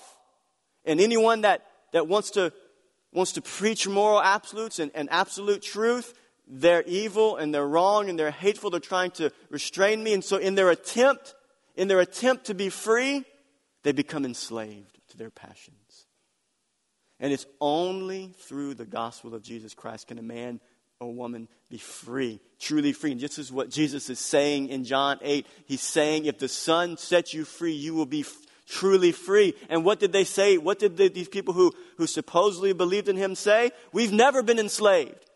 and 0.84 1.00
anyone 1.00 1.42
that 1.42 1.66
that 1.92 2.08
wants 2.08 2.30
to, 2.32 2.52
wants 3.12 3.32
to 3.32 3.42
preach 3.42 3.86
moral 3.86 4.20
absolutes 4.20 4.78
and, 4.78 4.90
and 4.94 5.08
absolute 5.10 5.62
truth, 5.62 6.14
they're 6.48 6.82
evil 6.82 7.36
and 7.36 7.54
they're 7.54 7.66
wrong 7.66 8.08
and 8.10 8.18
they're 8.18 8.30
hateful. 8.30 8.70
They're 8.70 8.80
trying 8.80 9.12
to 9.12 9.30
restrain 9.50 10.02
me. 10.02 10.12
And 10.14 10.24
so 10.24 10.38
in 10.38 10.54
their 10.54 10.70
attempt, 10.70 11.34
in 11.76 11.88
their 11.88 12.00
attempt 12.00 12.46
to 12.46 12.54
be 12.54 12.68
free, 12.68 13.24
they 13.84 13.92
become 13.92 14.24
enslaved 14.24 14.98
to 15.10 15.16
their 15.16 15.30
passions. 15.30 16.06
And 17.20 17.32
it's 17.32 17.46
only 17.60 18.34
through 18.40 18.74
the 18.74 18.84
gospel 18.84 19.34
of 19.34 19.42
Jesus 19.42 19.74
Christ 19.74 20.08
can 20.08 20.18
a 20.18 20.22
man 20.22 20.60
or 21.02 21.12
woman 21.12 21.48
be 21.68 21.78
free, 21.78 22.40
truly 22.60 22.92
free. 22.92 23.12
And 23.12 23.20
this 23.20 23.38
is 23.38 23.52
what 23.52 23.70
Jesus 23.70 24.08
is 24.10 24.18
saying 24.18 24.68
in 24.68 24.84
John 24.84 25.18
8. 25.22 25.46
He's 25.66 25.80
saying, 25.80 26.26
if 26.26 26.38
the 26.38 26.48
Son 26.48 26.96
sets 26.96 27.34
you 27.34 27.44
free, 27.44 27.72
you 27.72 27.94
will 27.94 28.06
be 28.06 28.20
f- 28.20 28.36
truly 28.68 29.12
free. 29.12 29.54
And 29.68 29.84
what 29.84 30.00
did 30.00 30.12
they 30.12 30.24
say? 30.24 30.58
What 30.58 30.78
did 30.78 30.96
the, 30.96 31.08
these 31.08 31.28
people 31.28 31.54
who, 31.54 31.72
who 31.96 32.06
supposedly 32.06 32.72
believed 32.72 33.08
in 33.08 33.16
him 33.16 33.34
say? 33.34 33.72
We've 33.92 34.12
never 34.12 34.42
been 34.42 34.58
enslaved. 34.58 35.26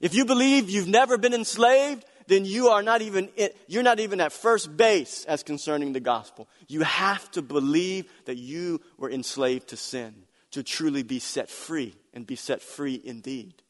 If 0.00 0.14
you 0.14 0.24
believe 0.24 0.70
you've 0.70 0.88
never 0.88 1.18
been 1.18 1.34
enslaved, 1.34 2.04
then 2.26 2.44
you 2.44 2.68
are 2.68 2.82
not 2.82 3.02
even 3.02 3.28
you're 3.66 3.82
not 3.82 4.00
even 4.00 4.20
at 4.20 4.32
first 4.32 4.76
base 4.76 5.24
as 5.26 5.42
concerning 5.42 5.92
the 5.92 6.00
gospel. 6.00 6.48
You 6.68 6.82
have 6.82 7.30
to 7.32 7.42
believe 7.42 8.10
that 8.24 8.36
you 8.36 8.80
were 8.96 9.10
enslaved 9.10 9.68
to 9.68 9.76
sin 9.76 10.14
to 10.52 10.62
truly 10.62 11.02
be 11.02 11.18
set 11.18 11.50
free 11.50 11.94
and 12.14 12.26
be 12.26 12.36
set 12.36 12.62
free 12.62 13.00
indeed. 13.04 13.61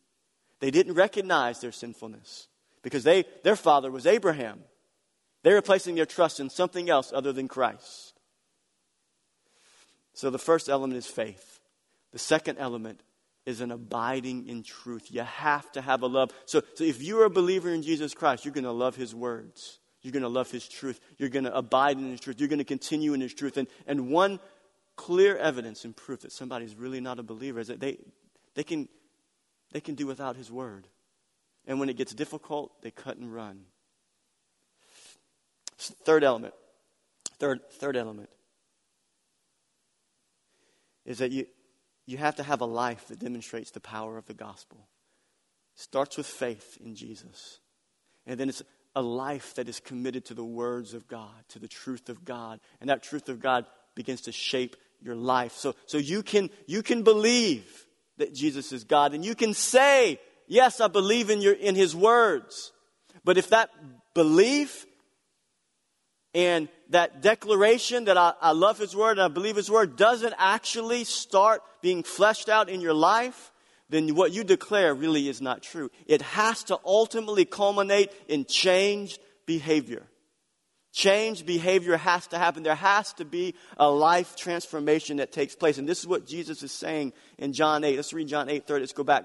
They 0.63 0.71
didn't 0.71 0.95
recognize 0.95 1.61
their 1.61 1.73
sinfulness 1.73 2.47
because 2.83 3.03
they, 3.03 3.25
their 3.43 3.57
father 3.57 3.91
was 3.91 4.07
Abraham. 4.07 4.61
They 5.43 5.53
were 5.53 5.61
placing 5.61 5.97
their 5.97 6.07
trust 6.07 6.39
in 6.39 6.51
something 6.51 6.89
else 6.89 7.13
other 7.13 7.33
than 7.33 7.49
Christ. 7.49 8.15
So 10.15 10.31
the 10.31 10.39
first 10.39 10.69
element 10.69 10.99
is 10.99 11.07
faith. 11.09 11.59
The 12.13 12.21
second 12.21 12.59
element 12.59 13.03
is 13.45 13.61
an 13.61 13.73
abiding 13.73 14.47
in 14.47 14.63
truth. 14.63 15.09
You 15.11 15.23
have 15.23 15.73
to 15.73 15.81
have 15.81 16.03
a 16.03 16.07
love. 16.07 16.31
So, 16.45 16.63
so 16.75 16.85
if 16.85 17.03
you're 17.03 17.25
a 17.25 17.31
believer 17.31 17.71
in 17.71 17.83
Jesus 17.83 18.15
Christ, 18.15 18.45
you're 18.45 18.55
going 18.55 18.63
to 18.63 18.71
love 18.71 18.95
his 18.95 19.13
words. 19.13 19.81
You're 20.01 20.13
going 20.13 20.23
to 20.23 20.29
love 20.29 20.53
his 20.53 20.69
truth. 20.69 21.01
You're 21.19 21.29
going 21.29 21.45
to 21.45 21.57
abide 21.57 21.99
in 21.99 22.09
his 22.09 22.21
truth. 22.21 22.39
You're 22.39 22.49
going 22.49 22.61
to 22.61 22.65
continue 22.65 23.15
in 23.15 23.21
his 23.21 23.35
truth. 23.35 23.57
And, 23.57 23.67
and 23.89 24.11
one 24.11 24.39
clear 24.95 25.37
evidence 25.37 25.85
and 25.85 25.97
proof 25.97 26.21
that 26.21 26.31
somebody's 26.31 26.77
really 26.77 27.01
not 27.01 27.19
a 27.19 27.25
believer 27.25 27.59
is 27.59 27.67
that 27.67 27.81
they, 27.81 27.99
they, 28.55 28.63
can, 28.63 28.89
they 29.73 29.81
can 29.81 29.95
do 29.95 30.07
without 30.07 30.37
his 30.37 30.51
word. 30.51 30.87
And 31.67 31.81
when 31.81 31.89
it 31.89 31.97
gets 31.97 32.15
difficult, 32.15 32.83
they 32.83 32.91
cut 32.91 33.17
and 33.17 33.33
run. 33.33 33.65
Third 35.79 36.25
element. 36.25 36.55
Third, 37.39 37.61
third 37.73 37.97
element 37.97 38.29
is 41.05 41.19
that 41.19 41.33
you, 41.33 41.47
you 42.07 42.17
have 42.17 42.37
to 42.37 42.43
have 42.43 42.61
a 42.61 42.67
life 42.67 43.09
that 43.09 43.19
demonstrates 43.19 43.71
the 43.71 43.81
power 43.81 44.17
of 44.17 44.27
the 44.27 44.35
gospel. 44.35 44.87
Starts 45.75 46.17
with 46.17 46.27
faith 46.27 46.79
in 46.85 46.95
Jesus. 46.95 47.59
And 48.27 48.39
then 48.39 48.49
it's 48.49 48.63
a 48.95 49.03
life 49.03 49.55
that 49.55 49.69
is 49.69 49.81
committed 49.81 50.27
to 50.27 50.35
the 50.35 50.45
words 50.45 50.95
of 50.95 51.09
God, 51.09 51.35
to 51.49 51.59
the 51.59 51.69
truth 51.69 52.09
of 52.09 52.25
God. 52.25 52.61
And 52.81 52.91
that 52.91 53.03
truth 53.03 53.29
of 53.29 53.41
God 53.41 53.67
begins 53.95 54.23
to 54.23 54.33
shape 54.33 54.77
your 55.01 55.17
life. 55.17 55.53
So, 55.55 55.75
so 55.87 55.99
you, 55.99 56.23
can, 56.23 56.51
you 56.67 56.83
can 56.83 57.03
believe 57.03 57.87
that 58.19 58.35
Jesus 58.35 58.73
is 58.73 58.85
God 58.85 59.15
and 59.15 59.25
you 59.25 59.35
can 59.35 59.55
say, 59.55 60.21
yes, 60.47 60.81
I 60.81 60.89
believe 60.89 61.31
in, 61.31 61.41
your, 61.41 61.55
in 61.55 61.75
his 61.75 61.95
words. 61.97 62.73
But 63.25 63.39
if 63.39 63.49
that 63.51 63.71
belief 64.15 64.87
and 66.35 66.69
that 66.91 67.23
declaration 67.23 68.05
that 68.05 68.17
I, 68.17 68.35
I 68.41 68.53
love 68.53 68.79
his 68.79 68.97
word 68.97 69.13
and 69.13 69.23
I 69.23 69.29
believe 69.29 69.57
his 69.57 69.71
word 69.71 69.97
doesn't 69.97 70.35
actually 70.39 71.05
start 71.05 71.63
being 71.81 72.03
fleshed 72.03 72.49
out 72.49 72.69
in 72.69 72.81
your 72.81 72.95
life, 72.95 73.53
then 73.89 74.15
what 74.15 74.33
you 74.33 74.45
declare 74.45 74.95
really 74.95 75.29
is 75.29 75.41
not 75.41 75.63
true. 75.63 75.91
It 76.07 76.23
has 76.23 76.65
to 76.65 76.79
ultimately 76.85 77.45
culminate 77.45 78.11
in 78.29 78.47
changed 78.47 79.19
behavior. 79.47 80.07
Change 80.93 81.47
behavior 81.47 81.97
has 81.97 82.27
to 82.29 82.39
happen. 82.39 82.63
There 82.63 82.75
has 82.75 83.15
to 83.15 83.25
be 83.25 83.55
a 83.79 83.91
life 83.91 84.37
transformation 84.37 85.17
that 85.17 85.33
takes 85.33 85.55
place. 85.55 85.79
And 85.79 85.89
this 85.89 86.01
is 86.01 86.07
what 86.07 86.27
Jesus 86.27 86.63
is 86.63 86.71
saying 86.71 87.15
in 87.39 87.55
John 87.55 87.83
8. 87.83 87.97
Let's 87.97 88.13
read 88.13 88.29
John 88.29 88.51
8, 88.51 88.67
30. 88.67 88.81
Let's 88.81 88.93
go 88.93 89.03
back 89.03 89.25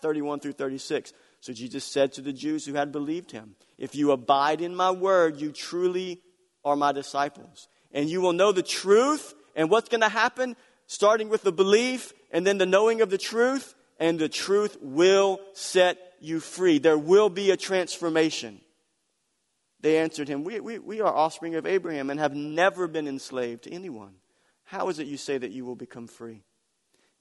31 0.00 0.38
through 0.38 0.52
36. 0.52 1.12
So 1.40 1.52
Jesus 1.52 1.84
said 1.84 2.12
to 2.12 2.20
the 2.20 2.32
Jews 2.32 2.64
who 2.64 2.74
had 2.74 2.92
believed 2.92 3.32
him, 3.32 3.56
If 3.78 3.96
you 3.96 4.12
abide 4.12 4.60
in 4.60 4.76
my 4.76 4.92
word, 4.92 5.40
you 5.40 5.50
truly 5.50 6.20
are 6.64 6.76
my 6.76 6.92
disciples. 6.92 7.66
And 7.90 8.08
you 8.08 8.20
will 8.20 8.32
know 8.32 8.52
the 8.52 8.62
truth. 8.62 9.34
And 9.56 9.70
what's 9.70 9.88
going 9.88 10.02
to 10.02 10.08
happen? 10.08 10.54
Starting 10.86 11.28
with 11.28 11.42
the 11.42 11.52
belief 11.52 12.12
and 12.30 12.46
then 12.46 12.58
the 12.58 12.66
knowing 12.66 13.00
of 13.00 13.10
the 13.10 13.18
truth. 13.18 13.74
And 13.98 14.20
the 14.20 14.28
truth 14.28 14.76
will 14.80 15.40
set 15.52 15.98
you 16.20 16.38
free. 16.38 16.78
There 16.78 16.98
will 16.98 17.28
be 17.28 17.50
a 17.50 17.56
transformation. 17.56 18.60
They 19.80 19.98
answered 19.98 20.28
him, 20.28 20.44
we, 20.44 20.60
we, 20.60 20.78
we 20.78 21.00
are 21.00 21.14
offspring 21.14 21.54
of 21.54 21.66
Abraham 21.66 22.10
and 22.10 22.18
have 22.18 22.34
never 22.34 22.88
been 22.88 23.06
enslaved 23.06 23.64
to 23.64 23.72
anyone. 23.72 24.14
How 24.64 24.88
is 24.88 24.98
it 24.98 25.06
you 25.06 25.16
say 25.16 25.38
that 25.38 25.52
you 25.52 25.64
will 25.64 25.76
become 25.76 26.08
free? 26.08 26.42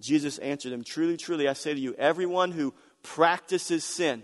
Jesus 0.01 0.37
answered 0.39 0.71
them, 0.71 0.83
Truly, 0.83 1.17
truly, 1.17 1.47
I 1.47 1.53
say 1.53 1.73
to 1.73 1.79
you, 1.79 1.95
everyone 1.97 2.51
who 2.51 2.73
practices 3.03 3.83
sin 3.83 4.23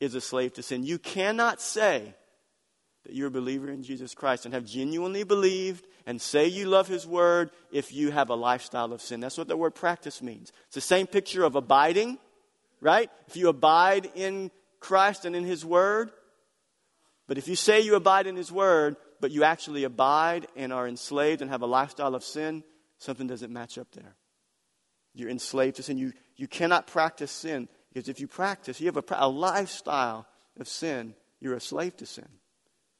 is 0.00 0.14
a 0.14 0.20
slave 0.20 0.52
to 0.54 0.62
sin. 0.62 0.84
You 0.84 0.98
cannot 0.98 1.60
say 1.60 2.14
that 3.04 3.14
you're 3.14 3.28
a 3.28 3.32
believer 3.32 3.70
in 3.70 3.82
Jesus 3.82 4.14
Christ 4.14 4.44
and 4.44 4.54
have 4.54 4.64
genuinely 4.64 5.24
believed 5.24 5.86
and 6.06 6.20
say 6.20 6.46
you 6.46 6.66
love 6.66 6.88
His 6.88 7.06
Word 7.06 7.50
if 7.70 7.92
you 7.92 8.10
have 8.10 8.30
a 8.30 8.34
lifestyle 8.34 8.92
of 8.92 9.02
sin. 9.02 9.20
That's 9.20 9.38
what 9.38 9.48
the 9.48 9.56
word 9.56 9.74
practice 9.74 10.22
means. 10.22 10.52
It's 10.66 10.74
the 10.74 10.80
same 10.80 11.06
picture 11.06 11.44
of 11.44 11.54
abiding, 11.54 12.18
right? 12.80 13.10
If 13.26 13.36
you 13.36 13.48
abide 13.48 14.10
in 14.14 14.50
Christ 14.80 15.24
and 15.24 15.34
in 15.34 15.44
His 15.44 15.64
Word, 15.64 16.10
but 17.26 17.38
if 17.38 17.48
you 17.48 17.56
say 17.56 17.80
you 17.80 17.94
abide 17.94 18.26
in 18.26 18.36
His 18.36 18.52
Word, 18.52 18.96
but 19.20 19.30
you 19.30 19.44
actually 19.44 19.84
abide 19.84 20.46
and 20.56 20.72
are 20.72 20.86
enslaved 20.86 21.40
and 21.40 21.50
have 21.50 21.62
a 21.62 21.66
lifestyle 21.66 22.14
of 22.14 22.24
sin, 22.24 22.62
something 22.98 23.26
doesn't 23.26 23.52
match 23.52 23.78
up 23.78 23.88
there. 23.92 24.16
You're 25.14 25.30
enslaved 25.30 25.76
to 25.76 25.82
sin. 25.82 25.96
You, 25.96 26.12
you 26.36 26.48
cannot 26.48 26.86
practice 26.86 27.30
sin 27.30 27.68
because 27.92 28.08
if 28.08 28.20
you 28.20 28.26
practice, 28.26 28.80
you 28.80 28.86
have 28.86 28.96
a, 28.96 29.04
a 29.12 29.28
lifestyle 29.28 30.26
of 30.58 30.68
sin, 30.68 31.14
you're 31.40 31.54
a 31.54 31.60
slave 31.60 31.96
to 31.98 32.06
sin. 32.06 32.28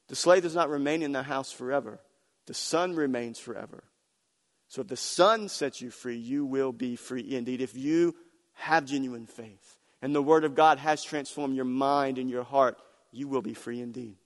The 0.08 0.16
slave 0.16 0.42
does 0.42 0.54
not 0.54 0.70
remain 0.70 1.02
in 1.02 1.12
the 1.12 1.22
house 1.22 1.50
forever, 1.50 2.00
the 2.46 2.54
son 2.54 2.94
remains 2.94 3.38
forever. 3.38 3.84
So 4.68 4.80
if 4.80 4.88
the 4.88 4.96
son 4.96 5.48
sets 5.48 5.80
you 5.80 5.90
free, 5.90 6.16
you 6.16 6.46
will 6.46 6.72
be 6.72 6.96
free 6.96 7.36
indeed. 7.36 7.60
If 7.60 7.76
you 7.76 8.14
have 8.54 8.86
genuine 8.86 9.26
faith 9.26 9.78
and 10.02 10.14
the 10.14 10.22
word 10.22 10.44
of 10.44 10.54
God 10.54 10.78
has 10.78 11.04
transformed 11.04 11.54
your 11.54 11.64
mind 11.64 12.18
and 12.18 12.30
your 12.30 12.44
heart, 12.44 12.76
you 13.14 13.28
will 13.28 13.42
be 13.42 13.54
free 13.54 13.80
indeed. 13.80 14.16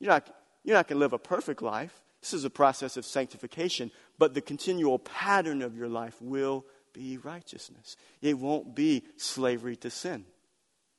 You're 0.00 0.10
not, 0.10 0.28
you're 0.62 0.76
not 0.76 0.88
going 0.88 0.96
to 0.96 1.00
live 1.00 1.12
a 1.12 1.18
perfect 1.18 1.62
life. 1.62 2.02
This 2.20 2.34
is 2.34 2.44
a 2.44 2.50
process 2.50 2.96
of 2.96 3.04
sanctification, 3.04 3.90
but 4.18 4.34
the 4.34 4.40
continual 4.40 4.98
pattern 4.98 5.62
of 5.62 5.76
your 5.76 5.88
life 5.88 6.20
will 6.20 6.64
be 6.92 7.18
righteousness. 7.18 7.96
It 8.22 8.38
won't 8.38 8.74
be 8.74 9.04
slavery 9.16 9.76
to 9.76 9.90
sin. 9.90 10.24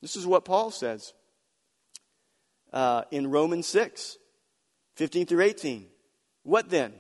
This 0.02 0.16
is 0.16 0.28
what 0.28 0.46
Paul 0.46 0.70
says 0.72 1.14
uh, 2.72 3.04
in 3.12 3.32
Romans 3.32 3.66
6 3.68 4.18
15 4.98 5.26
through 5.26 5.42
18. 5.42 5.88
What 6.44 6.70
then? 6.70 6.94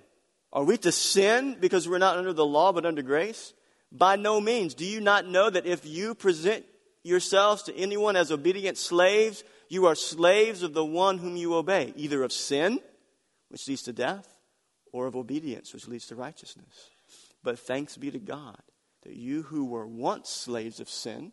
Are 0.51 0.63
we 0.63 0.77
to 0.77 0.91
sin 0.91 1.57
because 1.59 1.87
we're 1.87 1.97
not 1.97 2.17
under 2.17 2.33
the 2.33 2.45
law 2.45 2.71
but 2.71 2.85
under 2.85 3.01
grace? 3.01 3.53
By 3.91 4.15
no 4.15 4.41
means. 4.41 4.73
Do 4.73 4.85
you 4.85 5.01
not 5.01 5.27
know 5.27 5.49
that 5.49 5.65
if 5.65 5.85
you 5.85 6.15
present 6.15 6.65
yourselves 7.03 7.63
to 7.63 7.75
anyone 7.77 8.15
as 8.15 8.31
obedient 8.31 8.77
slaves, 8.77 9.43
you 9.69 9.85
are 9.85 9.95
slaves 9.95 10.63
of 10.63 10.73
the 10.73 10.85
one 10.85 11.17
whom 11.17 11.35
you 11.35 11.55
obey, 11.55 11.93
either 11.95 12.23
of 12.23 12.31
sin, 12.31 12.79
which 13.49 13.67
leads 13.67 13.83
to 13.83 13.93
death, 13.93 14.27
or 14.91 15.07
of 15.07 15.15
obedience, 15.15 15.73
which 15.73 15.87
leads 15.87 16.07
to 16.07 16.15
righteousness. 16.15 16.89
But 17.43 17.59
thanks 17.59 17.97
be 17.97 18.11
to 18.11 18.19
God 18.19 18.61
that 19.03 19.15
you 19.15 19.43
who 19.43 19.65
were 19.65 19.85
once 19.85 20.29
slaves 20.29 20.79
of 20.79 20.89
sin 20.89 21.31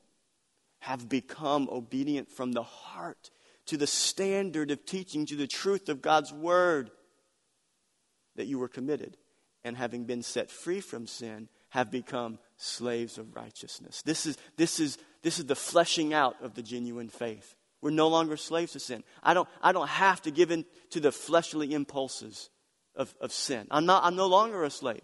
have 0.80 1.08
become 1.08 1.68
obedient 1.70 2.30
from 2.30 2.52
the 2.52 2.62
heart 2.62 3.30
to 3.66 3.76
the 3.76 3.86
standard 3.86 4.70
of 4.70 4.84
teaching, 4.84 5.24
to 5.26 5.36
the 5.36 5.46
truth 5.46 5.88
of 5.88 6.02
God's 6.02 6.32
word, 6.32 6.90
that 8.36 8.46
you 8.46 8.58
were 8.58 8.68
committed. 8.68 9.16
And 9.64 9.76
having 9.76 10.04
been 10.04 10.22
set 10.22 10.50
free 10.50 10.80
from 10.80 11.06
sin, 11.06 11.48
have 11.70 11.90
become 11.90 12.38
slaves 12.56 13.16
of 13.16 13.34
righteousness. 13.34 14.02
This 14.02 14.26
is, 14.26 14.36
this 14.58 14.78
is, 14.78 14.98
this 15.22 15.38
is 15.38 15.46
the 15.46 15.54
fleshing 15.54 16.12
out 16.12 16.36
of 16.42 16.54
the 16.54 16.62
genuine 16.62 17.08
faith. 17.08 17.54
We're 17.82 17.90
no 17.90 18.08
longer 18.08 18.36
slaves 18.36 18.72
to 18.72 18.80
sin. 18.80 19.02
I 19.22 19.34
don't, 19.34 19.48
I 19.60 19.72
don't 19.72 19.88
have 19.88 20.22
to 20.22 20.30
give 20.30 20.52
in 20.52 20.64
to 20.90 21.00
the 21.00 21.12
fleshly 21.12 21.74
impulses 21.74 22.48
of, 22.94 23.12
of 23.20 23.32
sin. 23.32 23.66
I'm, 23.70 23.84
not, 23.84 24.04
I'm 24.04 24.16
no 24.16 24.28
longer 24.28 24.62
a 24.62 24.70
slave. 24.70 25.02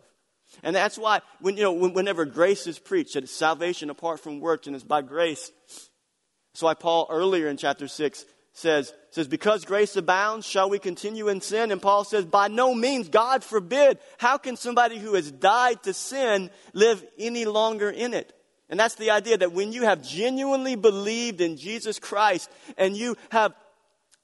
And 0.63 0.75
that's 0.75 0.97
why, 0.97 1.21
when, 1.41 1.57
you 1.57 1.65
know, 1.65 1.73
whenever 1.73 2.25
grace 2.25 2.67
is 2.67 2.79
preached, 2.79 3.15
that 3.15 3.25
it's 3.25 3.33
salvation 3.33 3.91
apart 3.91 4.21
from 4.21 4.41
works 4.41 4.67
and 4.67 4.77
it's 4.77 4.85
by 4.85 5.03
grace. 5.03 5.51
That's 6.55 6.63
why 6.63 6.75
Paul 6.75 7.09
earlier 7.11 7.49
in 7.49 7.57
chapter 7.57 7.89
6 7.89 8.25
says, 8.53 8.93
says, 9.11 9.29
because 9.29 9.65
grace 9.65 9.95
abounds, 9.97 10.47
shall 10.47 10.71
we 10.71 10.79
continue 10.79 11.29
in 11.29 11.41
sin? 11.41 11.71
And 11.71 11.83
Paul 11.83 12.05
says, 12.05 12.25
by 12.25 12.49
no 12.49 12.75
means, 12.75 13.09
God 13.09 13.45
forbid. 13.45 13.99
How 14.19 14.39
can 14.39 14.57
somebody 14.57 14.99
who 14.99 15.15
has 15.15 15.31
died 15.31 15.83
to 15.83 15.93
sin 15.93 16.51
live 16.73 17.05
any 17.19 17.45
longer 17.45 17.91
in 17.91 18.15
it? 18.15 18.33
And 18.71 18.79
that's 18.79 18.97
the 18.97 19.11
idea 19.11 19.39
that 19.39 19.53
when 19.53 19.73
you 19.73 19.83
have 19.83 20.07
genuinely 20.07 20.77
believed 20.77 21.41
in 21.41 21.57
Jesus 21.57 21.99
Christ 21.99 22.51
and 22.77 22.97
you 22.97 23.17
have 23.31 23.55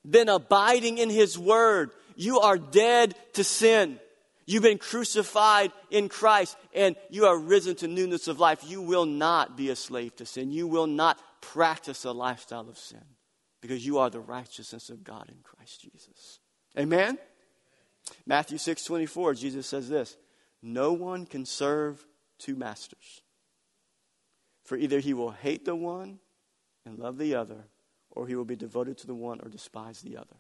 been 0.09 0.29
abiding 0.29 0.99
in 0.99 1.09
His 1.09 1.39
Word, 1.39 1.91
you 2.15 2.41
are 2.41 2.59
dead 2.59 3.15
to 3.35 3.45
sin. 3.45 3.99
You've 4.47 4.63
been 4.63 4.79
crucified 4.79 5.73
in 5.91 6.09
Christ 6.09 6.57
and 6.75 6.97
you 7.09 7.27
are 7.27 7.39
risen 7.39 7.77
to 7.77 7.89
newness 7.89 8.29
of 8.29 8.39
life. 8.39 8.61
You 8.67 8.83
will 8.83 9.07
not 9.07 9.57
be 9.57 9.71
a 9.71 9.77
slave 9.77 10.15
to 10.17 10.27
sin. 10.27 10.51
You 10.51 10.67
will 10.67 10.87
not 10.87 11.19
practice 11.41 12.05
a 12.05 12.13
lifestyle 12.13 12.69
of 12.69 12.77
sin 12.77 13.05
because 13.63 13.87
you 13.87 13.99
are 13.99 14.11
the 14.11 14.21
righteousness 14.21 14.91
of 14.91 15.03
God 15.03 15.31
in 15.31 15.37
Christ 15.43 15.81
Jesus. 15.81 16.41
Amen? 16.79 17.19
Matthew 18.27 18.59
6 18.59 18.85
24, 18.85 19.35
Jesus 19.35 19.67
says 19.67 19.89
this 19.89 20.17
No 20.63 20.93
one 20.93 21.25
can 21.25 21.47
serve 21.47 22.05
two 22.39 22.57
masters. 22.57 23.23
For 24.65 24.77
either 24.77 24.99
he 24.99 25.15
will 25.15 25.31
hate 25.31 25.65
the 25.65 25.77
one 25.77 26.19
and 26.85 26.99
love 26.99 27.19
the 27.19 27.35
other, 27.35 27.65
or 28.11 28.27
he 28.27 28.35
will 28.35 28.45
be 28.45 28.57
devoted 28.57 28.99
to 28.99 29.07
the 29.07 29.15
one 29.15 29.41
or 29.43 29.49
despise 29.49 30.01
the 30.01 30.17
other. 30.17 30.37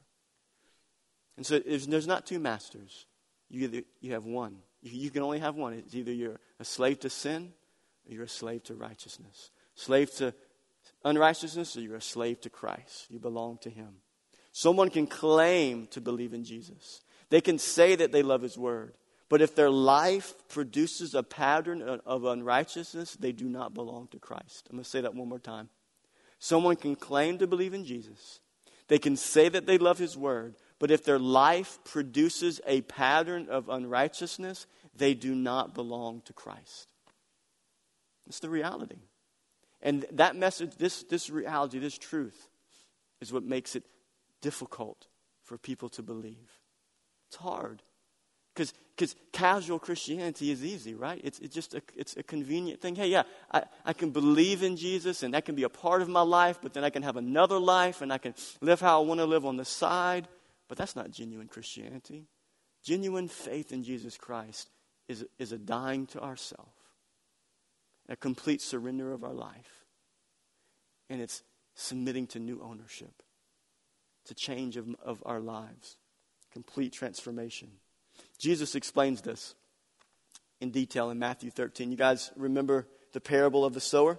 And 1.36 1.44
so 1.44 1.58
there's 1.58 2.06
not 2.06 2.26
two 2.26 2.38
masters. 2.38 3.06
You, 3.50 3.64
either, 3.64 3.82
you 4.00 4.12
have 4.12 4.24
one. 4.24 4.56
You, 4.82 4.92
you 4.92 5.10
can 5.10 5.22
only 5.22 5.40
have 5.40 5.56
one. 5.56 5.74
It's 5.74 5.94
either 5.94 6.12
you're 6.12 6.40
a 6.60 6.64
slave 6.64 7.00
to 7.00 7.10
sin 7.10 7.52
or 8.06 8.14
you're 8.14 8.24
a 8.24 8.28
slave 8.28 8.62
to 8.64 8.74
righteousness. 8.74 9.50
Slave 9.74 10.14
to 10.16 10.34
unrighteousness 11.04 11.76
or 11.76 11.80
you're 11.80 11.96
a 11.96 12.00
slave 12.02 12.40
to 12.42 12.50
Christ. 12.50 13.06
You 13.10 13.18
belong 13.18 13.58
to 13.62 13.70
Him. 13.70 13.96
Someone 14.52 14.90
can 14.90 15.06
claim 15.06 15.88
to 15.88 16.00
believe 16.00 16.32
in 16.32 16.44
Jesus. 16.44 17.02
They 17.28 17.40
can 17.40 17.58
say 17.58 17.96
that 17.96 18.12
they 18.12 18.22
love 18.22 18.42
His 18.42 18.56
Word. 18.56 18.94
But 19.34 19.42
if 19.42 19.56
their 19.56 19.68
life 19.68 20.32
produces 20.48 21.12
a 21.12 21.24
pattern 21.24 21.82
of 21.82 22.24
unrighteousness, 22.24 23.16
they 23.16 23.32
do 23.32 23.48
not 23.48 23.74
belong 23.74 24.06
to 24.12 24.20
Christ. 24.20 24.68
I'm 24.70 24.76
going 24.76 24.84
to 24.84 24.88
say 24.88 25.00
that 25.00 25.16
one 25.16 25.28
more 25.28 25.40
time. 25.40 25.70
Someone 26.38 26.76
can 26.76 26.94
claim 26.94 27.38
to 27.38 27.48
believe 27.48 27.74
in 27.74 27.84
Jesus. 27.84 28.38
They 28.86 29.00
can 29.00 29.16
say 29.16 29.48
that 29.48 29.66
they 29.66 29.76
love 29.76 29.98
His 29.98 30.16
Word. 30.16 30.54
But 30.78 30.92
if 30.92 31.02
their 31.02 31.18
life 31.18 31.80
produces 31.82 32.60
a 32.64 32.82
pattern 32.82 33.48
of 33.48 33.68
unrighteousness, 33.68 34.68
they 34.96 35.14
do 35.14 35.34
not 35.34 35.74
belong 35.74 36.22
to 36.26 36.32
Christ. 36.32 36.86
It's 38.28 38.38
the 38.38 38.50
reality. 38.50 39.00
And 39.82 40.06
that 40.12 40.36
message, 40.36 40.76
this, 40.76 41.02
this 41.02 41.28
reality, 41.28 41.80
this 41.80 41.98
truth, 41.98 42.46
is 43.20 43.32
what 43.32 43.42
makes 43.42 43.74
it 43.74 43.82
difficult 44.40 45.08
for 45.42 45.58
people 45.58 45.88
to 45.88 46.04
believe. 46.04 46.52
It's 47.26 47.38
hard. 47.38 47.82
Because 48.54 49.16
casual 49.32 49.80
Christianity 49.80 50.50
is 50.52 50.64
easy, 50.64 50.94
right? 50.94 51.20
It's, 51.24 51.40
it's 51.40 51.54
just 51.54 51.74
a, 51.74 51.82
it's 51.96 52.16
a 52.16 52.22
convenient 52.22 52.80
thing. 52.80 52.94
Hey, 52.94 53.08
yeah, 53.08 53.24
I, 53.52 53.64
I 53.84 53.92
can 53.92 54.10
believe 54.10 54.62
in 54.62 54.76
Jesus 54.76 55.24
and 55.24 55.34
that 55.34 55.44
can 55.44 55.56
be 55.56 55.64
a 55.64 55.68
part 55.68 56.02
of 56.02 56.08
my 56.08 56.20
life, 56.22 56.60
but 56.62 56.72
then 56.72 56.84
I 56.84 56.90
can 56.90 57.02
have 57.02 57.16
another 57.16 57.58
life 57.58 58.02
and 58.02 58.12
I 58.12 58.18
can 58.18 58.34
live 58.60 58.80
how 58.80 59.02
I 59.02 59.04
want 59.04 59.18
to 59.18 59.26
live 59.26 59.44
on 59.44 59.56
the 59.56 59.64
side. 59.64 60.28
But 60.68 60.78
that's 60.78 60.94
not 60.94 61.10
genuine 61.10 61.48
Christianity. 61.48 62.26
Genuine 62.84 63.28
faith 63.28 63.72
in 63.72 63.82
Jesus 63.82 64.16
Christ 64.16 64.70
is, 65.08 65.24
is 65.38 65.52
a 65.52 65.58
dying 65.58 66.06
to 66.08 66.20
ourself 66.22 66.68
a 68.08 68.16
complete 68.16 68.60
surrender 68.60 69.12
of 69.12 69.24
our 69.24 69.32
life. 69.32 69.84
And 71.08 71.20
it's 71.20 71.42
submitting 71.74 72.26
to 72.28 72.38
new 72.38 72.60
ownership. 72.62 73.22
A 74.30 74.34
change 74.34 74.78
of, 74.78 74.88
of 75.04 75.22
our 75.26 75.38
lives, 75.38 75.98
complete 76.50 76.94
transformation. 76.94 77.68
Jesus 78.38 78.74
explains 78.74 79.20
this 79.20 79.54
in 80.60 80.70
detail 80.70 81.10
in 81.10 81.18
Matthew 81.18 81.50
13. 81.50 81.90
You 81.90 81.96
guys 81.96 82.30
remember 82.36 82.86
the 83.12 83.20
parable 83.20 83.64
of 83.64 83.74
the 83.74 83.80
sower? 83.80 84.18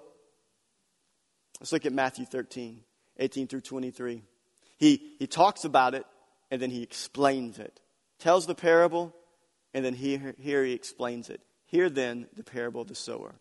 Let's 1.59 1.71
look 1.71 1.85
at 1.85 1.93
Matthew 1.93 2.25
13, 2.25 2.81
18 3.17 3.47
through 3.47 3.61
23. 3.61 4.23
He, 4.77 5.15
he 5.19 5.27
talks 5.27 5.63
about 5.63 5.95
it 5.95 6.05
and 6.51 6.61
then 6.61 6.69
he 6.69 6.83
explains 6.83 7.59
it. 7.59 7.79
Tells 8.19 8.45
the 8.45 8.55
parable 8.55 9.15
and 9.73 9.83
then 9.83 9.93
here, 9.93 10.35
here 10.39 10.63
he 10.63 10.73
explains 10.73 11.29
it. 11.29 11.41
Hear 11.65 11.89
then 11.89 12.27
the 12.35 12.43
parable 12.43 12.81
of 12.81 12.87
the 12.87 12.95
sower. 12.95 13.35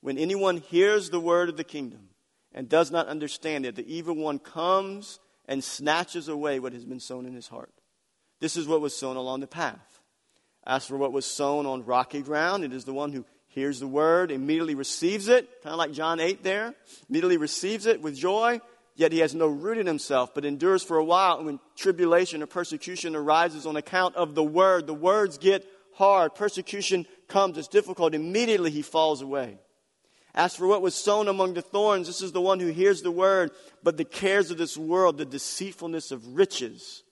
When 0.00 0.18
anyone 0.18 0.58
hears 0.58 1.10
the 1.10 1.20
word 1.20 1.48
of 1.48 1.56
the 1.56 1.64
kingdom 1.64 2.08
and 2.54 2.68
does 2.68 2.90
not 2.90 3.06
understand 3.06 3.66
it, 3.66 3.76
the 3.76 3.94
evil 3.94 4.14
one 4.14 4.38
comes 4.38 5.20
and 5.46 5.62
snatches 5.62 6.28
away 6.28 6.60
what 6.60 6.72
has 6.72 6.84
been 6.84 7.00
sown 7.00 7.26
in 7.26 7.34
his 7.34 7.48
heart. 7.48 7.72
This 8.42 8.56
is 8.56 8.66
what 8.66 8.80
was 8.80 8.92
sown 8.92 9.14
along 9.14 9.38
the 9.38 9.46
path. 9.46 10.00
As 10.66 10.84
for 10.84 10.96
what 10.96 11.12
was 11.12 11.24
sown 11.24 11.64
on 11.64 11.84
rocky 11.84 12.22
ground, 12.22 12.64
it 12.64 12.72
is 12.72 12.84
the 12.84 12.92
one 12.92 13.12
who 13.12 13.24
hears 13.46 13.78
the 13.78 13.86
word, 13.86 14.32
immediately 14.32 14.74
receives 14.74 15.28
it, 15.28 15.48
kind 15.62 15.72
of 15.72 15.78
like 15.78 15.92
John 15.92 16.18
8 16.18 16.42
there, 16.42 16.74
immediately 17.08 17.36
receives 17.36 17.86
it 17.86 18.02
with 18.02 18.16
joy, 18.16 18.60
yet 18.96 19.12
he 19.12 19.20
has 19.20 19.32
no 19.32 19.46
root 19.46 19.78
in 19.78 19.86
himself, 19.86 20.34
but 20.34 20.44
endures 20.44 20.82
for 20.82 20.96
a 20.96 21.04
while. 21.04 21.36
And 21.36 21.46
when 21.46 21.60
tribulation 21.76 22.42
or 22.42 22.46
persecution 22.46 23.14
arises 23.14 23.64
on 23.64 23.76
account 23.76 24.16
of 24.16 24.34
the 24.34 24.42
word, 24.42 24.88
the 24.88 24.92
words 24.92 25.38
get 25.38 25.64
hard. 25.94 26.34
Persecution 26.34 27.06
comes, 27.28 27.56
it's 27.56 27.68
difficult. 27.68 28.12
Immediately 28.12 28.72
he 28.72 28.82
falls 28.82 29.22
away. 29.22 29.60
As 30.34 30.56
for 30.56 30.66
what 30.66 30.82
was 30.82 30.96
sown 30.96 31.28
among 31.28 31.54
the 31.54 31.62
thorns, 31.62 32.08
this 32.08 32.22
is 32.22 32.32
the 32.32 32.40
one 32.40 32.58
who 32.58 32.72
hears 32.72 33.02
the 33.02 33.12
word, 33.12 33.52
but 33.84 33.98
the 33.98 34.04
cares 34.04 34.50
of 34.50 34.58
this 34.58 34.76
world, 34.76 35.16
the 35.16 35.24
deceitfulness 35.24 36.10
of 36.10 36.34
riches, 36.34 37.04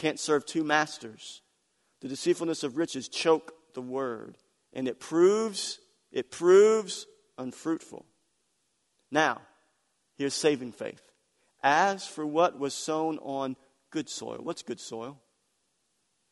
can't 0.00 0.18
serve 0.18 0.46
two 0.46 0.64
masters. 0.64 1.42
The 2.00 2.08
deceitfulness 2.08 2.62
of 2.64 2.76
riches 2.76 3.08
choke 3.08 3.52
the 3.74 3.82
word, 3.82 4.38
and 4.72 4.88
it 4.88 4.98
proves, 4.98 5.78
it 6.10 6.30
proves 6.30 7.06
unfruitful. 7.38 8.04
Now, 9.10 9.42
here's 10.16 10.34
saving 10.34 10.72
faith. 10.72 11.02
As 11.62 12.06
for 12.06 12.24
what 12.24 12.58
was 12.58 12.72
sown 12.72 13.18
on 13.18 13.56
good 13.90 14.08
soil, 14.08 14.40
what's 14.42 14.62
good 14.62 14.80
soil? 14.80 15.20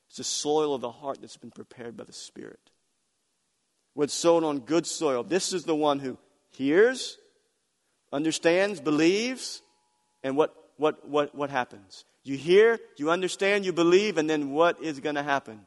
It's 0.08 0.16
the 0.16 0.24
soil 0.24 0.74
of 0.74 0.80
the 0.80 0.90
heart 0.90 1.18
that's 1.20 1.36
been 1.36 1.50
prepared 1.50 1.96
by 1.96 2.04
the 2.04 2.12
Spirit 2.12 2.70
was 3.98 4.12
sown 4.12 4.44
on 4.44 4.60
good 4.60 4.86
soil. 4.86 5.24
This 5.24 5.52
is 5.52 5.64
the 5.64 5.74
one 5.74 5.98
who 5.98 6.16
hears, 6.50 7.18
understands, 8.12 8.80
believes, 8.80 9.60
and 10.22 10.36
what, 10.36 10.54
what, 10.76 11.08
what, 11.08 11.34
what 11.34 11.50
happens? 11.50 12.04
You 12.28 12.36
hear, 12.36 12.78
you 12.98 13.10
understand, 13.10 13.64
you 13.64 13.72
believe, 13.72 14.18
and 14.18 14.28
then 14.28 14.50
what 14.50 14.82
is 14.82 15.00
going 15.00 15.14
to 15.14 15.22
happen? 15.22 15.62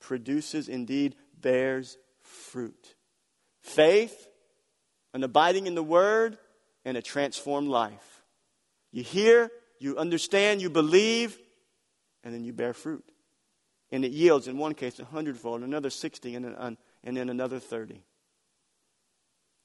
Produces, 0.00 0.66
indeed, 0.66 1.14
bears 1.38 1.98
fruit. 2.22 2.94
Faith, 3.60 4.28
an 5.12 5.22
abiding 5.22 5.66
in 5.66 5.74
the 5.74 5.82
Word, 5.82 6.38
and 6.86 6.96
a 6.96 7.02
transformed 7.02 7.68
life. 7.68 8.22
You 8.90 9.02
hear, 9.02 9.50
you 9.80 9.98
understand, 9.98 10.62
you 10.62 10.70
believe, 10.70 11.38
and 12.24 12.32
then 12.32 12.42
you 12.42 12.54
bear 12.54 12.72
fruit. 12.72 13.04
And 13.90 14.02
it 14.02 14.12
yields, 14.12 14.48
in 14.48 14.56
one 14.56 14.72
case, 14.72 14.98
a 14.98 15.04
hundredfold, 15.04 15.60
another 15.60 15.90
sixty, 15.90 16.34
and 16.34 16.46
an, 16.46 16.78
and 17.04 17.16
then 17.18 17.28
another 17.28 17.58
30. 17.58 18.02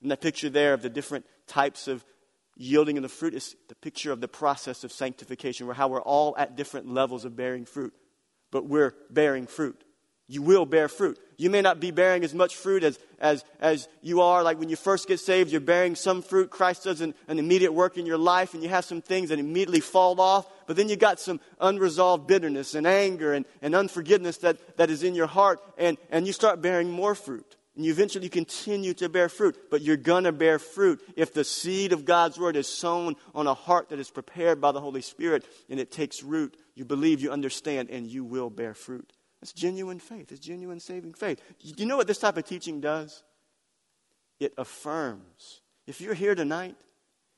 And 0.01 0.11
that 0.11 0.19
picture 0.19 0.49
there 0.49 0.73
of 0.73 0.82
the 0.82 0.89
different 0.89 1.25
types 1.47 1.88
of 1.88 2.03
yielding 2.57 2.97
of 2.97 3.03
the 3.03 3.09
fruit 3.09 3.33
is 3.33 3.55
the 3.69 3.75
picture 3.75 4.11
of 4.11 4.21
the 4.21 4.27
process 4.27 4.83
of 4.83 4.91
sanctification, 4.91 5.67
where 5.67 5.75
how 5.75 5.87
we're 5.87 6.01
all 6.01 6.35
at 6.37 6.55
different 6.55 6.91
levels 6.91 7.23
of 7.23 7.35
bearing 7.35 7.65
fruit, 7.65 7.93
but 8.51 8.65
we're 8.65 8.93
bearing 9.09 9.47
fruit. 9.47 9.83
You 10.29 10.41
will 10.41 10.65
bear 10.65 10.89
fruit. 10.89 11.17
You 11.37 11.49
may 11.49 11.61
not 11.61 11.79
be 11.79 11.91
bearing 11.91 12.25
as 12.25 12.33
much 12.33 12.57
fruit 12.57 12.83
as, 12.83 12.99
as, 13.17 13.45
as 13.61 13.87
you 14.01 14.19
are. 14.21 14.43
Like 14.43 14.59
when 14.59 14.67
you 14.67 14.75
first 14.75 15.07
get 15.07 15.21
saved, 15.21 15.51
you're 15.51 15.61
bearing 15.61 15.95
some 15.95 16.21
fruit. 16.21 16.49
Christ 16.49 16.83
does 16.83 16.99
an, 16.99 17.13
an 17.29 17.39
immediate 17.39 17.71
work 17.71 17.97
in 17.97 18.05
your 18.05 18.17
life, 18.17 18.53
and 18.53 18.61
you 18.61 18.67
have 18.67 18.83
some 18.83 19.01
things 19.01 19.29
that 19.29 19.39
immediately 19.39 19.79
fall 19.79 20.19
off. 20.19 20.45
But 20.65 20.75
then 20.75 20.89
you 20.89 20.97
got 20.97 21.21
some 21.21 21.39
unresolved 21.61 22.27
bitterness 22.27 22.75
and 22.75 22.85
anger 22.85 23.33
and, 23.33 23.45
and 23.61 23.73
unforgiveness 23.73 24.37
that, 24.39 24.77
that 24.77 24.89
is 24.89 25.01
in 25.01 25.15
your 25.15 25.27
heart, 25.27 25.61
and, 25.77 25.97
and 26.11 26.27
you 26.27 26.33
start 26.33 26.61
bearing 26.61 26.91
more 26.91 27.15
fruit. 27.15 27.55
And 27.78 27.86
you 27.86 27.91
eventually 27.91 28.28
continue 28.28 28.95
to 28.95 29.07
bear 29.07 29.30
fruit, 29.30 29.55
but 29.69 29.84
you're 29.84 29.97
going 29.97 30.23
to 30.23 30.32
bear 30.32 30.57
fruit 30.57 30.99
if 31.15 31.32
the 31.32 31.43
seed 31.43 31.93
of 31.93 32.05
God's 32.05 32.39
word 32.39 32.55
is 32.55 32.67
sown 32.67 33.15
on 33.36 33.45
a 33.45 33.53
heart 33.53 33.89
that 33.89 33.99
is 33.99 34.09
prepared 34.09 34.59
by 34.59 34.71
the 34.71 34.82
Holy 34.82 35.03
Spirit 35.03 35.45
and 35.69 35.80
it 35.80 35.91
takes 35.91 36.23
root. 36.23 36.57
You 36.73 36.86
believe, 36.86 37.21
you 37.21 37.32
understand, 37.32 37.91
and 37.91 38.07
you 38.07 38.23
will 38.23 38.49
bear 38.49 38.73
fruit. 38.73 39.13
It's 39.43 39.53
genuine 39.53 39.99
faith. 39.99 40.32
It's 40.32 40.41
genuine 40.41 40.80
saving 40.80 41.13
faith. 41.13 41.39
You 41.59 41.86
know 41.86 41.97
what 41.97 42.07
this 42.07 42.17
type 42.17 42.36
of 42.36 42.45
teaching 42.45 42.82
does? 42.82 43.23
It 44.39 44.55
affirms. 44.57 45.61
If 45.86 46.01
you're 46.01 46.15
here 46.15 46.34
tonight 46.34 46.75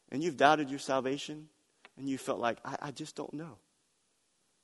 and 0.09 0.23
you've 0.23 0.37
doubted 0.37 0.69
your 0.69 0.79
salvation 0.79 1.49
and 1.97 2.07
you 2.07 2.17
felt 2.17 2.39
like, 2.39 2.59
I, 2.63 2.77
I 2.81 2.91
just 2.91 3.17
don't 3.17 3.33
know, 3.33 3.57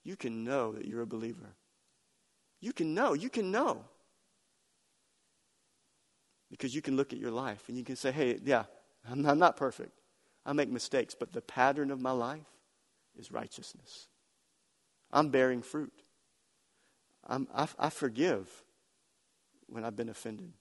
you 0.06 0.16
can 0.16 0.46
know 0.46 0.72
that 0.72 0.86
you're 0.86 1.02
a 1.02 1.06
believer. 1.06 1.54
You 2.62 2.72
can 2.72 2.94
know. 2.94 3.12
You 3.12 3.30
can 3.30 3.52
know. 3.52 3.84
Because 6.50 6.76
you 6.76 6.82
can 6.82 6.96
look 6.96 7.12
at 7.12 7.20
your 7.20 7.32
life 7.32 7.64
and 7.68 7.78
you 7.78 7.84
can 7.84 7.96
say, 7.96 8.12
hey, 8.12 8.40
yeah, 8.44 8.66
I'm 9.10 9.22
not, 9.22 9.32
I'm 9.32 9.40
not 9.40 9.58
perfect. 9.58 10.00
I 10.46 10.54
make 10.54 10.70
mistakes, 10.70 11.16
but 11.20 11.34
the 11.34 11.42
pattern 11.42 11.92
of 11.92 12.00
my 12.00 12.12
life, 12.12 12.46
is 13.18 13.32
righteousness. 13.32 14.08
I'm 15.12 15.30
bearing 15.30 15.62
fruit. 15.62 15.94
I'm, 17.26 17.48
I, 17.56 17.68
I 17.80 17.90
forgive 17.90 18.50
when 19.68 19.84
I've 19.84 19.96
been 19.96 20.10
offended. 20.10 20.54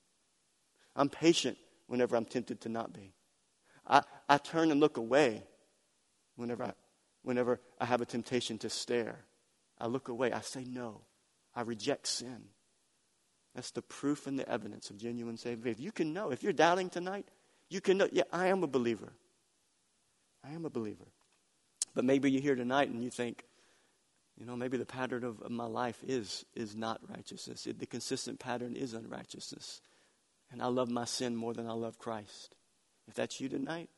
I'm 0.96 1.08
patient 1.08 1.58
whenever 1.86 2.16
I'm 2.16 2.24
tempted 2.24 2.60
to 2.62 2.68
not 2.68 2.92
be. 2.92 3.12
I, 3.86 4.02
I 4.28 4.38
turn 4.38 4.70
and 4.70 4.80
look 4.80 4.96
away 4.96 5.42
whenever 6.36 6.64
I, 6.64 6.72
whenever 7.22 7.60
I 7.80 7.84
have 7.84 8.00
a 8.00 8.06
temptation 8.06 8.58
to 8.58 8.70
stare. 8.70 9.24
I 9.78 9.86
look 9.86 10.08
away. 10.08 10.32
I 10.32 10.40
say 10.40 10.64
no. 10.64 11.02
I 11.54 11.62
reject 11.62 12.06
sin. 12.06 12.44
That's 13.54 13.70
the 13.70 13.82
proof 13.82 14.26
and 14.26 14.38
the 14.38 14.48
evidence 14.48 14.90
of 14.90 14.98
genuine 14.98 15.36
saving 15.36 15.62
faith. 15.62 15.80
You 15.80 15.92
can 15.92 16.12
know. 16.12 16.30
If 16.30 16.42
you're 16.42 16.52
doubting 16.52 16.90
tonight, 16.90 17.26
you 17.70 17.80
can 17.80 17.98
know, 17.98 18.08
yeah, 18.10 18.24
I 18.32 18.48
am 18.48 18.62
a 18.62 18.66
believer. 18.66 19.12
I 20.44 20.52
am 20.52 20.64
a 20.64 20.70
believer. 20.70 21.06
But 21.94 22.04
maybe 22.04 22.30
you're 22.30 22.42
here 22.42 22.56
tonight 22.56 22.90
and 22.90 23.02
you 23.02 23.10
think, 23.10 23.44
you 24.36 24.44
know, 24.44 24.56
maybe 24.56 24.76
the 24.76 24.84
pattern 24.84 25.22
of, 25.22 25.40
of 25.42 25.50
my 25.52 25.66
life 25.66 25.98
is, 26.06 26.44
is 26.54 26.74
not 26.74 27.00
righteousness. 27.08 27.66
It, 27.66 27.78
the 27.78 27.86
consistent 27.86 28.40
pattern 28.40 28.74
is 28.74 28.92
unrighteousness. 28.92 29.80
And 30.50 30.60
I 30.60 30.66
love 30.66 30.90
my 30.90 31.04
sin 31.04 31.36
more 31.36 31.54
than 31.54 31.68
I 31.68 31.72
love 31.72 31.98
Christ. 31.98 32.56
If 33.06 33.14
that's 33.14 33.40
you 33.40 33.48
tonight, 33.48 33.88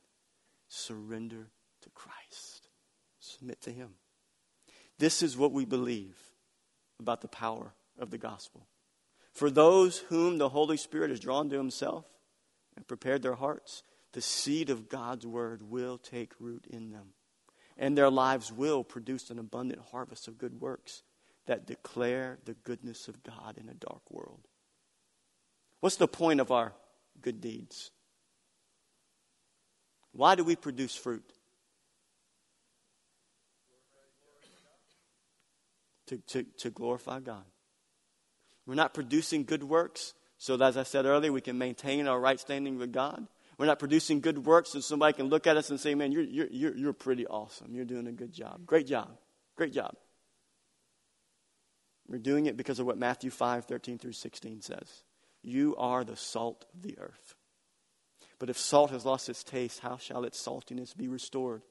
surrender 0.67 1.47
to 1.81 1.89
Christ. 1.89 2.67
Submit 3.19 3.61
to 3.61 3.71
Him. 3.71 3.95
This 4.99 5.23
is 5.23 5.37
what 5.37 5.51
we 5.51 5.65
believe 5.65 6.15
about 6.99 7.21
the 7.21 7.27
power 7.27 7.73
of 7.99 8.11
the 8.11 8.17
gospel. 8.17 8.67
For 9.37 9.51
those 9.51 9.99
whom 9.99 10.39
the 10.39 10.49
Holy 10.49 10.77
Spirit 10.77 11.11
has 11.11 11.19
drawn 11.19 11.47
to 11.51 11.57
Himself 11.57 12.05
and 12.75 12.87
prepared 12.87 13.21
their 13.21 13.35
hearts, 13.35 13.83
the 14.13 14.19
seed 14.19 14.71
of 14.71 14.89
God's 14.89 15.27
word 15.27 15.61
will 15.61 15.99
take 15.99 16.31
root 16.39 16.65
in 16.67 16.89
them. 16.89 17.09
And 17.77 17.95
their 17.95 18.09
lives 18.09 18.51
will 18.51 18.83
produce 18.83 19.29
an 19.29 19.37
abundant 19.37 19.79
harvest 19.91 20.27
of 20.27 20.39
good 20.39 20.59
works 20.59 21.03
that 21.45 21.67
declare 21.67 22.39
the 22.45 22.55
goodness 22.55 23.07
of 23.07 23.21
God 23.21 23.59
in 23.59 23.69
a 23.69 23.75
dark 23.75 24.01
world. 24.09 24.39
What's 25.81 25.97
the 25.97 26.07
point 26.07 26.39
of 26.39 26.51
our 26.51 26.73
good 27.21 27.39
deeds? 27.39 27.91
Why 30.13 30.33
do 30.33 30.43
we 30.43 30.55
produce 30.55 30.95
fruit? 30.95 31.31
To, 36.07 36.17
to, 36.17 36.43
to 36.57 36.71
glorify 36.71 37.19
God. 37.19 37.45
We're 38.67 38.75
not 38.75 38.93
producing 38.93 39.45
good 39.45 39.63
works 39.63 40.13
so 40.37 40.57
that, 40.57 40.67
as 40.67 40.77
I 40.77 40.83
said 40.83 41.05
earlier, 41.05 41.31
we 41.31 41.41
can 41.41 41.57
maintain 41.57 42.05
our 42.07 42.19
right 42.19 42.39
standing 42.39 42.77
with 42.77 42.91
God. 42.91 43.25
We're 43.57 43.65
not 43.65 43.79
producing 43.79 44.19
good 44.19 44.45
works 44.45 44.71
so 44.71 44.81
somebody 44.81 45.13
can 45.13 45.27
look 45.27 45.47
at 45.47 45.57
us 45.57 45.71
and 45.71 45.79
say, 45.79 45.95
man, 45.95 46.11
you're, 46.11 46.23
you're, 46.23 46.75
you're, 46.75 46.93
pretty 46.93 47.25
awesome. 47.25 47.73
You're 47.73 47.85
doing 47.85 48.05
a 48.05 48.11
good 48.11 48.31
job. 48.31 48.67
Great 48.67 48.85
job. 48.85 49.17
Great 49.55 49.73
job. 49.73 49.95
We're 52.07 52.19
doing 52.19 52.45
it 52.45 52.55
because 52.55 52.79
of 52.79 52.85
what 52.85 52.99
Matthew 52.99 53.31
5, 53.31 53.65
13 53.65 53.97
through 53.97 54.11
16 54.11 54.61
says. 54.61 55.03
You 55.41 55.75
are 55.77 56.03
the 56.03 56.15
salt 56.15 56.65
of 56.75 56.83
the 56.83 56.99
earth. 56.99 57.35
But 58.37 58.49
if 58.49 58.57
salt 58.57 58.91
has 58.91 59.05
lost 59.05 59.29
its 59.29 59.43
taste, 59.43 59.79
how 59.79 59.97
shall 59.97 60.23
its 60.23 60.45
saltiness 60.45 60.95
be 60.95 61.07
restored? 61.07 61.63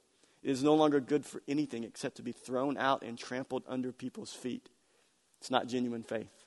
It 0.42 0.50
is 0.50 0.64
no 0.64 0.74
longer 0.74 0.98
good 0.98 1.24
for 1.24 1.42
anything 1.46 1.84
except 1.84 2.16
to 2.16 2.22
be 2.22 2.32
thrown 2.32 2.76
out 2.76 3.02
and 3.02 3.16
trampled 3.16 3.62
under 3.68 3.92
people's 3.92 4.32
feet. 4.32 4.68
It's 5.40 5.50
not 5.50 5.68
genuine 5.68 6.02
faith. 6.02 6.45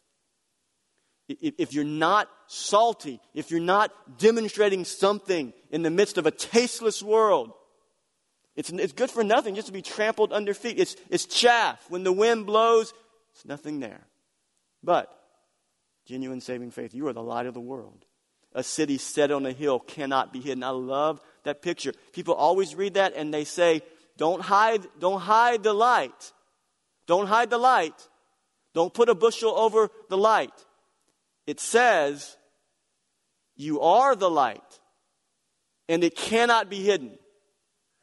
If 1.30 1.73
you're 1.73 1.84
not 1.84 2.27
salty, 2.47 3.21
if 3.36 3.51
you're 3.51 3.59
not 3.59 3.91
demonstrating 4.17 4.84
something 4.84 5.53
in 5.69 5.84
the 5.84 5.91
midst 5.91 6.17
of 6.17 6.25
a 6.25 6.32
tasteless 6.32 7.03
world, 7.03 7.51
it's, 8.55 8.71
it's 8.71 8.93
good 8.93 9.11
for 9.11 9.23
nothing 9.23 9.55
just 9.55 9.67
to 9.67 9.73
be 9.73 9.84
trampled 9.84 10.34
under 10.34 10.53
feet. 10.53 10.80
It's, 10.80 10.95
it's 11.09 11.25
chaff. 11.25 11.86
When 11.89 12.03
the 12.03 12.11
wind 12.11 12.45
blows, 12.45 12.93
it's 13.34 13.45
nothing 13.45 13.80
there. 13.80 14.01
But 14.84 15.07
genuine 16.07 16.41
saving 16.41 16.71
faith, 16.71 16.93
you 16.93 17.07
are 17.07 17.13
the 17.13 17.21
light 17.21 17.45
of 17.45 17.53
the 17.53 17.61
world. 17.61 18.05
A 18.53 18.63
city 18.63 18.97
set 18.97 19.32
on 19.32 19.45
a 19.45 19.51
hill 19.51 19.80
cannot 19.80 20.34
be 20.34 20.39
hidden. 20.39 20.63
I 20.63 20.69
love 20.69 21.21
that 21.43 21.61
picture. 21.61 21.93
People 22.11 22.34
always 22.34 22.73
read 22.73 22.95
that 22.95 23.13
and 23.15 23.32
they 23.32 23.43
say, 23.43 23.84
don't 24.17 24.41
hide, 24.41 24.88
don't 24.99 25.21
hide 25.21 25.61
the 25.61 25.73
light. 25.73 26.34
Don't 27.05 27.27
hide 27.27 27.51
the 27.51 27.59
light. 27.59 28.09
Don't 28.73 28.93
put 28.93 29.07
a 29.09 29.15
bushel 29.15 29.51
over 29.51 29.89
the 30.09 30.17
light. 30.17 30.51
It 31.48 31.60
says, 31.60 32.38
you 33.56 33.82
are 33.82 34.16
the 34.16 34.30
light 34.30 34.80
and 35.90 36.04
it 36.04 36.16
cannot 36.16 36.70
be 36.70 36.82
hidden. 36.82 37.18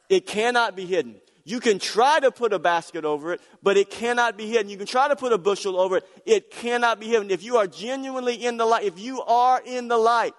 It 0.08 0.26
cannot 0.26 0.76
be 0.76 0.84
hidden. 0.84 1.16
You 1.44 1.60
can 1.60 1.78
try 1.78 2.18
to 2.18 2.32
put 2.32 2.52
a 2.52 2.58
basket 2.58 3.04
over 3.04 3.32
it, 3.32 3.40
but 3.62 3.76
it 3.76 3.88
cannot 3.88 4.36
be 4.36 4.48
hidden. 4.48 4.68
You 4.68 4.76
can 4.76 4.86
try 4.86 5.06
to 5.06 5.14
put 5.14 5.32
a 5.32 5.38
bushel 5.38 5.78
over 5.78 5.98
it. 5.98 6.04
It 6.26 6.50
cannot 6.50 6.98
be 6.98 7.06
hidden. 7.06 7.30
If 7.30 7.44
you 7.44 7.56
are 7.56 7.68
genuinely 7.68 8.34
in 8.34 8.56
the 8.56 8.66
light, 8.66 8.82
if 8.82 8.98
you 8.98 9.22
are 9.22 9.62
in 9.64 9.86
the 9.86 9.96
light, 9.96 10.34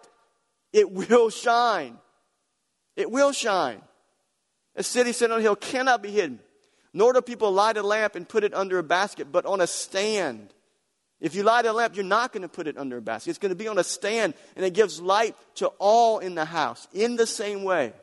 it 0.74 0.91
will 0.91 1.30
shine. 1.45 1.98
It 2.98 3.10
will 3.10 3.32
shine. 3.32 3.82
A 4.76 4.84
city 4.84 5.14
set 5.14 5.32
on 5.32 5.39
a 5.39 5.41
hill 5.41 5.56
cannot 5.56 6.04
be 6.04 6.12
hidden. 6.12 6.39
Nor 6.93 7.14
do 7.14 7.22
people 7.22 7.52
light 7.52 7.78
a 7.78 7.84
lamp 7.84 8.16
and 8.16 8.28
put 8.28 8.43
it 8.43 8.54
under 8.54 8.78
a 8.78 8.84
basket, 8.84 9.32
but 9.32 9.45
on 9.45 9.62
a 9.62 9.68
stand. 9.68 10.54
If 11.20 11.34
you 11.34 11.43
light 11.43 11.65
a 11.65 11.74
lamp, 11.74 11.95
you're 11.95 12.05
not 12.05 12.32
going 12.32 12.43
to 12.43 12.47
put 12.47 12.68
it 12.68 12.78
under 12.78 12.97
a 12.97 13.01
basket. 13.01 13.32
It's 13.32 13.39
going 13.39 13.51
to 13.51 13.55
be 13.55 13.68
on 13.68 13.80
a 13.80 13.84
stand, 13.84 14.36
and 14.55 14.63
it 14.65 14.74
gives 14.74 15.01
light 15.01 15.36
to 15.55 15.68
all 15.80 16.20
in 16.20 16.36
the 16.36 16.45
house. 16.45 16.88
In 16.93 17.15
the 17.15 17.26
same 17.26 17.63
way, 17.63 17.93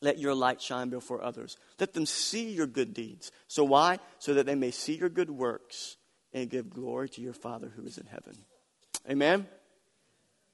let 0.00 0.18
your 0.18 0.34
light 0.34 0.62
shine 0.62 0.90
before 0.90 1.22
others. 1.22 1.56
Let 1.78 1.92
them 1.92 2.06
see 2.06 2.50
your 2.50 2.66
good 2.66 2.94
deeds. 2.94 3.32
So, 3.48 3.64
why? 3.64 3.98
So 4.18 4.34
that 4.34 4.46
they 4.46 4.54
may 4.54 4.70
see 4.70 4.94
your 4.94 5.08
good 5.08 5.30
works 5.30 5.96
and 6.32 6.48
give 6.48 6.70
glory 6.70 7.08
to 7.10 7.20
your 7.20 7.32
Father 7.32 7.72
who 7.74 7.84
is 7.84 7.98
in 7.98 8.06
heaven. 8.06 8.38
Amen? 9.10 9.46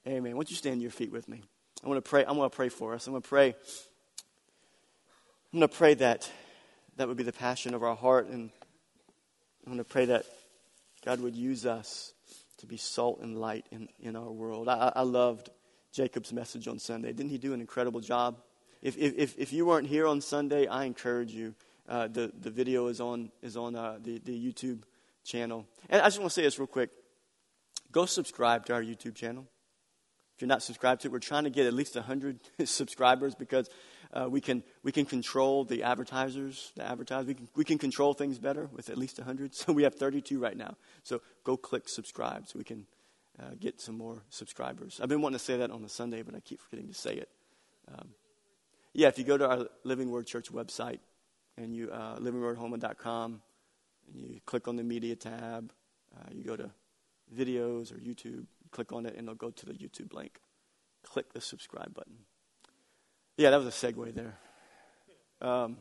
Amen. 0.06 0.32
Why 0.32 0.38
don't 0.38 0.50
you 0.50 0.56
stand 0.56 0.76
to 0.76 0.82
your 0.82 0.90
feet 0.90 1.12
with 1.12 1.28
me? 1.28 1.42
I 1.84 1.88
want 1.88 2.02
to 2.02 2.08
pray. 2.08 2.24
I'm 2.24 2.36
going 2.36 2.48
to 2.48 2.56
pray 2.56 2.70
for 2.70 2.94
us. 2.94 3.06
I'm 3.06 3.12
going 3.12 3.22
to 3.22 3.28
pray. 3.28 3.54
I'm 5.52 5.58
going 5.60 5.68
to 5.68 5.76
pray 5.76 5.94
that 5.94 6.30
that 6.96 7.06
would 7.06 7.16
be 7.16 7.22
the 7.22 7.32
passion 7.32 7.74
of 7.74 7.82
our 7.82 7.94
heart. 7.94 8.28
And 8.28 8.50
I'm 9.64 9.72
going 9.72 9.78
to 9.78 9.84
pray 9.84 10.06
that 10.06 10.24
God 11.06 11.20
would 11.20 11.36
use 11.36 11.64
us 11.64 12.12
to 12.58 12.66
be 12.66 12.76
salt 12.76 13.20
and 13.22 13.38
light 13.38 13.64
in, 13.70 13.88
in 14.00 14.16
our 14.16 14.32
world. 14.32 14.68
I, 14.68 14.92
I 14.96 15.02
loved 15.02 15.50
Jacob's 15.92 16.32
message 16.32 16.66
on 16.66 16.80
Sunday. 16.80 17.12
Didn't 17.12 17.30
he 17.30 17.38
do 17.38 17.54
an 17.54 17.60
incredible 17.60 18.00
job? 18.00 18.40
If, 18.82 18.98
if, 18.98 19.38
if 19.38 19.52
you 19.52 19.66
weren't 19.66 19.86
here 19.86 20.08
on 20.08 20.20
Sunday, 20.20 20.66
I 20.66 20.84
encourage 20.84 21.30
you. 21.30 21.54
Uh, 21.88 22.08
the, 22.08 22.32
the 22.40 22.50
video 22.50 22.88
is 22.88 23.00
on, 23.00 23.30
is 23.40 23.56
on 23.56 23.76
uh, 23.76 23.98
the, 24.02 24.18
the 24.18 24.32
YouTube 24.32 24.82
channel. 25.24 25.64
And 25.88 26.02
I 26.02 26.06
just 26.06 26.18
want 26.18 26.32
to 26.32 26.34
say 26.34 26.42
this 26.42 26.58
real 26.58 26.66
quick. 26.66 26.90
Go 27.92 28.04
subscribe 28.04 28.66
to 28.66 28.74
our 28.74 28.82
YouTube 28.82 29.14
channel. 29.14 29.46
If 30.34 30.42
you're 30.42 30.48
not 30.48 30.64
subscribed 30.64 31.02
to 31.02 31.08
it, 31.08 31.12
we're 31.12 31.20
trying 31.20 31.44
to 31.44 31.50
get 31.50 31.66
at 31.66 31.72
least 31.72 31.94
100 31.94 32.40
subscribers 32.64 33.36
because 33.36 33.70
uh, 34.12 34.28
we, 34.28 34.40
can, 34.40 34.62
we 34.82 34.92
can 34.92 35.04
control 35.04 35.64
the 35.64 35.82
advertisers, 35.82 36.72
the 36.76 36.84
advertisers. 36.84 37.26
We 37.26 37.34
can, 37.34 37.48
we 37.56 37.64
can 37.64 37.78
control 37.78 38.14
things 38.14 38.38
better 38.38 38.68
with 38.72 38.90
at 38.90 38.98
least 38.98 39.18
100. 39.18 39.54
So 39.54 39.72
we 39.72 39.82
have 39.82 39.94
32 39.94 40.38
right 40.38 40.56
now. 40.56 40.76
So 41.02 41.20
go 41.44 41.56
click 41.56 41.88
subscribe 41.88 42.46
so 42.46 42.58
we 42.58 42.64
can 42.64 42.86
uh, 43.38 43.50
get 43.58 43.80
some 43.80 43.98
more 43.98 44.22
subscribers. 44.30 45.00
I've 45.02 45.08
been 45.08 45.20
wanting 45.20 45.38
to 45.38 45.44
say 45.44 45.56
that 45.58 45.70
on 45.70 45.84
a 45.84 45.88
Sunday, 45.88 46.22
but 46.22 46.34
I 46.34 46.40
keep 46.40 46.60
forgetting 46.60 46.88
to 46.88 46.94
say 46.94 47.14
it. 47.14 47.28
Um, 47.88 48.10
yeah, 48.92 49.08
if 49.08 49.18
you 49.18 49.24
go 49.24 49.36
to 49.36 49.48
our 49.48 49.66
Living 49.84 50.10
Word 50.10 50.26
Church 50.26 50.52
website 50.52 51.00
and 51.56 51.74
you 51.74 51.90
uh, 51.90 52.18
livingwordhoma.com 52.18 53.42
and 54.12 54.20
you 54.22 54.40
click 54.46 54.68
on 54.68 54.76
the 54.76 54.84
media 54.84 55.16
tab, 55.16 55.72
uh, 56.16 56.28
you 56.32 56.44
go 56.44 56.56
to 56.56 56.70
videos 57.34 57.92
or 57.92 57.98
YouTube, 57.98 58.46
click 58.70 58.92
on 58.92 59.06
it, 59.06 59.14
and 59.16 59.24
it'll 59.24 59.34
go 59.34 59.50
to 59.50 59.66
the 59.66 59.74
YouTube 59.74 60.12
link. 60.12 60.40
Click 61.04 61.32
the 61.32 61.40
subscribe 61.40 61.94
button. 61.94 62.16
Yeah, 63.36 63.50
that 63.50 63.58
was 63.62 63.66
a 63.66 63.70
segue 63.86 64.14
there. 64.14 64.38
Um, 65.40 65.76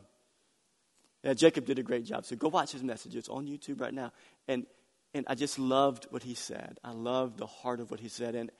yeah, 1.22 1.34
Jacob 1.34 1.64
did 1.64 1.78
a 1.78 1.82
great 1.82 2.04
job. 2.04 2.24
So 2.24 2.36
go 2.36 2.48
watch 2.48 2.72
his 2.72 2.82
message. 2.82 3.16
It's 3.16 3.28
on 3.28 3.46
YouTube 3.46 3.80
right 3.80 3.94
now. 3.94 4.12
And 4.46 4.66
and 5.14 5.24
I 5.28 5.34
just 5.34 5.58
loved 5.58 6.06
what 6.10 6.22
he 6.22 6.34
said. 6.34 6.78
I 6.84 6.90
loved 6.90 7.38
the 7.38 7.46
heart 7.46 7.80
of 7.80 7.90
what 7.90 8.00
he 8.00 8.08
said, 8.08 8.34
and 8.34 8.50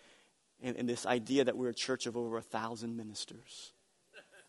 and, 0.62 0.76
and 0.76 0.88
this 0.88 1.04
idea 1.04 1.44
that 1.44 1.56
we're 1.56 1.68
a 1.68 1.74
church 1.74 2.06
of 2.06 2.16
over 2.16 2.38
a 2.38 2.42
thousand 2.42 2.96
ministers 2.96 3.72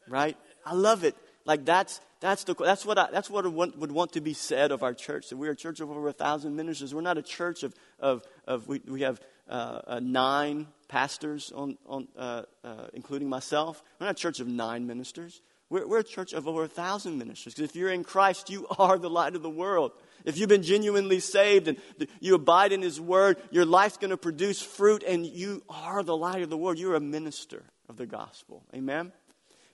right? 0.09 0.37
I 0.65 0.73
love 0.73 1.03
it. 1.03 1.15
Like 1.45 1.65
that's 1.65 2.01
that's 2.19 2.43
the 2.43 2.55
that's 2.55 2.85
what 2.85 2.97
I, 2.97 3.09
that's 3.11 3.29
what 3.29 3.45
I 3.45 3.49
want, 3.49 3.77
would 3.77 3.91
want 3.91 4.13
to 4.13 4.21
be 4.21 4.33
said 4.33 4.71
of 4.71 4.83
our 4.83 4.93
church. 4.93 5.29
That 5.29 5.37
we're 5.37 5.51
a 5.51 5.55
church 5.55 5.79
of 5.79 5.89
over 5.89 6.07
a 6.07 6.13
thousand 6.13 6.55
ministers. 6.55 6.93
We're 6.93 7.01
not 7.01 7.17
a 7.17 7.21
church 7.21 7.63
of 7.63 7.73
of 7.99 8.23
of 8.45 8.67
we 8.67 8.81
we 8.85 9.01
have 9.01 9.21
uh, 9.49 9.81
uh, 9.87 9.99
nine 9.99 10.67
pastors 10.87 11.51
on 11.53 11.77
on 11.85 12.07
uh, 12.17 12.43
uh 12.63 12.87
including 12.93 13.29
myself. 13.29 13.83
We're 13.99 14.07
not 14.07 14.17
a 14.17 14.21
church 14.21 14.39
of 14.39 14.47
nine 14.47 14.87
ministers. 14.87 15.41
We're, 15.69 15.85
we're 15.85 15.99
a 15.99 16.03
church 16.03 16.31
of 16.33 16.47
over 16.47 16.63
a 16.63 16.67
thousand 16.67 17.17
ministers. 17.17 17.53
Because 17.53 17.69
if 17.69 17.75
you're 17.75 17.91
in 17.91 18.03
Christ, 18.03 18.49
you 18.49 18.67
are 18.79 18.97
the 18.97 19.09
light 19.09 19.35
of 19.35 19.41
the 19.41 19.49
world. 19.49 19.91
If 20.25 20.37
you've 20.37 20.49
been 20.49 20.63
genuinely 20.63 21.19
saved 21.19 21.67
and 21.67 21.77
you 22.19 22.35
abide 22.35 22.71
in 22.71 22.81
His 22.81 22.99
Word, 22.99 23.37
your 23.51 23.65
life's 23.65 23.97
going 23.97 24.11
to 24.11 24.17
produce 24.17 24.61
fruit, 24.61 25.03
and 25.03 25.25
you 25.25 25.63
are 25.69 26.03
the 26.03 26.17
light 26.17 26.41
of 26.41 26.49
the 26.49 26.57
world. 26.57 26.77
You're 26.77 26.95
a 26.95 26.99
minister 26.99 27.63
of 27.89 27.97
the 27.97 28.05
gospel. 28.05 28.63
Amen. 28.73 29.11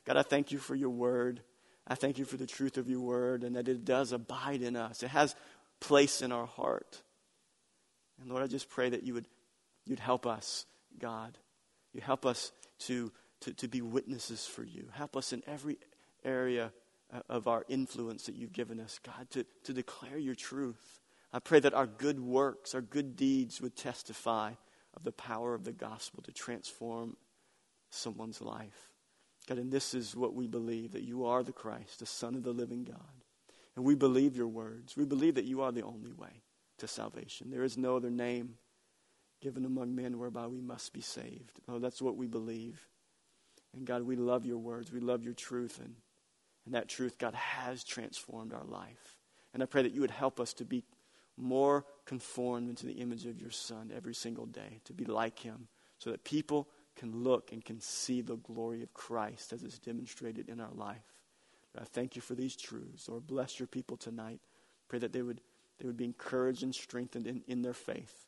God, 0.05 0.17
I 0.17 0.23
thank 0.23 0.51
you 0.51 0.59
for 0.59 0.75
your 0.75 0.89
word. 0.89 1.41
I 1.87 1.95
thank 1.95 2.17
you 2.17 2.25
for 2.25 2.37
the 2.37 2.45
truth 2.45 2.77
of 2.77 2.89
your 2.89 3.01
word 3.01 3.43
and 3.43 3.55
that 3.55 3.67
it 3.67 3.85
does 3.85 4.11
abide 4.11 4.61
in 4.61 4.75
us. 4.75 5.03
It 5.03 5.09
has 5.09 5.35
place 5.79 6.21
in 6.21 6.31
our 6.31 6.45
heart. 6.45 7.01
And 8.21 8.29
Lord, 8.29 8.43
I 8.43 8.47
just 8.47 8.69
pray 8.69 8.89
that 8.89 9.03
you 9.03 9.13
would 9.13 9.27
you'd 9.85 9.99
help 9.99 10.25
us, 10.25 10.65
God. 10.99 11.37
You 11.93 12.01
help 12.01 12.25
us 12.25 12.51
to, 12.79 13.11
to, 13.41 13.53
to 13.53 13.67
be 13.67 13.81
witnesses 13.81 14.45
for 14.45 14.63
you. 14.63 14.87
Help 14.91 15.15
us 15.15 15.33
in 15.33 15.43
every 15.47 15.77
area 16.23 16.71
uh, 17.13 17.19
of 17.29 17.47
our 17.47 17.65
influence 17.67 18.25
that 18.25 18.35
you've 18.35 18.53
given 18.53 18.79
us, 18.79 18.99
God, 19.03 19.29
to, 19.31 19.45
to 19.65 19.73
declare 19.73 20.17
your 20.17 20.35
truth. 20.35 20.99
I 21.31 21.39
pray 21.39 21.59
that 21.59 21.73
our 21.73 21.87
good 21.87 22.19
works, 22.19 22.75
our 22.75 22.81
good 22.81 23.15
deeds 23.15 23.61
would 23.61 23.75
testify 23.75 24.53
of 24.95 25.03
the 25.03 25.11
power 25.11 25.53
of 25.53 25.63
the 25.63 25.71
gospel 25.71 26.23
to 26.23 26.31
transform 26.31 27.17
someone's 27.89 28.41
life. 28.41 28.89
God, 29.47 29.57
and 29.57 29.71
this 29.71 29.93
is 29.93 30.15
what 30.15 30.33
we 30.33 30.47
believe 30.47 30.93
that 30.93 31.03
you 31.03 31.25
are 31.25 31.43
the 31.43 31.51
Christ, 31.51 31.99
the 31.99 32.05
Son 32.05 32.35
of 32.35 32.43
the 32.43 32.53
living 32.53 32.83
God. 32.83 32.97
And 33.75 33.83
we 33.83 33.95
believe 33.95 34.37
your 34.37 34.47
words. 34.47 34.95
We 34.95 35.05
believe 35.05 35.35
that 35.35 35.45
you 35.45 35.61
are 35.61 35.71
the 35.71 35.81
only 35.81 36.13
way 36.13 36.43
to 36.77 36.87
salvation. 36.87 37.49
There 37.49 37.63
is 37.63 37.77
no 37.77 37.97
other 37.97 38.11
name 38.11 38.55
given 39.43 39.65
among 39.65 39.93
men 39.93 40.17
whereby 40.17 40.47
we 40.47 40.61
must 40.61 40.93
be 40.93 41.01
saved. 41.01 41.59
Oh, 41.67 41.77
that's 41.77 42.01
what 42.01 42.15
we 42.15 42.27
believe. 42.27 42.87
And 43.75 43.85
God, 43.85 44.03
we 44.03 44.15
love 44.15 44.45
your 44.45 44.57
words. 44.57 44.91
We 44.91 45.01
love 45.01 45.23
your 45.23 45.33
truth. 45.33 45.79
And, 45.79 45.95
and 46.65 46.73
that 46.75 46.87
truth, 46.87 47.17
God, 47.17 47.35
has 47.35 47.83
transformed 47.83 48.53
our 48.53 48.63
life. 48.63 49.17
And 49.53 49.61
I 49.61 49.65
pray 49.65 49.81
that 49.81 49.93
you 49.93 49.99
would 49.99 50.11
help 50.11 50.39
us 50.39 50.53
to 50.53 50.65
be 50.65 50.83
more 51.35 51.85
conformed 52.05 52.69
into 52.69 52.85
the 52.85 52.93
image 52.93 53.25
of 53.25 53.41
your 53.41 53.51
Son 53.51 53.91
every 53.93 54.13
single 54.13 54.45
day, 54.45 54.79
to 54.85 54.93
be 54.93 55.03
like 55.03 55.39
him, 55.39 55.67
so 55.97 56.11
that 56.11 56.23
people 56.23 56.69
can 56.95 57.23
look 57.23 57.51
and 57.51 57.65
can 57.65 57.81
see 57.81 58.21
the 58.21 58.37
glory 58.37 58.81
of 58.81 58.93
Christ 58.93 59.51
as 59.51 59.63
it's 59.63 59.79
demonstrated 59.79 60.47
in 60.47 60.61
our 60.61 60.73
life. 60.73 61.03
I 61.77 61.83
thank 61.83 62.15
you 62.15 62.21
for 62.21 62.35
these 62.35 62.55
truths. 62.55 63.09
Lord, 63.09 63.27
bless 63.27 63.59
your 63.59 63.67
people 63.67 63.97
tonight. 63.97 64.39
Pray 64.87 64.99
that 64.99 65.11
they 65.11 65.23
would, 65.23 65.41
they 65.79 65.87
would 65.87 65.97
be 65.97 66.05
encouraged 66.05 66.63
and 66.63 66.73
strengthened 66.73 67.27
in, 67.27 67.43
in 67.47 67.61
their 67.63 67.73
faith. 67.73 68.27